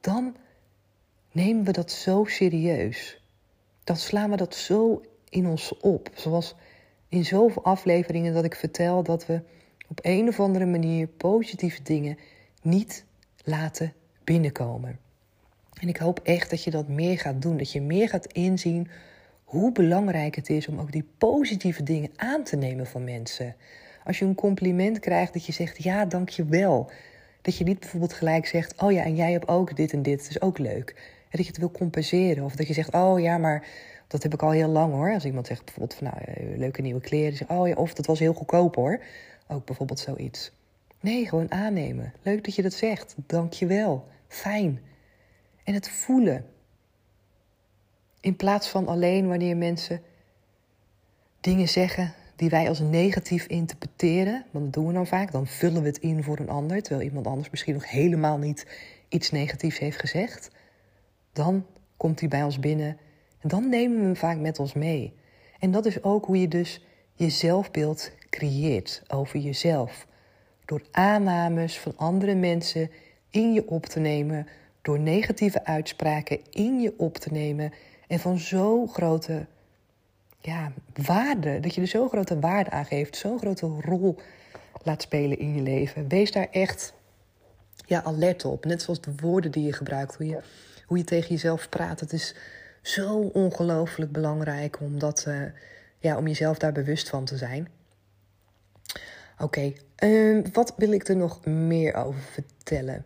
Dan 0.01 0.35
nemen 1.31 1.63
we 1.63 1.71
dat 1.71 1.91
zo 1.91 2.23
serieus. 2.25 3.21
Dan 3.83 3.95
slaan 3.95 4.29
we 4.29 4.35
dat 4.35 4.55
zo 4.55 5.01
in 5.29 5.47
ons 5.47 5.77
op. 5.77 6.09
Zoals 6.13 6.55
in 7.07 7.25
zoveel 7.25 7.63
afleveringen 7.63 8.33
dat 8.33 8.43
ik 8.43 8.55
vertel 8.55 9.03
dat 9.03 9.25
we 9.25 9.41
op 9.87 9.99
een 10.01 10.27
of 10.27 10.39
andere 10.39 10.65
manier 10.65 11.07
positieve 11.07 11.83
dingen 11.83 12.17
niet 12.61 13.05
laten 13.43 13.93
binnenkomen. 14.23 14.99
En 15.79 15.87
ik 15.87 15.97
hoop 15.97 16.19
echt 16.19 16.49
dat 16.49 16.63
je 16.63 16.71
dat 16.71 16.87
meer 16.87 17.19
gaat 17.19 17.41
doen. 17.41 17.57
Dat 17.57 17.71
je 17.71 17.81
meer 17.81 18.09
gaat 18.09 18.33
inzien 18.33 18.89
hoe 19.43 19.71
belangrijk 19.71 20.35
het 20.35 20.49
is 20.49 20.67
om 20.67 20.79
ook 20.79 20.91
die 20.91 21.07
positieve 21.17 21.83
dingen 21.83 22.11
aan 22.15 22.43
te 22.43 22.55
nemen 22.55 22.87
van 22.87 23.03
mensen. 23.03 23.55
Als 24.03 24.19
je 24.19 24.25
een 24.25 24.35
compliment 24.35 24.99
krijgt, 24.99 25.33
dat 25.33 25.45
je 25.45 25.51
zegt 25.51 25.83
ja, 25.83 26.05
dank 26.05 26.29
je 26.29 26.45
wel. 26.45 26.91
Dat 27.41 27.57
je 27.57 27.63
niet 27.63 27.79
bijvoorbeeld 27.79 28.13
gelijk 28.13 28.45
zegt, 28.45 28.81
oh 28.81 28.91
ja, 28.91 29.03
en 29.03 29.15
jij 29.15 29.31
hebt 29.31 29.47
ook 29.47 29.75
dit 29.75 29.93
en 29.93 30.01
dit, 30.01 30.17
dat 30.19 30.29
is 30.29 30.41
ook 30.41 30.57
leuk. 30.57 30.89
En 31.29 31.37
dat 31.37 31.41
je 31.41 31.51
het 31.51 31.57
wil 31.57 31.71
compenseren. 31.71 32.43
Of 32.43 32.55
dat 32.55 32.67
je 32.67 32.73
zegt, 32.73 32.93
oh 32.93 33.19
ja, 33.19 33.37
maar 33.37 33.67
dat 34.07 34.23
heb 34.23 34.33
ik 34.33 34.41
al 34.41 34.51
heel 34.51 34.69
lang 34.69 34.93
hoor. 34.93 35.13
Als 35.13 35.25
iemand 35.25 35.47
zegt 35.47 35.65
bijvoorbeeld 35.65 35.99
van, 35.99 36.07
nou, 36.07 36.17
eh, 36.23 36.57
leuke 36.57 36.81
nieuwe 36.81 37.01
kleren. 37.01 37.37
Zeg, 37.37 37.49
oh 37.49 37.67
ja, 37.67 37.75
of 37.75 37.93
dat 37.93 38.05
was 38.05 38.19
heel 38.19 38.33
goedkoop 38.33 38.75
hoor. 38.75 39.03
Ook 39.47 39.65
bijvoorbeeld 39.65 39.99
zoiets. 39.99 40.51
Nee, 40.99 41.27
gewoon 41.27 41.51
aannemen. 41.51 42.13
Leuk 42.21 42.43
dat 42.43 42.55
je 42.55 42.61
dat 42.61 42.73
zegt. 42.73 43.15
Dank 43.27 43.53
je 43.53 43.65
wel. 43.65 44.07
Fijn. 44.27 44.81
En 45.63 45.73
het 45.73 45.89
voelen. 45.89 46.45
In 48.19 48.35
plaats 48.35 48.67
van 48.69 48.87
alleen 48.87 49.27
wanneer 49.27 49.57
mensen 49.57 50.01
dingen 51.39 51.67
zeggen 51.67 52.13
die 52.43 52.51
wij 52.51 52.69
als 52.69 52.79
negatief 52.79 53.45
interpreteren, 53.45 54.45
want 54.51 54.65
dat 54.65 54.73
doen 54.73 54.87
we 54.87 54.93
dan 54.93 55.07
vaak, 55.07 55.31
dan 55.31 55.47
vullen 55.47 55.81
we 55.81 55.87
het 55.87 55.97
in 55.97 56.23
voor 56.23 56.39
een 56.39 56.49
ander, 56.49 56.81
terwijl 56.81 57.07
iemand 57.07 57.27
anders 57.27 57.49
misschien 57.49 57.73
nog 57.73 57.89
helemaal 57.89 58.37
niet 58.37 58.67
iets 59.09 59.31
negatiefs 59.31 59.79
heeft 59.79 59.99
gezegd, 59.99 60.49
dan 61.33 61.65
komt 61.97 62.19
hij 62.19 62.29
bij 62.29 62.43
ons 62.43 62.59
binnen 62.59 62.97
en 63.39 63.49
dan 63.49 63.69
nemen 63.69 63.97
we 63.97 64.03
hem 64.03 64.15
vaak 64.15 64.37
met 64.37 64.59
ons 64.59 64.73
mee. 64.73 65.13
En 65.59 65.71
dat 65.71 65.85
is 65.85 66.03
ook 66.03 66.25
hoe 66.25 66.39
je 66.39 66.47
dus 66.47 66.85
je 67.13 67.29
zelfbeeld 67.29 68.11
creëert 68.29 69.03
over 69.07 69.39
jezelf. 69.39 70.07
Door 70.65 70.81
aannames 70.91 71.79
van 71.79 71.97
andere 71.97 72.35
mensen 72.35 72.91
in 73.29 73.53
je 73.53 73.67
op 73.67 73.85
te 73.85 73.99
nemen, 73.99 74.47
door 74.81 74.99
negatieve 74.99 75.65
uitspraken 75.65 76.39
in 76.49 76.79
je 76.79 76.93
op 76.97 77.17
te 77.17 77.31
nemen 77.31 77.73
en 78.07 78.19
van 78.19 78.37
zo'n 78.37 78.89
grote 78.89 79.45
ja, 80.45 80.71
waarde, 80.93 81.59
dat 81.59 81.75
je 81.75 81.81
er 81.81 81.87
zo'n 81.87 82.09
grote 82.09 82.39
waarde 82.39 82.69
aan 82.69 82.85
geeft, 82.85 83.17
zo'n 83.17 83.39
grote 83.39 83.65
rol 83.81 84.19
laat 84.83 85.01
spelen 85.01 85.39
in 85.39 85.55
je 85.55 85.61
leven. 85.61 86.07
Wees 86.07 86.31
daar 86.31 86.47
echt 86.51 86.93
ja, 87.85 88.03
alert 88.03 88.45
op. 88.45 88.65
Net 88.65 88.81
zoals 88.81 89.01
de 89.01 89.13
woorden 89.21 89.51
die 89.51 89.65
je 89.65 89.73
gebruikt, 89.73 90.15
hoe 90.15 90.27
je, 90.27 90.39
hoe 90.85 90.97
je 90.97 91.03
tegen 91.03 91.29
jezelf 91.29 91.69
praat. 91.69 91.99
Het 91.99 92.13
is 92.13 92.35
zo 92.81 93.19
ongelooflijk 93.19 94.11
belangrijk 94.11 94.79
om, 94.79 94.99
dat, 94.99 95.25
uh, 95.27 95.41
ja, 95.99 96.17
om 96.17 96.27
jezelf 96.27 96.57
daar 96.57 96.71
bewust 96.71 97.09
van 97.09 97.25
te 97.25 97.37
zijn. 97.37 97.67
Oké, 99.39 99.73
ehm, 99.95 100.41
wat 100.53 100.73
wil 100.77 100.91
ik 100.91 101.07
er 101.07 101.15
nog 101.15 101.45
meer 101.45 101.93
over 101.93 102.21
vertellen? 102.21 103.05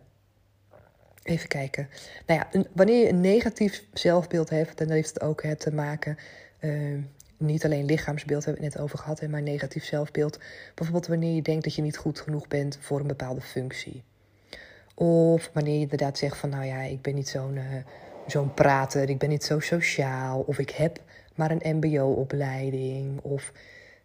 Even 1.22 1.48
kijken. 1.48 1.88
Nou 2.26 2.40
ja, 2.40 2.62
wanneer 2.72 3.02
je 3.02 3.08
een 3.08 3.20
negatief 3.20 3.84
zelfbeeld 3.92 4.50
hebt, 4.50 4.78
dan 4.78 4.90
heeft 4.90 5.08
het 5.08 5.20
ook 5.20 5.40
te 5.40 5.74
maken 5.74 6.18
uh, 6.60 6.98
niet 7.38 7.64
alleen 7.64 7.84
lichaamsbeeld 7.84 8.44
hebben 8.44 8.62
we 8.62 8.68
het 8.68 8.76
net 8.76 8.84
over 8.84 8.98
gehad, 8.98 9.22
maar 9.28 9.42
negatief 9.42 9.84
zelfbeeld. 9.84 10.38
Bijvoorbeeld 10.74 11.06
wanneer 11.06 11.34
je 11.34 11.42
denkt 11.42 11.64
dat 11.64 11.74
je 11.74 11.82
niet 11.82 11.96
goed 11.96 12.20
genoeg 12.20 12.48
bent 12.48 12.78
voor 12.80 13.00
een 13.00 13.06
bepaalde 13.06 13.40
functie. 13.40 14.02
Of 14.94 15.50
wanneer 15.52 15.74
je 15.74 15.80
inderdaad 15.80 16.18
zegt 16.18 16.36
van 16.36 16.48
nou 16.48 16.64
ja, 16.64 16.80
ik 16.80 17.02
ben 17.02 17.14
niet 17.14 17.28
zo'n 17.28 17.56
uh, 17.56 17.62
zo'n 18.26 18.54
prater, 18.54 19.08
ik 19.08 19.18
ben 19.18 19.28
niet 19.28 19.44
zo 19.44 19.60
sociaal. 19.60 20.40
Of 20.40 20.58
ik 20.58 20.70
heb 20.70 21.00
maar 21.34 21.50
een 21.50 21.76
mbo-opleiding. 21.76 23.20
Of 23.20 23.52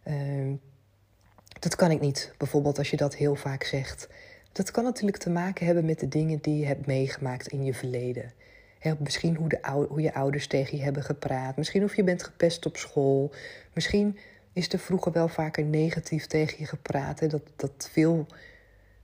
uh, 0.04 0.52
dat 1.60 1.76
kan 1.76 1.90
ik 1.90 2.00
niet. 2.00 2.32
Bijvoorbeeld 2.36 2.78
als 2.78 2.90
je 2.90 2.96
dat 2.96 3.14
heel 3.14 3.34
vaak 3.34 3.62
zegt. 3.62 4.08
Dat 4.52 4.70
kan 4.70 4.84
natuurlijk 4.84 5.18
te 5.18 5.30
maken 5.30 5.66
hebben 5.66 5.84
met 5.84 6.00
de 6.00 6.08
dingen 6.08 6.38
die 6.40 6.58
je 6.58 6.66
hebt 6.66 6.86
meegemaakt 6.86 7.46
in 7.46 7.64
je 7.64 7.74
verleden 7.74 8.32
misschien 8.98 9.36
hoe, 9.36 9.48
de, 9.48 9.86
hoe 9.88 10.00
je 10.00 10.14
ouders 10.14 10.46
tegen 10.46 10.78
je 10.78 10.84
hebben 10.84 11.02
gepraat. 11.02 11.56
Misschien 11.56 11.84
of 11.84 11.96
je 11.96 12.04
bent 12.04 12.22
gepest 12.22 12.66
op 12.66 12.76
school. 12.76 13.32
Misschien 13.72 14.18
is 14.52 14.72
er 14.72 14.78
vroeger 14.78 15.12
wel 15.12 15.28
vaker 15.28 15.64
negatief 15.64 16.26
tegen 16.26 16.56
je 16.58 16.66
gepraat. 16.66 17.20
Hè? 17.20 17.26
Dat, 17.26 17.42
dat 17.56 17.88
veel, 17.92 18.26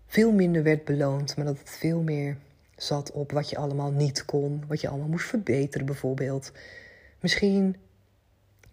veel 0.06 0.32
minder 0.32 0.62
werd 0.62 0.84
beloond, 0.84 1.36
maar 1.36 1.46
dat 1.46 1.58
het 1.58 1.70
veel 1.70 2.02
meer 2.02 2.36
zat 2.76 3.12
op 3.12 3.32
wat 3.32 3.50
je 3.50 3.56
allemaal 3.56 3.90
niet 3.90 4.24
kon. 4.24 4.64
Wat 4.68 4.80
je 4.80 4.88
allemaal 4.88 5.08
moest 5.08 5.26
verbeteren 5.26 5.86
bijvoorbeeld. 5.86 6.52
Misschien 7.20 7.76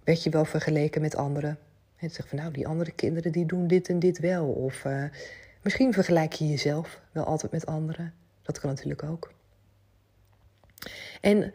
werd 0.04 0.24
je 0.24 0.30
wel 0.30 0.46
vergeleken 0.46 1.02
met 1.02 1.16
anderen. 1.16 1.58
En 1.98 2.10
zeg 2.10 2.28
van 2.28 2.38
nou, 2.38 2.52
die 2.52 2.68
andere 2.68 2.92
kinderen 2.92 3.32
die 3.32 3.46
doen 3.46 3.68
dit 3.68 3.90
en 3.90 4.00
dit 4.00 4.20
wel. 4.20 4.48
Of 4.48 4.84
uh, 4.86 5.04
misschien 5.62 5.94
vergelijk 5.94 6.34
je 6.34 6.48
jezelf 6.48 7.02
wel 7.12 7.24
altijd 7.24 7.52
met 7.52 7.66
anderen. 7.66 8.14
Dat 8.42 8.60
kan 8.60 8.70
natuurlijk 8.70 9.04
ook. 9.04 9.36
En 11.22 11.54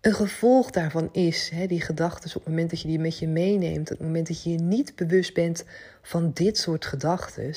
een 0.00 0.14
gevolg 0.14 0.70
daarvan 0.70 1.08
is, 1.12 1.48
hè, 1.48 1.66
die 1.66 1.80
gedachten, 1.80 2.28
op 2.28 2.34
het 2.34 2.46
moment 2.46 2.70
dat 2.70 2.80
je 2.80 2.88
die 2.88 2.98
met 2.98 3.18
je 3.18 3.28
meeneemt, 3.28 3.90
op 3.90 3.98
het 3.98 4.06
moment 4.06 4.26
dat 4.26 4.42
je 4.42 4.50
je 4.50 4.58
niet 4.58 4.96
bewust 4.96 5.34
bent 5.34 5.64
van 6.02 6.30
dit 6.32 6.58
soort 6.58 6.84
gedachten, 6.84 7.54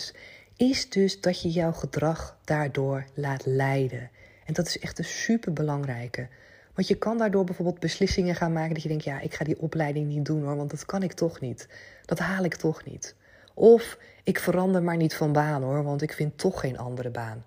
is 0.58 0.90
dus 0.90 1.22
dat 1.22 1.42
je 1.42 1.50
jouw 1.50 1.72
gedrag 1.72 2.38
daardoor 2.44 3.06
laat 3.14 3.46
leiden. 3.46 4.10
En 4.46 4.54
dat 4.54 4.68
is 4.68 4.80
echt 4.80 4.98
een 5.00 5.06
superbelangrijke. 5.06 6.28
Want 6.74 6.88
je 6.88 6.96
kan 6.96 7.18
daardoor 7.18 7.44
bijvoorbeeld 7.44 7.80
beslissingen 7.80 8.36
gaan 8.36 8.54
maken 8.54 8.74
dat 8.74 8.84
je 8.84 8.90
denkt, 8.90 9.04
ja, 9.04 9.20
ik 9.20 9.34
ga 9.34 9.44
die 9.44 9.60
opleiding 9.60 10.08
niet 10.08 10.26
doen 10.26 10.44
hoor, 10.44 10.56
want 10.56 10.70
dat 10.70 10.86
kan 10.86 11.04
ik 11.04 11.14
toch 11.14 11.40
niet. 11.40 11.68
Dat 12.06 12.20
haal 12.20 12.44
ik 12.44 12.56
toch 12.56 12.86
niet. 12.86 13.16
Of 13.54 13.98
ik 14.24 14.40
verander 14.40 14.84
maar 14.84 14.98
niet 14.98 15.16
van 15.16 15.32
baan 15.32 15.64
hoor, 15.64 15.84
want 15.84 16.02
ik 16.02 16.14
vind 16.14 16.38
toch 16.38 16.60
geen 16.60 16.78
andere 16.78 17.10
baan. 17.10 17.46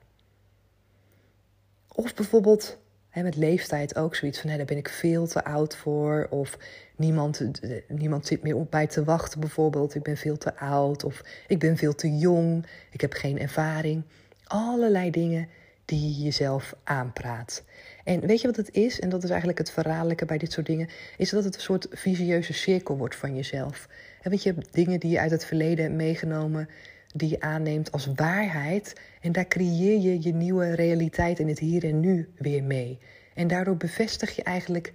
Of 1.89 2.15
bijvoorbeeld 2.15 2.79
Met 3.23 3.37
leeftijd 3.37 3.97
ook 3.97 4.15
zoiets 4.15 4.41
van, 4.41 4.51
daar 4.57 4.65
ben 4.65 4.77
ik 4.77 4.89
veel 4.89 5.27
te 5.27 5.45
oud 5.45 5.77
voor. 5.77 6.27
Of 6.31 6.59
niemand, 6.97 7.43
niemand 7.89 8.27
zit 8.27 8.43
meer 8.43 8.57
op 8.57 8.73
mij 8.73 8.87
te 8.87 9.05
wachten 9.05 9.41
bijvoorbeeld. 9.41 9.95
Ik 9.95 10.03
ben 10.03 10.17
veel 10.17 10.39
te 10.39 10.57
oud 10.57 11.05
of 11.05 11.23
ik 11.47 11.59
ben 11.59 11.77
veel 11.77 11.95
te 11.95 12.19
jong. 12.19 12.67
Ik 12.91 13.01
heb 13.01 13.13
geen 13.13 13.39
ervaring. 13.39 14.03
Allerlei 14.45 15.11
dingen 15.11 15.49
die 15.85 16.01
je 16.01 16.23
jezelf 16.23 16.75
aanpraat. 16.85 17.65
En 18.05 18.21
weet 18.21 18.41
je 18.41 18.47
wat 18.47 18.57
het 18.57 18.75
is? 18.75 19.01
En 19.01 19.09
dat 19.09 19.23
is 19.23 19.31
eigenlijk 19.31 19.59
het 19.59 19.71
verraderlijke 19.71 20.25
bij 20.25 20.39
dit 20.39 20.53
soort 20.53 20.67
dingen. 20.67 20.89
Is 21.17 21.31
dat 21.31 21.45
het 21.45 21.55
een 21.55 21.61
soort 21.61 21.87
visieuze 21.91 22.53
cirkel 22.53 22.97
wordt 22.97 23.17
van 23.17 23.37
jezelf. 23.37 23.89
En 24.23 24.31
weet 24.31 24.43
je, 24.43 24.53
hebt 24.53 24.75
dingen 24.75 25.01
die 25.01 25.11
je 25.11 25.21
uit 25.21 25.31
het 25.31 25.45
verleden 25.45 25.85
hebt 25.85 25.97
meegenomen 25.97 26.69
die 27.17 27.31
je 27.31 27.41
aanneemt 27.41 27.93
als 27.93 28.11
waarheid. 28.15 29.01
En 29.21 29.33
daar 29.33 29.49
creëer 29.49 30.01
je 30.01 30.23
je 30.23 30.35
nieuwe 30.35 30.75
realiteit 30.75 31.39
in 31.39 31.49
het 31.49 31.59
hier 31.59 31.85
en 31.85 32.01
nu 32.01 32.29
weer 32.39 32.63
mee. 32.63 32.99
En 33.35 33.49
daardoor 33.49 33.77
bevestig 33.77 34.37
je 34.37 34.43
eigenlijk, 34.43 34.93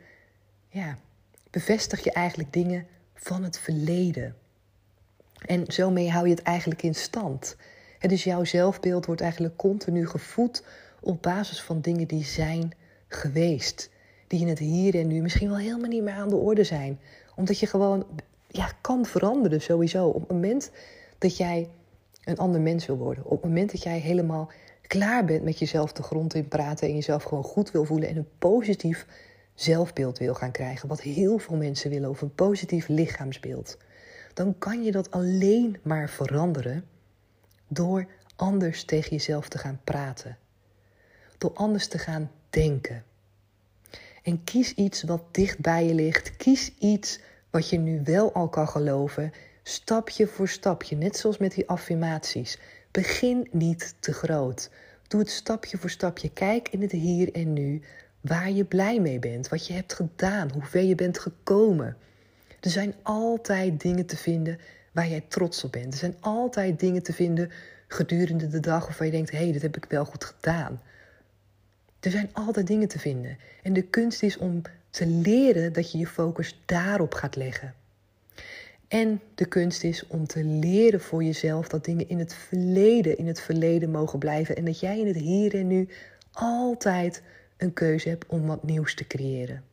ja, 0.69 0.97
bevestig 1.49 2.03
je 2.03 2.11
eigenlijk 2.11 2.53
dingen 2.53 2.87
van 3.13 3.43
het 3.43 3.59
verleden. 3.59 4.35
En 5.45 5.63
zo 5.67 5.91
mee 5.91 6.09
hou 6.09 6.27
je 6.27 6.33
het 6.33 6.43
eigenlijk 6.43 6.83
in 6.83 6.95
stand. 6.95 7.55
En 7.99 8.09
dus 8.09 8.23
jouw 8.23 8.43
zelfbeeld 8.43 9.05
wordt 9.05 9.21
eigenlijk 9.21 9.57
continu 9.57 10.07
gevoed 10.07 10.63
op 10.99 11.21
basis 11.21 11.61
van 11.61 11.81
dingen 11.81 12.07
die 12.07 12.23
zijn 12.23 12.71
geweest. 13.07 13.89
Die 14.27 14.39
in 14.39 14.47
het 14.47 14.59
hier 14.59 14.95
en 14.95 15.07
nu 15.07 15.21
misschien 15.21 15.49
wel 15.49 15.57
helemaal 15.57 15.89
niet 15.89 16.03
meer 16.03 16.13
aan 16.13 16.29
de 16.29 16.35
orde 16.35 16.63
zijn. 16.63 16.99
Omdat 17.35 17.59
je 17.59 17.67
gewoon 17.67 18.05
ja, 18.47 18.71
kan 18.81 19.05
veranderen 19.05 19.61
sowieso. 19.61 20.07
Op 20.07 20.21
het 20.21 20.31
moment 20.31 20.71
dat 21.17 21.37
jij 21.37 21.69
een 22.23 22.37
ander 22.37 22.61
mens 22.61 22.85
wil 22.85 22.97
worden. 22.97 23.25
Op 23.25 23.31
het 23.31 23.43
moment 23.43 23.71
dat 23.71 23.83
jij 23.83 23.99
helemaal 23.99 24.51
klaar 24.81 25.25
bent 25.25 25.43
met 25.43 25.59
jezelf 25.59 25.93
de 25.93 26.03
grond 26.03 26.33
in 26.33 26.47
praten 26.47 26.87
en 26.87 26.93
jezelf 26.93 27.23
gewoon 27.23 27.43
goed 27.43 27.71
wil 27.71 27.85
voelen 27.85 28.09
en 28.09 28.17
een 28.17 28.29
positief 28.37 29.05
zelfbeeld 29.53 30.17
wil 30.17 30.33
gaan 30.33 30.51
krijgen, 30.51 30.87
wat 30.87 31.01
heel 31.01 31.37
veel 31.37 31.55
mensen 31.55 31.89
willen, 31.89 32.09
of 32.09 32.21
een 32.21 32.35
positief 32.35 32.87
lichaamsbeeld, 32.87 33.77
dan 34.33 34.57
kan 34.57 34.83
je 34.83 34.91
dat 34.91 35.11
alleen 35.11 35.77
maar 35.81 36.09
veranderen 36.09 36.85
door 37.67 38.05
anders 38.35 38.83
tegen 38.83 39.09
jezelf 39.09 39.49
te 39.49 39.57
gaan 39.57 39.79
praten. 39.83 40.37
Door 41.37 41.51
anders 41.53 41.87
te 41.87 41.97
gaan 41.97 42.31
denken. 42.49 43.03
En 44.23 44.43
kies 44.43 44.73
iets 44.73 45.03
wat 45.03 45.23
dicht 45.31 45.59
bij 45.59 45.85
je 45.85 45.93
ligt. 45.93 46.37
Kies 46.37 46.73
iets 46.79 47.19
wat 47.49 47.69
je 47.69 47.77
nu 47.77 48.01
wel 48.03 48.33
al 48.33 48.49
kan 48.49 48.67
geloven 48.67 49.31
Stapje 49.63 50.27
voor 50.27 50.47
stapje, 50.47 50.95
net 50.95 51.17
zoals 51.17 51.37
met 51.37 51.53
die 51.53 51.69
affirmaties. 51.69 52.57
Begin 52.91 53.47
niet 53.51 53.95
te 53.99 54.13
groot. 54.13 54.69
Doe 55.07 55.19
het 55.19 55.29
stapje 55.29 55.77
voor 55.77 55.89
stapje. 55.89 56.31
Kijk 56.31 56.69
in 56.69 56.81
het 56.81 56.91
hier 56.91 57.31
en 57.31 57.53
nu 57.53 57.81
waar 58.21 58.51
je 58.51 58.65
blij 58.65 58.99
mee 58.99 59.19
bent, 59.19 59.49
wat 59.49 59.67
je 59.67 59.73
hebt 59.73 59.93
gedaan, 59.93 60.51
hoe 60.51 60.63
ver 60.63 60.83
je 60.83 60.95
bent 60.95 61.19
gekomen. 61.19 61.97
Er 62.59 62.69
zijn 62.69 62.93
altijd 63.01 63.81
dingen 63.81 64.05
te 64.05 64.17
vinden 64.17 64.59
waar 64.91 65.07
jij 65.07 65.23
trots 65.27 65.63
op 65.63 65.71
bent. 65.71 65.93
Er 65.93 65.99
zijn 65.99 66.15
altijd 66.19 66.79
dingen 66.79 67.03
te 67.03 67.13
vinden 67.13 67.51
gedurende 67.87 68.47
de 68.47 68.59
dag 68.59 68.85
waarvan 68.85 69.05
je 69.05 69.11
denkt: 69.11 69.31
hé, 69.31 69.37
hey, 69.37 69.51
dit 69.51 69.61
heb 69.61 69.77
ik 69.77 69.85
wel 69.85 70.05
goed 70.05 70.23
gedaan. 70.23 70.81
Er 71.99 72.11
zijn 72.11 72.29
altijd 72.33 72.67
dingen 72.67 72.87
te 72.87 72.99
vinden. 72.99 73.37
En 73.63 73.73
de 73.73 73.81
kunst 73.81 74.23
is 74.23 74.37
om 74.37 74.61
te 74.89 75.05
leren 75.05 75.73
dat 75.73 75.91
je 75.91 75.97
je 75.97 76.07
focus 76.07 76.61
daarop 76.65 77.13
gaat 77.13 77.35
leggen. 77.35 77.73
En 78.91 79.21
de 79.35 79.45
kunst 79.45 79.83
is 79.83 80.07
om 80.07 80.27
te 80.27 80.43
leren 80.43 81.01
voor 81.01 81.23
jezelf 81.23 81.67
dat 81.67 81.85
dingen 81.85 82.09
in 82.09 82.19
het 82.19 82.33
verleden, 82.33 83.17
in 83.17 83.27
het 83.27 83.41
verleden 83.41 83.91
mogen 83.91 84.19
blijven. 84.19 84.55
En 84.55 84.65
dat 84.65 84.79
jij 84.79 84.99
in 84.99 85.07
het 85.07 85.15
hier 85.15 85.55
en 85.55 85.67
nu 85.67 85.89
altijd 86.31 87.21
een 87.57 87.73
keuze 87.73 88.09
hebt 88.09 88.25
om 88.25 88.47
wat 88.47 88.63
nieuws 88.63 88.95
te 88.95 89.07
creëren. 89.07 89.63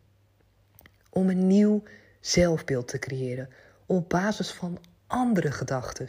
Om 1.11 1.29
een 1.29 1.47
nieuw 1.47 1.83
zelfbeeld 2.21 2.89
te 2.89 2.99
creëren 2.99 3.49
op 3.87 4.09
basis 4.09 4.51
van 4.51 4.79
andere 5.07 5.53
gedachten. 5.53 6.09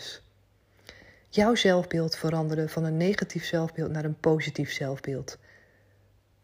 Jouw 1.29 1.55
zelfbeeld 1.55 2.15
veranderen 2.15 2.69
van 2.69 2.83
een 2.83 2.97
negatief 2.97 3.45
zelfbeeld 3.45 3.91
naar 3.91 4.05
een 4.05 4.19
positief 4.19 4.71
zelfbeeld. 4.71 5.37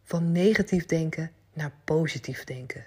Van 0.04 0.32
negatief 0.32 0.86
denken 0.86 1.32
naar 1.54 1.72
positief 1.84 2.44
denken. 2.44 2.86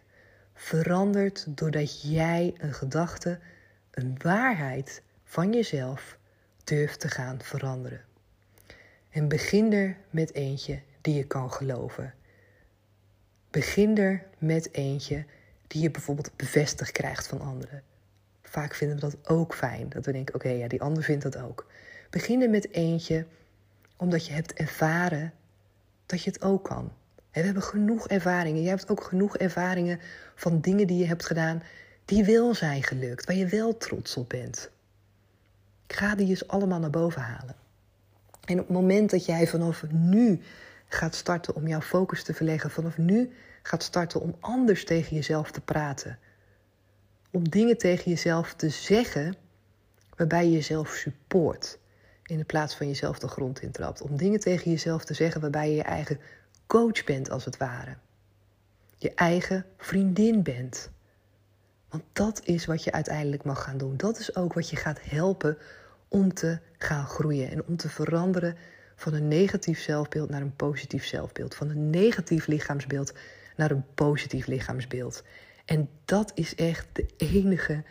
Verandert 0.55 1.47
doordat 1.49 2.03
jij 2.03 2.55
een 2.59 2.75
gedachte 2.75 3.39
een 3.99 4.15
waarheid 4.23 5.03
van 5.25 5.53
jezelf 5.53 6.19
durft 6.65 7.01
te 7.01 7.09
gaan 7.09 7.43
veranderen. 7.43 8.05
En 9.11 9.29
begin 9.29 9.73
er 9.73 9.97
met 10.11 10.35
eentje 10.35 10.81
die 11.01 11.15
je 11.15 11.25
kan 11.25 11.53
geloven. 11.53 12.15
Begin 13.51 13.99
er 13.99 14.25
met 14.39 14.75
eentje 14.75 15.25
die 15.67 15.83
je 15.83 15.91
bijvoorbeeld 15.91 16.37
bevestigd 16.37 16.93
krijgt 16.93 17.27
van 17.27 17.41
anderen. 17.41 17.83
Vaak 18.43 18.75
vinden 18.75 18.97
we 18.97 19.03
dat 19.03 19.29
ook 19.29 19.55
fijn, 19.55 19.89
dat 19.89 20.07
we 20.07 20.13
denken: 20.13 20.35
oké, 20.35 20.49
ja, 20.49 20.69
die 20.69 20.83
ander 20.83 21.03
vindt 21.03 21.23
dat 21.23 21.37
ook. 21.37 21.67
Begin 22.11 22.43
er 22.43 22.51
met 22.51 22.73
eentje 22.73 23.27
omdat 23.97 24.27
je 24.27 24.33
hebt 24.33 24.53
ervaren 24.53 25.33
dat 26.07 26.23
je 26.23 26.31
het 26.31 26.43
ook 26.43 26.65
kan. 26.65 26.93
we 27.33 27.41
hebben 27.41 27.63
genoeg 27.63 28.09
ervaringen. 28.09 28.63
Je 28.63 28.69
hebt 28.69 28.89
ook 28.89 29.03
genoeg 29.03 29.37
ervaringen 29.37 30.01
van 30.35 30.61
dingen 30.61 30.87
die 30.87 30.99
je 30.99 31.07
hebt 31.07 31.27
gedaan 31.27 31.63
die 32.09 32.25
wel 32.25 32.55
zijn 32.55 32.83
gelukt, 32.83 33.27
waar 33.27 33.37
je 33.37 33.47
wel 33.47 33.77
trots 33.77 34.17
op 34.17 34.29
bent. 34.29 34.71
Ik 35.87 35.95
ga 35.95 36.15
die 36.15 36.29
eens 36.29 36.49
allemaal 36.49 36.79
naar 36.79 36.91
boven 36.91 37.23
halen. 37.23 37.55
En 38.45 38.61
op 38.61 38.67
het 38.67 38.77
moment 38.77 39.11
dat 39.11 39.25
jij 39.25 39.47
vanaf 39.47 39.85
nu 39.91 40.41
gaat 40.87 41.15
starten 41.15 41.55
om 41.55 41.69
jouw 41.69 41.81
focus 41.81 42.23
te 42.23 42.35
verleggen, 42.35 42.71
vanaf 42.71 42.99
nu 42.99 43.33
gaat 43.63 43.83
starten 43.83 44.21
om 44.21 44.37
anders 44.41 44.85
tegen 44.85 45.17
jezelf 45.17 45.51
te 45.51 45.61
praten, 45.61 46.19
om 47.31 47.49
dingen 47.49 47.79
tegen 47.79 48.11
jezelf 48.11 48.55
te 48.55 48.69
zeggen 48.69 49.35
waarbij 50.17 50.45
je 50.45 50.53
jezelf 50.53 50.89
support 50.89 51.79
in 52.23 52.39
de 52.39 52.45
plaats 52.45 52.75
van 52.75 52.87
jezelf 52.87 53.19
de 53.19 53.29
grond 53.29 53.61
intrapt, 53.61 54.01
om 54.01 54.17
dingen 54.17 54.41
tegen 54.41 54.71
jezelf 54.71 55.05
te 55.05 55.15
zeggen 55.15 55.41
waarbij 55.41 55.71
je 55.71 55.77
je 55.77 55.83
eigen 55.83 56.21
coach 56.67 57.05
bent 57.05 57.31
als 57.31 57.45
het 57.45 57.57
ware, 57.57 57.97
je 58.97 59.15
eigen 59.15 59.65
vriendin 59.77 60.43
bent. 60.43 60.91
Want 61.89 62.03
dat 62.13 62.41
is 62.45 62.65
wat 62.65 62.85
je 62.85 62.93
uiteindelijk 62.93 63.45
mag 63.45 63.63
gaan 63.63 63.79
doen. 63.79 63.97
Dat 63.97 64.19
is 64.19 64.37
ook 64.37 64.53
wat 64.53 64.71
je 64.71 64.77
gaat 64.77 64.99
helpen 65.03 65.59
om 66.09 66.35
te 66.35 66.59
gaan 66.79 67.07
groeien 67.07 67.51
en 67.51 67.65
om 67.65 67.77
te 67.77 67.89
veranderen 67.89 68.57
van 68.97 69.15
een 69.15 69.29
negatief 69.29 69.81
zelfbeeld 69.81 70.29
naar 70.29 70.41
een 70.41 70.57
positief 70.57 71.05
zelfbeeld. 71.05 71.55
Van 71.55 71.71
een 71.71 71.91
negatief 71.91 72.47
lichaamsbeeld 72.47 73.13
naar 73.57 73.71
een 73.71 73.85
positief 73.95 74.47
lichaamsbeeld. 74.47 75.23
En 75.65 75.89
dat 76.05 76.31
is 76.35 76.55
echt 76.55 76.87
de 76.93 77.07
enige, 77.17 77.85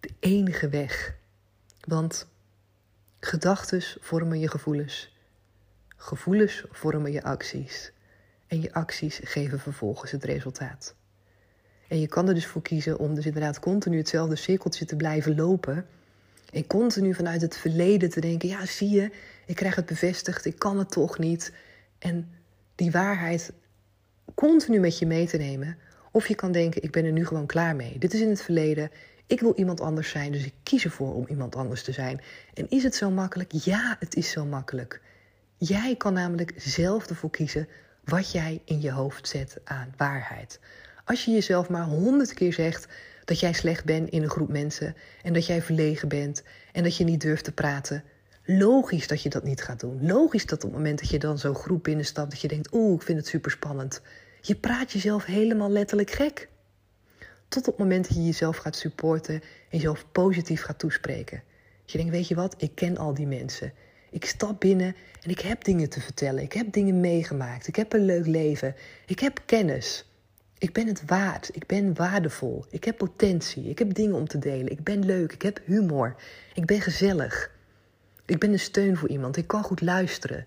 de 0.00 0.10
enige 0.20 0.68
weg. 0.68 1.14
Want 1.80 2.26
gedachten 3.20 3.82
vormen 4.00 4.38
je 4.38 4.48
gevoelens. 4.48 5.16
Gevoelens 5.96 6.64
vormen 6.70 7.12
je 7.12 7.22
acties. 7.22 7.92
En 8.46 8.60
je 8.60 8.72
acties 8.72 9.20
geven 9.24 9.60
vervolgens 9.60 10.10
het 10.10 10.24
resultaat. 10.24 10.94
En 11.90 12.00
je 12.00 12.06
kan 12.06 12.28
er 12.28 12.34
dus 12.34 12.46
voor 12.46 12.62
kiezen 12.62 12.98
om 12.98 13.14
dus 13.14 13.26
inderdaad 13.26 13.58
continu 13.58 13.96
hetzelfde 13.96 14.36
cirkeltje 14.36 14.84
te 14.84 14.96
blijven 14.96 15.36
lopen. 15.36 15.86
En 16.52 16.66
continu 16.66 17.14
vanuit 17.14 17.40
het 17.40 17.56
verleden 17.56 18.10
te 18.10 18.20
denken: 18.20 18.48
ja, 18.48 18.66
zie 18.66 18.88
je, 18.88 19.10
ik 19.46 19.56
krijg 19.56 19.74
het 19.74 19.86
bevestigd, 19.86 20.44
ik 20.44 20.58
kan 20.58 20.78
het 20.78 20.90
toch 20.90 21.18
niet. 21.18 21.52
En 21.98 22.30
die 22.74 22.90
waarheid 22.90 23.52
continu 24.34 24.80
met 24.80 24.98
je 24.98 25.06
mee 25.06 25.26
te 25.26 25.36
nemen. 25.36 25.76
Of 26.10 26.28
je 26.28 26.34
kan 26.34 26.52
denken: 26.52 26.82
ik 26.82 26.90
ben 26.90 27.04
er 27.04 27.12
nu 27.12 27.26
gewoon 27.26 27.46
klaar 27.46 27.76
mee. 27.76 27.98
Dit 27.98 28.14
is 28.14 28.20
in 28.20 28.28
het 28.28 28.42
verleden. 28.42 28.90
Ik 29.26 29.40
wil 29.40 29.52
iemand 29.56 29.80
anders 29.80 30.10
zijn, 30.10 30.32
dus 30.32 30.44
ik 30.44 30.54
kies 30.62 30.84
ervoor 30.84 31.14
om 31.14 31.26
iemand 31.28 31.56
anders 31.56 31.82
te 31.82 31.92
zijn. 31.92 32.20
En 32.54 32.68
is 32.68 32.82
het 32.82 32.94
zo 32.94 33.10
makkelijk? 33.10 33.52
Ja, 33.52 33.96
het 33.98 34.14
is 34.14 34.30
zo 34.30 34.44
makkelijk. 34.44 35.00
Jij 35.56 35.96
kan 35.96 36.12
namelijk 36.12 36.52
zelf 36.56 37.06
ervoor 37.06 37.30
kiezen 37.30 37.68
wat 38.04 38.32
jij 38.32 38.62
in 38.64 38.80
je 38.80 38.90
hoofd 38.90 39.28
zet 39.28 39.60
aan 39.64 39.94
waarheid. 39.96 40.60
Als 41.10 41.24
je 41.24 41.30
jezelf 41.30 41.68
maar 41.68 41.84
honderd 41.84 42.34
keer 42.34 42.52
zegt 42.52 42.86
dat 43.24 43.40
jij 43.40 43.52
slecht 43.52 43.84
bent 43.84 44.08
in 44.08 44.22
een 44.22 44.30
groep 44.30 44.48
mensen 44.48 44.96
en 45.22 45.32
dat 45.32 45.46
jij 45.46 45.62
verlegen 45.62 46.08
bent 46.08 46.42
en 46.72 46.82
dat 46.82 46.96
je 46.96 47.04
niet 47.04 47.20
durft 47.20 47.44
te 47.44 47.52
praten, 47.52 48.04
logisch 48.44 49.06
dat 49.06 49.22
je 49.22 49.28
dat 49.28 49.44
niet 49.44 49.62
gaat 49.62 49.80
doen. 49.80 50.06
Logisch 50.06 50.46
dat 50.46 50.64
op 50.64 50.70
het 50.70 50.78
moment 50.78 50.98
dat 50.98 51.10
je 51.10 51.18
dan 51.18 51.38
zo'n 51.38 51.54
groep 51.54 51.82
binnenstapt, 51.82 52.30
dat 52.30 52.40
je 52.40 52.48
denkt: 52.48 52.72
Oeh, 52.72 52.94
ik 52.94 53.02
vind 53.02 53.18
het 53.18 53.26
super 53.26 53.50
spannend. 53.50 54.02
Je 54.40 54.54
praat 54.54 54.92
jezelf 54.92 55.24
helemaal 55.24 55.70
letterlijk 55.70 56.10
gek. 56.10 56.48
Tot 57.48 57.68
op 57.68 57.72
het 57.72 57.78
moment 57.78 58.08
dat 58.08 58.16
je 58.16 58.24
jezelf 58.24 58.56
gaat 58.56 58.76
supporten 58.76 59.34
en 59.34 59.42
jezelf 59.70 60.06
positief 60.12 60.62
gaat 60.62 60.78
toespreken. 60.78 61.42
Dat 61.82 61.92
je 61.92 61.98
denkt: 61.98 62.12
Weet 62.12 62.28
je 62.28 62.34
wat, 62.34 62.54
ik 62.58 62.74
ken 62.74 62.96
al 62.96 63.14
die 63.14 63.26
mensen. 63.26 63.72
Ik 64.10 64.24
stap 64.24 64.60
binnen 64.60 64.96
en 65.22 65.30
ik 65.30 65.40
heb 65.40 65.64
dingen 65.64 65.88
te 65.88 66.00
vertellen. 66.00 66.42
Ik 66.42 66.52
heb 66.52 66.72
dingen 66.72 67.00
meegemaakt. 67.00 67.66
Ik 67.66 67.76
heb 67.76 67.92
een 67.92 68.04
leuk 68.04 68.26
leven. 68.26 68.74
Ik 69.06 69.20
heb 69.20 69.42
kennis. 69.46 70.04
Ik 70.60 70.72
ben 70.72 70.86
het 70.86 71.02
waard. 71.06 71.50
Ik 71.52 71.66
ben 71.66 71.94
waardevol. 71.94 72.64
Ik 72.70 72.84
heb 72.84 72.96
potentie. 72.96 73.68
Ik 73.68 73.78
heb 73.78 73.94
dingen 73.94 74.14
om 74.14 74.28
te 74.28 74.38
delen. 74.38 74.72
Ik 74.72 74.82
ben 74.82 75.04
leuk. 75.04 75.32
Ik 75.32 75.42
heb 75.42 75.60
humor. 75.64 76.14
Ik 76.54 76.66
ben 76.66 76.80
gezellig. 76.80 77.50
Ik 78.26 78.38
ben 78.38 78.52
een 78.52 78.58
steun 78.58 78.96
voor 78.96 79.08
iemand. 79.08 79.36
Ik 79.36 79.46
kan 79.46 79.62
goed 79.62 79.80
luisteren. 79.80 80.46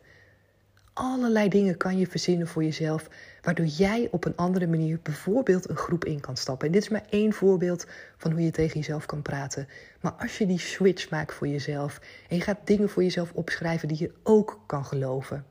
Allerlei 0.94 1.50
dingen 1.50 1.78
kan 1.78 1.98
je 1.98 2.08
verzinnen 2.08 2.48
voor 2.48 2.64
jezelf, 2.64 3.10
waardoor 3.42 3.66
jij 3.66 4.08
op 4.12 4.26
een 4.26 4.36
andere 4.36 4.68
manier 4.68 5.00
bijvoorbeeld 5.04 5.70
een 5.70 5.76
groep 5.76 6.06
in 6.06 6.20
kan 6.20 6.38
stappen. 6.38 6.68
En 6.68 6.74
dit 6.74 6.82
is 6.82 6.90
maar 6.90 7.06
één 7.10 7.34
voorbeeld 7.34 7.88
van 8.18 8.32
hoe 8.32 8.42
je 8.42 8.52
tegen 8.52 8.80
jezelf 8.80 9.06
kan 9.06 9.22
praten. 9.22 9.68
Maar 10.02 10.12
als 10.12 10.38
je 10.38 10.46
die 10.46 10.60
switch 10.60 11.10
maakt 11.10 11.34
voor 11.34 11.48
jezelf 11.48 12.02
en 12.30 12.36
je 12.36 12.42
gaat 12.42 12.60
dingen 12.64 12.90
voor 12.90 13.04
jezelf 13.04 13.32
opschrijven 13.34 13.88
die 13.88 14.00
je 14.00 14.12
ook 14.24 14.60
kan 14.66 14.86
geloven, 14.86 15.46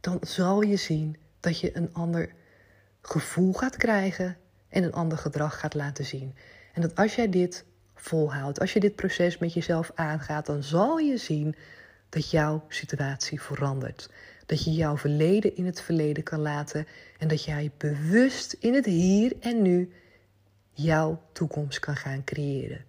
dan 0.00 0.18
zal 0.20 0.62
je 0.62 0.76
zien 0.76 1.16
dat 1.40 1.60
je 1.60 1.76
een 1.76 1.94
ander 1.94 2.32
gevoel 3.02 3.52
gaat 3.52 3.76
krijgen 3.76 4.36
en 4.68 4.82
een 4.82 4.92
ander 4.92 5.18
gedrag 5.18 5.60
gaat 5.60 5.74
laten 5.74 6.04
zien. 6.04 6.34
En 6.72 6.82
dat 6.82 6.94
als 6.94 7.14
jij 7.14 7.28
dit 7.28 7.64
volhoudt, 7.94 8.60
als 8.60 8.72
je 8.72 8.80
dit 8.80 8.94
proces 8.94 9.38
met 9.38 9.52
jezelf 9.52 9.90
aangaat, 9.94 10.46
dan 10.46 10.62
zal 10.62 10.98
je 10.98 11.16
zien 11.16 11.54
dat 12.08 12.30
jouw 12.30 12.64
situatie 12.68 13.40
verandert. 13.40 14.10
Dat 14.46 14.64
je 14.64 14.72
jouw 14.72 14.96
verleden 14.96 15.56
in 15.56 15.66
het 15.66 15.80
verleden 15.80 16.22
kan 16.22 16.40
laten 16.40 16.86
en 17.18 17.28
dat 17.28 17.44
jij 17.44 17.70
bewust 17.76 18.52
in 18.52 18.74
het 18.74 18.84
hier 18.84 19.36
en 19.40 19.62
nu 19.62 19.92
jouw 20.72 21.22
toekomst 21.32 21.78
kan 21.78 21.96
gaan 21.96 22.24
creëren. 22.24 22.84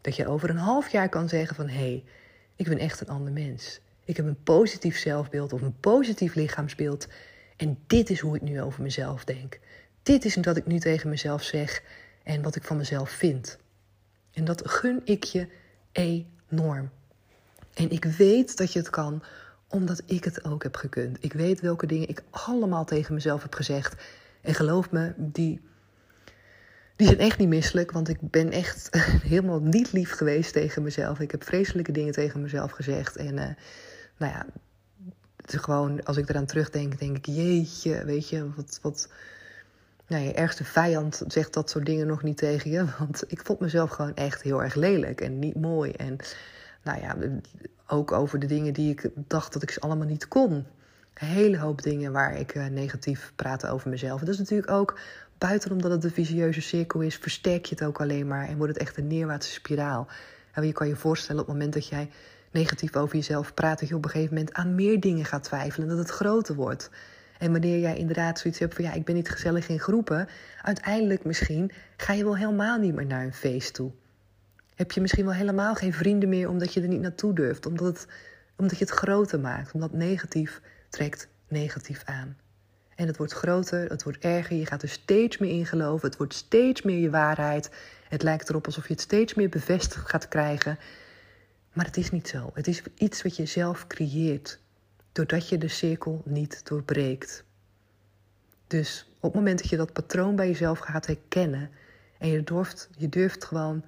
Dat 0.00 0.16
je 0.16 0.26
over 0.26 0.50
een 0.50 0.56
half 0.56 0.92
jaar 0.92 1.08
kan 1.08 1.28
zeggen 1.28 1.56
van 1.56 1.68
hé, 1.68 1.74
hey, 1.74 2.04
ik 2.56 2.68
ben 2.68 2.78
echt 2.78 3.00
een 3.00 3.08
ander 3.08 3.32
mens. 3.32 3.80
Ik 4.04 4.16
heb 4.16 4.26
een 4.26 4.42
positief 4.42 4.98
zelfbeeld 4.98 5.52
of 5.52 5.62
een 5.62 5.80
positief 5.80 6.34
lichaamsbeeld. 6.34 7.08
En 7.56 7.78
dit 7.86 8.10
is 8.10 8.20
hoe 8.20 8.36
ik 8.36 8.42
nu 8.42 8.62
over 8.62 8.82
mezelf 8.82 9.24
denk. 9.24 9.58
Dit 10.02 10.24
is 10.24 10.36
wat 10.36 10.56
ik 10.56 10.66
nu 10.66 10.78
tegen 10.78 11.08
mezelf 11.08 11.42
zeg 11.42 11.82
en 12.22 12.42
wat 12.42 12.56
ik 12.56 12.64
van 12.64 12.76
mezelf 12.76 13.10
vind. 13.10 13.58
En 14.32 14.44
dat 14.44 14.70
gun 14.70 15.00
ik 15.04 15.24
je 15.24 15.48
enorm. 15.92 16.90
En 17.74 17.90
ik 17.90 18.04
weet 18.04 18.56
dat 18.56 18.72
je 18.72 18.78
het 18.78 18.90
kan, 18.90 19.22
omdat 19.68 20.02
ik 20.06 20.24
het 20.24 20.44
ook 20.44 20.62
heb 20.62 20.76
gekund. 20.76 21.18
Ik 21.20 21.32
weet 21.32 21.60
welke 21.60 21.86
dingen 21.86 22.08
ik 22.08 22.22
allemaal 22.30 22.84
tegen 22.84 23.14
mezelf 23.14 23.42
heb 23.42 23.54
gezegd. 23.54 24.02
En 24.40 24.54
geloof 24.54 24.90
me, 24.90 25.12
die, 25.16 25.60
die 26.96 27.06
zijn 27.06 27.18
echt 27.18 27.38
niet 27.38 27.48
misselijk. 27.48 27.92
Want 27.92 28.08
ik 28.08 28.18
ben 28.20 28.50
echt 28.50 28.88
helemaal 29.32 29.60
niet 29.60 29.92
lief 29.92 30.12
geweest 30.12 30.52
tegen 30.52 30.82
mezelf. 30.82 31.20
Ik 31.20 31.30
heb 31.30 31.44
vreselijke 31.44 31.92
dingen 31.92 32.12
tegen 32.12 32.42
mezelf 32.42 32.70
gezegd. 32.70 33.16
En 33.16 33.36
uh, 33.36 33.48
nou 34.16 34.32
ja, 34.32 34.46
gewoon, 35.44 36.04
als 36.04 36.16
ik 36.16 36.28
eraan 36.28 36.46
terugdenk, 36.46 36.98
denk 36.98 37.16
ik, 37.16 37.26
jeetje, 37.26 38.04
weet 38.04 38.28
je, 38.28 38.50
wat, 38.56 38.78
wat, 38.82 39.08
nou, 40.06 40.22
je 40.22 40.32
ergste 40.32 40.64
vijand 40.64 41.22
zegt 41.26 41.52
dat 41.52 41.70
soort 41.70 41.86
dingen 41.86 42.06
nog 42.06 42.22
niet 42.22 42.36
tegen 42.36 42.70
je. 42.70 42.84
Want 42.98 43.24
ik 43.26 43.40
vond 43.44 43.60
mezelf 43.60 43.90
gewoon 43.90 44.14
echt 44.14 44.42
heel 44.42 44.62
erg 44.62 44.74
lelijk 44.74 45.20
en 45.20 45.38
niet 45.38 45.60
mooi. 45.60 45.92
En 45.92 46.16
nou 46.82 47.00
ja, 47.00 47.16
ook 47.86 48.12
over 48.12 48.38
de 48.38 48.46
dingen 48.46 48.72
die 48.72 48.90
ik 48.90 49.08
dacht 49.14 49.52
dat 49.52 49.62
ik 49.62 49.70
ze 49.70 49.80
allemaal 49.80 50.06
niet 50.06 50.28
kon. 50.28 50.52
Een 51.14 51.26
hele 51.26 51.58
hoop 51.58 51.82
dingen 51.82 52.12
waar 52.12 52.38
ik 52.38 52.54
uh, 52.54 52.66
negatief 52.66 53.32
praatte 53.36 53.70
over 53.70 53.90
mezelf. 53.90 54.20
Dat 54.20 54.28
is 54.28 54.38
natuurlijk 54.38 54.70
ook, 54.70 54.98
buiten 55.38 55.70
omdat 55.70 55.90
het 55.90 56.04
een 56.04 56.10
visieuze 56.10 56.60
cirkel 56.60 57.00
is, 57.00 57.16
versterk 57.16 57.64
je 57.64 57.74
het 57.74 57.84
ook 57.84 58.00
alleen 58.00 58.26
maar 58.26 58.48
en 58.48 58.56
wordt 58.56 58.72
het 58.72 58.82
echt 58.82 58.96
een 58.96 59.06
neerwaartse 59.06 59.52
spiraal. 59.52 60.06
En 60.52 60.66
je 60.66 60.72
kan 60.72 60.88
je 60.88 60.96
voorstellen 60.96 61.40
op 61.40 61.46
het 61.46 61.56
moment 61.56 61.74
dat 61.74 61.86
jij 61.86 62.10
negatief 62.52 62.96
over 62.96 63.16
jezelf 63.16 63.54
praat, 63.54 63.80
dat 63.80 63.88
je 63.88 63.94
op 63.94 64.04
een 64.04 64.10
gegeven 64.10 64.34
moment 64.34 64.54
aan 64.54 64.74
meer 64.74 65.00
dingen 65.00 65.24
gaat 65.24 65.44
twijfelen, 65.44 65.88
dat 65.88 65.98
het 65.98 66.10
groter 66.10 66.54
wordt. 66.54 66.90
En 67.38 67.52
wanneer 67.52 67.78
jij 67.78 67.96
inderdaad 67.96 68.38
zoiets 68.38 68.60
hebt 68.60 68.74
van 68.74 68.84
ja, 68.84 68.92
ik 68.92 69.04
ben 69.04 69.14
niet 69.14 69.30
gezellig 69.30 69.68
in 69.68 69.80
groepen, 69.80 70.28
uiteindelijk 70.62 71.24
misschien 71.24 71.70
ga 71.96 72.12
je 72.12 72.24
wel 72.24 72.36
helemaal 72.36 72.78
niet 72.78 72.94
meer 72.94 73.06
naar 73.06 73.24
een 73.24 73.34
feest 73.34 73.74
toe. 73.74 73.90
Heb 74.74 74.92
je 74.92 75.00
misschien 75.00 75.24
wel 75.24 75.34
helemaal 75.34 75.74
geen 75.74 75.92
vrienden 75.92 76.28
meer 76.28 76.48
omdat 76.48 76.74
je 76.74 76.80
er 76.80 76.88
niet 76.88 77.00
naartoe 77.00 77.34
durft, 77.34 77.66
omdat, 77.66 77.86
het, 77.86 78.06
omdat 78.56 78.78
je 78.78 78.84
het 78.84 78.94
groter 78.94 79.40
maakt, 79.40 79.72
omdat 79.72 79.92
negatief 79.92 80.60
trekt 80.88 81.28
negatief 81.48 82.02
aan. 82.04 82.36
En 82.94 83.06
het 83.06 83.16
wordt 83.16 83.32
groter, 83.32 83.88
het 83.88 84.02
wordt 84.02 84.18
erger, 84.18 84.56
je 84.56 84.66
gaat 84.66 84.82
er 84.82 84.88
steeds 84.88 85.38
meer 85.38 85.50
in 85.50 85.66
geloven, 85.66 86.08
het 86.08 86.18
wordt 86.18 86.34
steeds 86.34 86.82
meer 86.82 86.98
je 86.98 87.10
waarheid. 87.10 87.70
Het 88.08 88.22
lijkt 88.22 88.48
erop 88.48 88.66
alsof 88.66 88.86
je 88.86 88.92
het 88.92 89.02
steeds 89.02 89.34
meer 89.34 89.48
bevestigd 89.48 90.08
gaat 90.08 90.28
krijgen. 90.28 90.78
Maar 91.72 91.84
het 91.84 91.96
is 91.96 92.10
niet 92.10 92.28
zo. 92.28 92.50
Het 92.54 92.66
is 92.66 92.82
iets 92.94 93.22
wat 93.22 93.36
je 93.36 93.46
zelf 93.46 93.86
creëert 93.86 94.58
doordat 95.12 95.48
je 95.48 95.58
de 95.58 95.68
cirkel 95.68 96.22
niet 96.24 96.66
doorbreekt. 96.66 97.44
Dus 98.66 99.10
op 99.16 99.22
het 99.22 99.34
moment 99.34 99.58
dat 99.58 99.68
je 99.68 99.76
dat 99.76 99.92
patroon 99.92 100.36
bij 100.36 100.46
jezelf 100.46 100.78
gaat 100.78 101.06
herkennen 101.06 101.70
en 102.18 102.28
je 102.28 102.42
durft, 102.42 102.88
je 102.96 103.08
durft 103.08 103.44
gewoon 103.44 103.84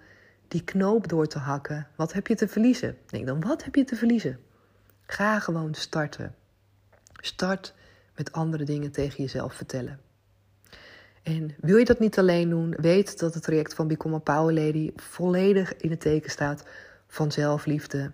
die 0.49 0.64
knoop 0.64 1.09
door 1.09 1.27
te 1.27 1.38
hakken, 1.38 1.88
wat 1.97 2.12
heb 2.12 2.27
je 2.27 2.35
te 2.35 2.49
verliezen? 2.49 2.97
Denk 3.07 3.27
dan, 3.27 3.40
wat 3.40 3.64
heb 3.64 3.75
je 3.75 3.85
te 3.85 3.97
verliezen? 3.97 4.38
Ga 5.07 5.38
gewoon 5.38 5.75
starten. 5.75 6.35
Start 7.12 7.75
met 8.16 8.33
andere 8.33 8.64
dingen 8.64 8.90
tegen 8.90 9.23
jezelf 9.23 9.55
vertellen. 9.55 10.01
En 11.23 11.55
wil 11.61 11.77
je 11.77 11.85
dat 11.85 11.99
niet 11.99 12.18
alleen 12.18 12.51
doen, 12.51 12.75
weet 12.77 13.18
dat 13.18 13.35
het 13.35 13.42
traject 13.42 13.75
van 13.75 13.88
Become 13.88 14.14
a 14.14 14.18
Power 14.18 14.55
Lady 14.55 14.92
volledig 14.97 15.77
in 15.77 15.90
het 15.90 16.01
teken 16.01 16.31
staat 16.31 16.64
van 17.14 17.33
zelfliefde. 17.33 18.11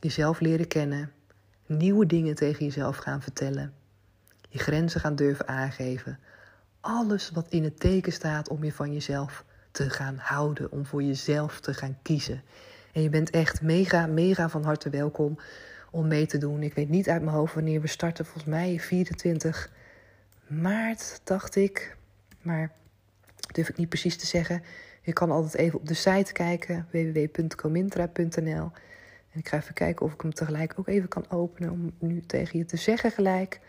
Jezelf 0.00 0.40
leren 0.40 0.66
kennen 0.68 1.12
nieuwe 1.66 2.06
dingen 2.06 2.34
tegen 2.34 2.64
jezelf 2.64 2.96
gaan 2.96 3.22
vertellen, 3.22 3.74
je 4.48 4.58
grenzen 4.58 5.00
gaan 5.00 5.14
durven 5.14 5.48
aangeven. 5.48 6.18
Alles 6.80 7.30
wat 7.30 7.46
in 7.48 7.64
het 7.64 7.80
teken 7.80 8.12
staat 8.12 8.48
om 8.48 8.64
je 8.64 8.72
van 8.72 8.92
jezelf 8.92 9.44
te 9.70 9.90
gaan 9.90 10.16
houden, 10.18 10.72
om 10.72 10.86
voor 10.86 11.02
jezelf 11.02 11.60
te 11.60 11.74
gaan 11.74 11.98
kiezen. 12.02 12.42
En 12.92 13.02
je 13.02 13.08
bent 13.08 13.30
echt 13.30 13.62
mega, 13.62 14.06
mega 14.06 14.48
van 14.48 14.64
harte 14.64 14.90
welkom 14.90 15.38
om 15.90 16.08
mee 16.08 16.26
te 16.26 16.38
doen. 16.38 16.62
Ik 16.62 16.74
weet 16.74 16.88
niet 16.88 17.08
uit 17.08 17.22
mijn 17.22 17.36
hoofd 17.36 17.54
wanneer 17.54 17.80
we 17.80 17.86
starten. 17.86 18.24
Volgens 18.24 18.44
mij 18.44 18.80
24 18.80 19.70
maart, 20.46 21.20
dacht 21.24 21.56
ik. 21.56 21.96
Maar 22.42 22.72
durf 23.52 23.68
ik 23.68 23.76
niet 23.76 23.88
precies 23.88 24.16
te 24.16 24.26
zeggen. 24.26 24.62
Je 25.00 25.12
kan 25.12 25.30
altijd 25.30 25.54
even 25.54 25.78
op 25.78 25.86
de 25.86 25.94
site 25.94 26.32
kijken, 26.32 26.86
www.comintra.nl. 26.90 28.70
En 29.32 29.38
ik 29.38 29.48
ga 29.48 29.56
even 29.56 29.74
kijken 29.74 30.06
of 30.06 30.12
ik 30.12 30.20
hem 30.20 30.34
tegelijk 30.34 30.74
ook 30.76 30.88
even 30.88 31.08
kan 31.08 31.30
openen 31.30 31.70
om 31.70 31.92
nu 31.98 32.20
tegen 32.20 32.58
je 32.58 32.64
te 32.64 32.76
zeggen 32.76 33.10
gelijk. 33.10 33.60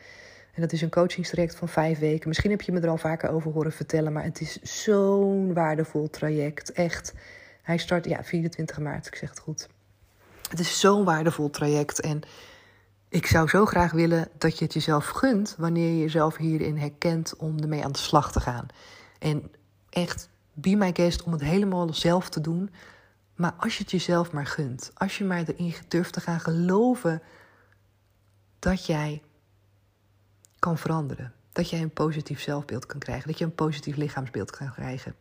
En 0.54 0.62
dat 0.62 0.72
is 0.72 0.82
een 0.82 0.90
coachingstraject 0.90 1.56
van 1.56 1.68
vijf 1.68 2.00
weken. 2.00 2.28
Misschien 2.28 2.52
heb 2.52 2.62
je 2.62 2.72
me 2.72 2.80
er 2.80 2.90
al 2.90 2.98
vaker 2.98 3.30
over 3.30 3.52
horen 3.52 3.72
vertellen, 3.72 4.14
maar 4.14 4.24
het 4.24 4.42
is 4.42 4.62
zo'n 4.62 5.54
waardevol 5.54 6.10
traject. 6.10 6.72
Echt. 6.72 7.14
Hij 7.62 7.78
start, 7.78 8.06
ja, 8.06 8.24
24 8.24 8.80
maart, 8.80 9.08
ik 9.08 9.16
zeg 9.16 9.30
het 9.30 9.40
goed. 9.40 9.68
Het 10.50 10.60
is 10.60 10.80
zo'n 10.80 11.04
waardevol 11.04 11.50
traject. 11.50 12.00
En 12.00 12.22
ik 13.10 13.26
zou 13.26 13.48
zo 13.48 13.66
graag 13.66 13.92
willen 13.92 14.28
dat 14.38 14.58
je 14.58 14.64
het 14.64 14.74
jezelf 14.74 15.08
gunt 15.08 15.56
wanneer 15.58 15.90
je 15.90 16.00
jezelf 16.00 16.38
hierin 16.38 16.78
herkent 16.78 17.36
om 17.36 17.60
ermee 17.60 17.84
aan 17.84 17.92
de 17.92 17.98
slag 17.98 18.32
te 18.32 18.40
gaan. 18.40 18.66
En 19.20 19.52
echt, 19.90 20.30
be 20.54 20.76
my 20.76 20.92
guest 20.94 21.24
om 21.24 21.32
het 21.32 21.42
helemaal 21.42 21.94
zelf 21.94 22.30
te 22.30 22.42
doen. 22.42 22.70
Maar 23.36 23.54
als 23.58 23.78
je 23.78 23.84
het 23.84 23.92
jezelf 23.92 24.32
maar 24.32 24.46
gunt, 24.46 24.92
als 24.94 25.18
je 25.18 25.24
maar 25.24 25.44
erin 25.46 25.74
durft 25.88 26.14
te 26.14 26.22
gaan 26.22 26.40
geloven 26.40 27.22
dat 28.60 28.86
jij 28.86 29.22
kan 30.60 30.78
veranderen, 30.78 31.34
dat 31.52 31.70
jij 31.70 31.82
een 31.82 31.94
positief 31.94 32.42
zelfbeeld 32.42 32.86
kan 32.86 33.00
krijgen, 33.00 33.28
dat 33.28 33.38
je 33.38 33.46
een 33.46 33.56
positief 33.56 33.96
lichaamsbeeld 33.96 34.52
kan 34.52 34.72
krijgen, 34.72 35.16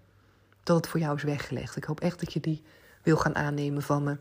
dat 0.62 0.76
het 0.76 0.88
voor 0.88 1.00
jou 1.00 1.16
is 1.16 1.22
weggelegd. 1.22 1.76
Ik 1.76 1.84
hoop 1.84 2.00
echt 2.00 2.20
dat 2.20 2.32
je 2.32 2.40
die 2.40 2.62
wil 3.02 3.16
gaan 3.16 3.36
aannemen 3.36 3.82
van 3.82 4.02
me. 4.02 4.16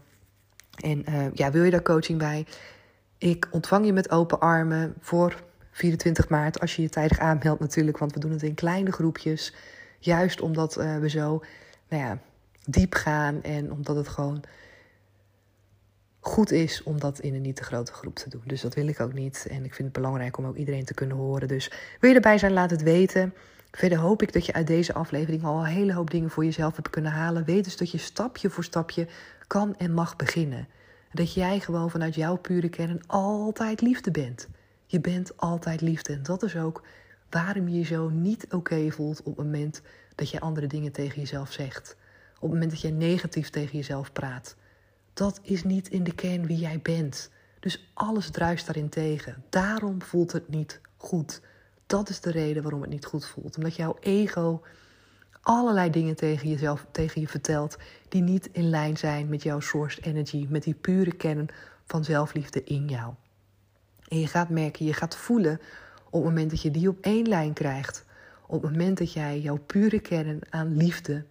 En 0.75 1.09
uh, 1.09 1.33
ja, 1.33 1.51
wil 1.51 1.63
je 1.63 1.71
daar 1.71 1.81
coaching 1.81 2.19
bij? 2.19 2.45
Ik 3.17 3.47
ontvang 3.51 3.85
je 3.85 3.93
met 3.93 4.11
open 4.11 4.39
armen 4.39 4.93
voor 4.99 5.43
24 5.71 6.29
maart, 6.29 6.59
als 6.59 6.75
je 6.75 6.81
je 6.81 6.89
tijdig 6.89 7.19
aanmeldt 7.19 7.59
natuurlijk, 7.59 7.97
want 7.97 8.13
we 8.13 8.19
doen 8.19 8.31
het 8.31 8.43
in 8.43 8.53
kleine 8.53 8.91
groepjes. 8.91 9.53
Juist 9.99 10.41
omdat 10.41 10.77
uh, 10.77 10.97
we 10.97 11.09
zo, 11.09 11.43
nou 11.89 12.03
ja, 12.03 12.19
diep 12.65 12.93
gaan 12.93 13.43
en 13.43 13.71
omdat 13.71 13.95
het 13.95 14.07
gewoon 14.07 14.43
goed 16.19 16.51
is 16.51 16.83
om 16.83 16.99
dat 16.99 17.19
in 17.19 17.35
een 17.35 17.41
niet 17.41 17.55
te 17.55 17.63
grote 17.63 17.93
groep 17.93 18.15
te 18.15 18.29
doen. 18.29 18.41
Dus 18.45 18.61
dat 18.61 18.73
wil 18.73 18.87
ik 18.87 18.99
ook 18.99 19.13
niet. 19.13 19.47
En 19.49 19.65
ik 19.65 19.73
vind 19.73 19.87
het 19.87 20.01
belangrijk 20.01 20.37
om 20.37 20.45
ook 20.45 20.55
iedereen 20.55 20.85
te 20.85 20.93
kunnen 20.93 21.17
horen. 21.17 21.47
Dus 21.47 21.71
wil 21.99 22.09
je 22.09 22.15
erbij 22.15 22.37
zijn, 22.37 22.53
laat 22.53 22.69
het 22.69 22.83
weten. 22.83 23.33
Verder 23.71 23.97
hoop 23.97 24.21
ik 24.21 24.33
dat 24.33 24.45
je 24.45 24.53
uit 24.53 24.67
deze 24.67 24.93
aflevering 24.93 25.43
al 25.43 25.59
een 25.59 25.65
hele 25.65 25.93
hoop 25.93 26.11
dingen 26.11 26.29
voor 26.29 26.45
jezelf 26.45 26.75
hebt 26.75 26.89
kunnen 26.89 27.11
halen. 27.11 27.45
Weet 27.45 27.63
dus 27.63 27.77
dat 27.77 27.91
je 27.91 27.97
stapje 27.97 28.49
voor 28.49 28.63
stapje 28.63 29.07
kan 29.47 29.75
en 29.77 29.93
mag 29.93 30.15
beginnen. 30.15 30.67
Dat 31.11 31.33
jij 31.33 31.59
gewoon 31.59 31.89
vanuit 31.89 32.15
jouw 32.15 32.35
pure 32.35 32.69
kern 32.69 33.01
altijd 33.07 33.81
liefde 33.81 34.11
bent. 34.11 34.47
Je 34.85 34.99
bent 34.99 35.37
altijd 35.37 35.81
liefde. 35.81 36.13
En 36.13 36.23
dat 36.23 36.43
is 36.43 36.57
ook 36.57 36.83
waarom 37.29 37.67
je 37.67 37.77
je 37.77 37.85
zo 37.85 38.09
niet 38.09 38.53
oké 38.53 38.91
voelt 38.91 39.19
op 39.19 39.37
het 39.37 39.45
moment 39.45 39.81
dat 40.15 40.29
je 40.29 40.39
andere 40.39 40.67
dingen 40.67 40.91
tegen 40.91 41.19
jezelf 41.19 41.51
zegt 41.51 41.97
op 42.39 42.49
het 42.49 42.51
moment 42.51 42.71
dat 42.71 42.81
jij 42.81 42.91
negatief 42.91 43.49
tegen 43.49 43.77
jezelf 43.77 44.11
praat. 44.11 44.55
Dat 45.13 45.39
is 45.43 45.63
niet 45.63 45.87
in 45.89 46.03
de 46.03 46.15
kern 46.15 46.45
wie 46.45 46.57
jij 46.57 46.79
bent. 46.81 47.29
Dus 47.59 47.91
alles 47.93 48.29
druist 48.29 48.65
daarin 48.65 48.89
tegen. 48.89 49.43
Daarom 49.49 50.01
voelt 50.01 50.31
het 50.31 50.49
niet 50.49 50.81
goed. 50.97 51.41
Dat 51.85 52.09
is 52.09 52.21
de 52.21 52.31
reden 52.31 52.61
waarom 52.61 52.81
het 52.81 52.89
niet 52.89 53.05
goed 53.05 53.25
voelt. 53.25 53.57
Omdat 53.57 53.75
jouw 53.75 53.97
ego 53.99 54.61
allerlei 55.41 55.89
dingen 55.89 56.15
tegen 56.15 56.49
jezelf, 56.49 56.85
tegen 56.91 57.21
je 57.21 57.27
vertelt 57.27 57.77
die 58.09 58.21
niet 58.21 58.49
in 58.51 58.69
lijn 58.69 58.97
zijn 58.97 59.29
met 59.29 59.43
jouw 59.43 59.59
source 59.59 60.01
energy, 60.01 60.45
met 60.49 60.63
die 60.63 60.73
pure 60.73 61.11
kern 61.11 61.49
van 61.85 62.03
zelfliefde 62.03 62.63
in 62.63 62.87
jou. 62.87 63.13
En 64.07 64.19
je 64.19 64.27
gaat 64.27 64.49
merken, 64.49 64.85
je 64.85 64.93
gaat 64.93 65.15
voelen 65.15 65.59
op 66.09 66.23
het 66.23 66.23
moment 66.23 66.49
dat 66.49 66.61
je 66.61 66.71
die 66.71 66.89
op 66.89 66.97
één 67.01 67.27
lijn 67.27 67.53
krijgt. 67.53 68.05
Op 68.47 68.61
het 68.61 68.71
moment 68.71 68.97
dat 68.97 69.13
jij 69.13 69.39
jouw 69.39 69.57
pure 69.57 69.99
kern 69.99 70.39
aan 70.49 70.77
liefde 70.77 71.25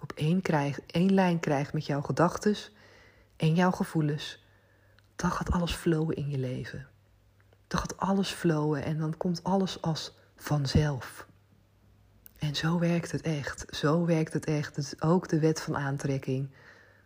op 0.00 0.12
één, 0.12 0.42
krijg, 0.42 0.80
één 0.86 1.14
lijn 1.14 1.40
krijgt 1.40 1.72
met 1.72 1.86
jouw 1.86 2.00
gedachten 2.00 2.56
en 3.36 3.54
jouw 3.54 3.70
gevoelens. 3.70 4.44
Dan 5.16 5.30
gaat 5.30 5.50
alles 5.50 5.72
flowen 5.72 6.16
in 6.16 6.30
je 6.30 6.38
leven. 6.38 6.86
Dan 7.66 7.80
gaat 7.80 7.96
alles 7.96 8.30
flowen 8.30 8.84
en 8.84 8.98
dan 8.98 9.16
komt 9.16 9.44
alles 9.44 9.82
als 9.82 10.14
vanzelf. 10.36 11.26
En 12.38 12.54
zo 12.54 12.78
werkt 12.78 13.12
het 13.12 13.22
echt. 13.22 13.64
Zo 13.70 14.04
werkt 14.04 14.32
het 14.32 14.44
echt. 14.44 14.76
Het 14.76 14.84
is 14.84 15.02
ook 15.02 15.28
de 15.28 15.38
wet 15.38 15.60
van 15.60 15.76
aantrekking. 15.76 16.50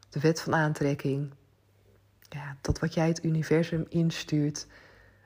De 0.08 0.20
wet 0.20 0.40
van 0.40 0.54
aantrekking. 0.54 1.32
Ja, 2.28 2.56
dat 2.60 2.78
wat 2.78 2.94
jij 2.94 3.08
het 3.08 3.24
universum 3.24 3.86
instuurt 3.88 4.66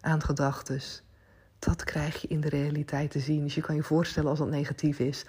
aan 0.00 0.22
gedachten, 0.22 0.80
dat 1.64 1.84
krijg 1.84 2.20
je 2.20 2.28
in 2.28 2.40
de 2.40 2.48
realiteit 2.48 3.10
te 3.10 3.20
zien. 3.20 3.42
Dus 3.42 3.54
je 3.54 3.60
kan 3.60 3.74
je 3.74 3.82
voorstellen 3.82 4.30
als 4.30 4.38
dat 4.38 4.50
negatief 4.50 4.98
is. 4.98 5.24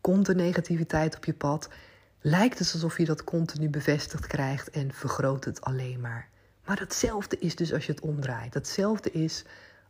Komt 0.00 0.28
er 0.28 0.34
negativiteit 0.34 1.16
op 1.16 1.24
je 1.24 1.34
pad, 1.34 1.68
lijkt 2.20 2.58
het 2.58 2.72
alsof 2.72 2.98
je 2.98 3.04
dat 3.04 3.24
continu 3.24 3.68
bevestigd 3.68 4.26
krijgt 4.26 4.70
en 4.70 4.92
vergroot 4.92 5.44
het 5.44 5.60
alleen 5.60 6.00
maar. 6.00 6.28
Maar 6.64 6.76
datzelfde 6.76 7.38
is 7.38 7.56
dus 7.56 7.72
als 7.72 7.86
je 7.86 7.92
het 7.92 8.00
omdraait. 8.00 8.52
Datzelfde 8.52 9.10
is 9.10 9.44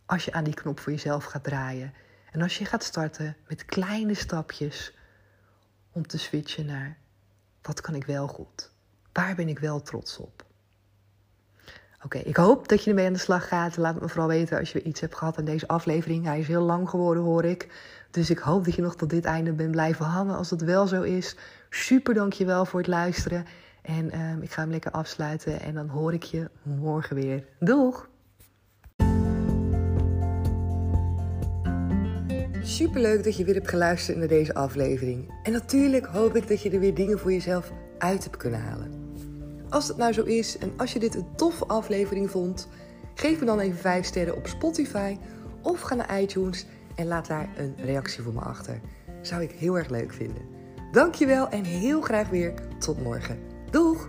als 0.07 0.25
je 0.25 0.33
aan 0.33 0.45
die 0.45 0.55
knop 0.55 0.81
voor 0.81 0.93
jezelf 0.93 1.25
gaat 1.25 1.45
draaien. 1.45 1.95
En 2.31 2.43
als 2.43 2.59
je 2.59 2.65
gaat 2.65 2.85
starten 2.85 3.37
met 3.49 3.65
kleine 3.65 4.15
stapjes 4.15 4.95
om 5.93 6.07
te 6.07 6.19
switchen 6.19 6.67
naar 6.67 6.99
wat 7.63 7.81
kan 7.81 7.95
ik 7.95 8.05
wel 8.05 8.29
goed? 8.29 8.71
Waar 9.13 9.35
ben 9.35 9.49
ik 9.49 9.59
wel 9.59 9.83
trots 9.83 10.19
op? 10.19 10.45
Oké, 12.05 12.19
ik 12.19 12.37
hoop 12.37 12.69
dat 12.69 12.85
je 12.85 12.91
ermee 12.91 13.07
aan 13.07 13.13
de 13.13 13.19
slag 13.19 13.49
gaat. 13.49 13.77
Laat 13.77 13.95
het 13.95 14.03
me 14.03 14.09
vooral 14.09 14.29
weten 14.29 14.59
als 14.59 14.73
je 14.73 14.83
iets 14.83 15.01
hebt 15.01 15.15
gehad 15.15 15.39
aan 15.39 15.45
deze 15.45 15.69
aflevering. 15.69 16.25
Hij 16.25 16.39
is 16.39 16.47
heel 16.47 16.63
lang 16.63 16.89
geworden, 16.89 17.23
hoor 17.23 17.45
ik. 17.45 17.69
Dus 18.11 18.31
ik 18.31 18.39
hoop 18.39 18.65
dat 18.65 18.75
je 18.75 18.83
nog 18.83 18.97
tot 18.97 19.11
dit 19.11 19.25
einde 19.25 19.53
bent 19.53 19.71
blijven 19.71 20.05
hangen. 20.05 20.37
Als 20.37 20.49
dat 20.49 20.61
wel 20.61 20.87
zo 20.87 21.03
is, 21.03 21.37
super 21.71 22.15
dankjewel 22.15 22.65
voor 22.65 22.79
het 22.81 22.89
luisteren. 22.89 23.45
En 23.83 24.11
ehm, 24.11 24.43
ik 24.43 24.51
ga 24.51 24.61
hem 24.61 24.71
lekker 24.71 24.91
afsluiten 24.91 25.61
en 25.61 25.75
dan 25.75 25.89
hoor 25.89 26.13
ik 26.13 26.23
je 26.23 26.51
morgen 26.63 27.17
weer. 27.17 27.45
Doeg! 27.59 28.09
Superleuk 32.63 33.25
dat 33.25 33.37
je 33.37 33.45
weer 33.45 33.55
hebt 33.55 33.69
geluisterd 33.69 34.17
naar 34.17 34.29
deze 34.29 34.55
aflevering. 34.55 35.35
En 35.43 35.53
natuurlijk 35.53 36.07
hoop 36.07 36.37
ik 36.37 36.49
dat 36.49 36.63
je 36.63 36.71
er 36.71 36.81
weer 36.81 36.95
dingen 36.95 37.19
voor 37.19 37.33
jezelf 37.33 37.73
uit 37.99 38.25
hebt 38.25 38.37
kunnen 38.37 38.61
halen. 38.61 39.00
Als 39.71 39.89
het 39.89 39.97
nou 39.97 40.13
zo 40.13 40.23
is 40.23 40.59
en 40.59 40.73
als 40.77 40.93
je 40.93 40.99
dit 40.99 41.15
een 41.15 41.35
toffe 41.37 41.67
aflevering 41.67 42.31
vond, 42.31 42.69
geef 43.15 43.41
me 43.41 43.47
dan 43.47 43.61
even 43.61 43.79
5 43.79 44.07
sterren 44.07 44.37
op 44.37 44.47
Spotify 44.47 45.17
of 45.63 45.81
ga 45.81 45.95
naar 45.95 46.21
iTunes 46.21 46.67
en 46.95 47.07
laat 47.07 47.27
daar 47.27 47.49
een 47.57 47.75
reactie 47.77 48.23
voor 48.23 48.33
me 48.33 48.41
achter. 48.41 48.81
Zou 49.21 49.43
ik 49.43 49.51
heel 49.51 49.79
erg 49.79 49.89
leuk 49.89 50.13
vinden. 50.13 50.43
Dankjewel 50.93 51.49
en 51.49 51.65
heel 51.65 52.01
graag 52.01 52.29
weer 52.29 52.55
tot 52.79 53.03
morgen. 53.03 53.39
Doeg! 53.71 54.09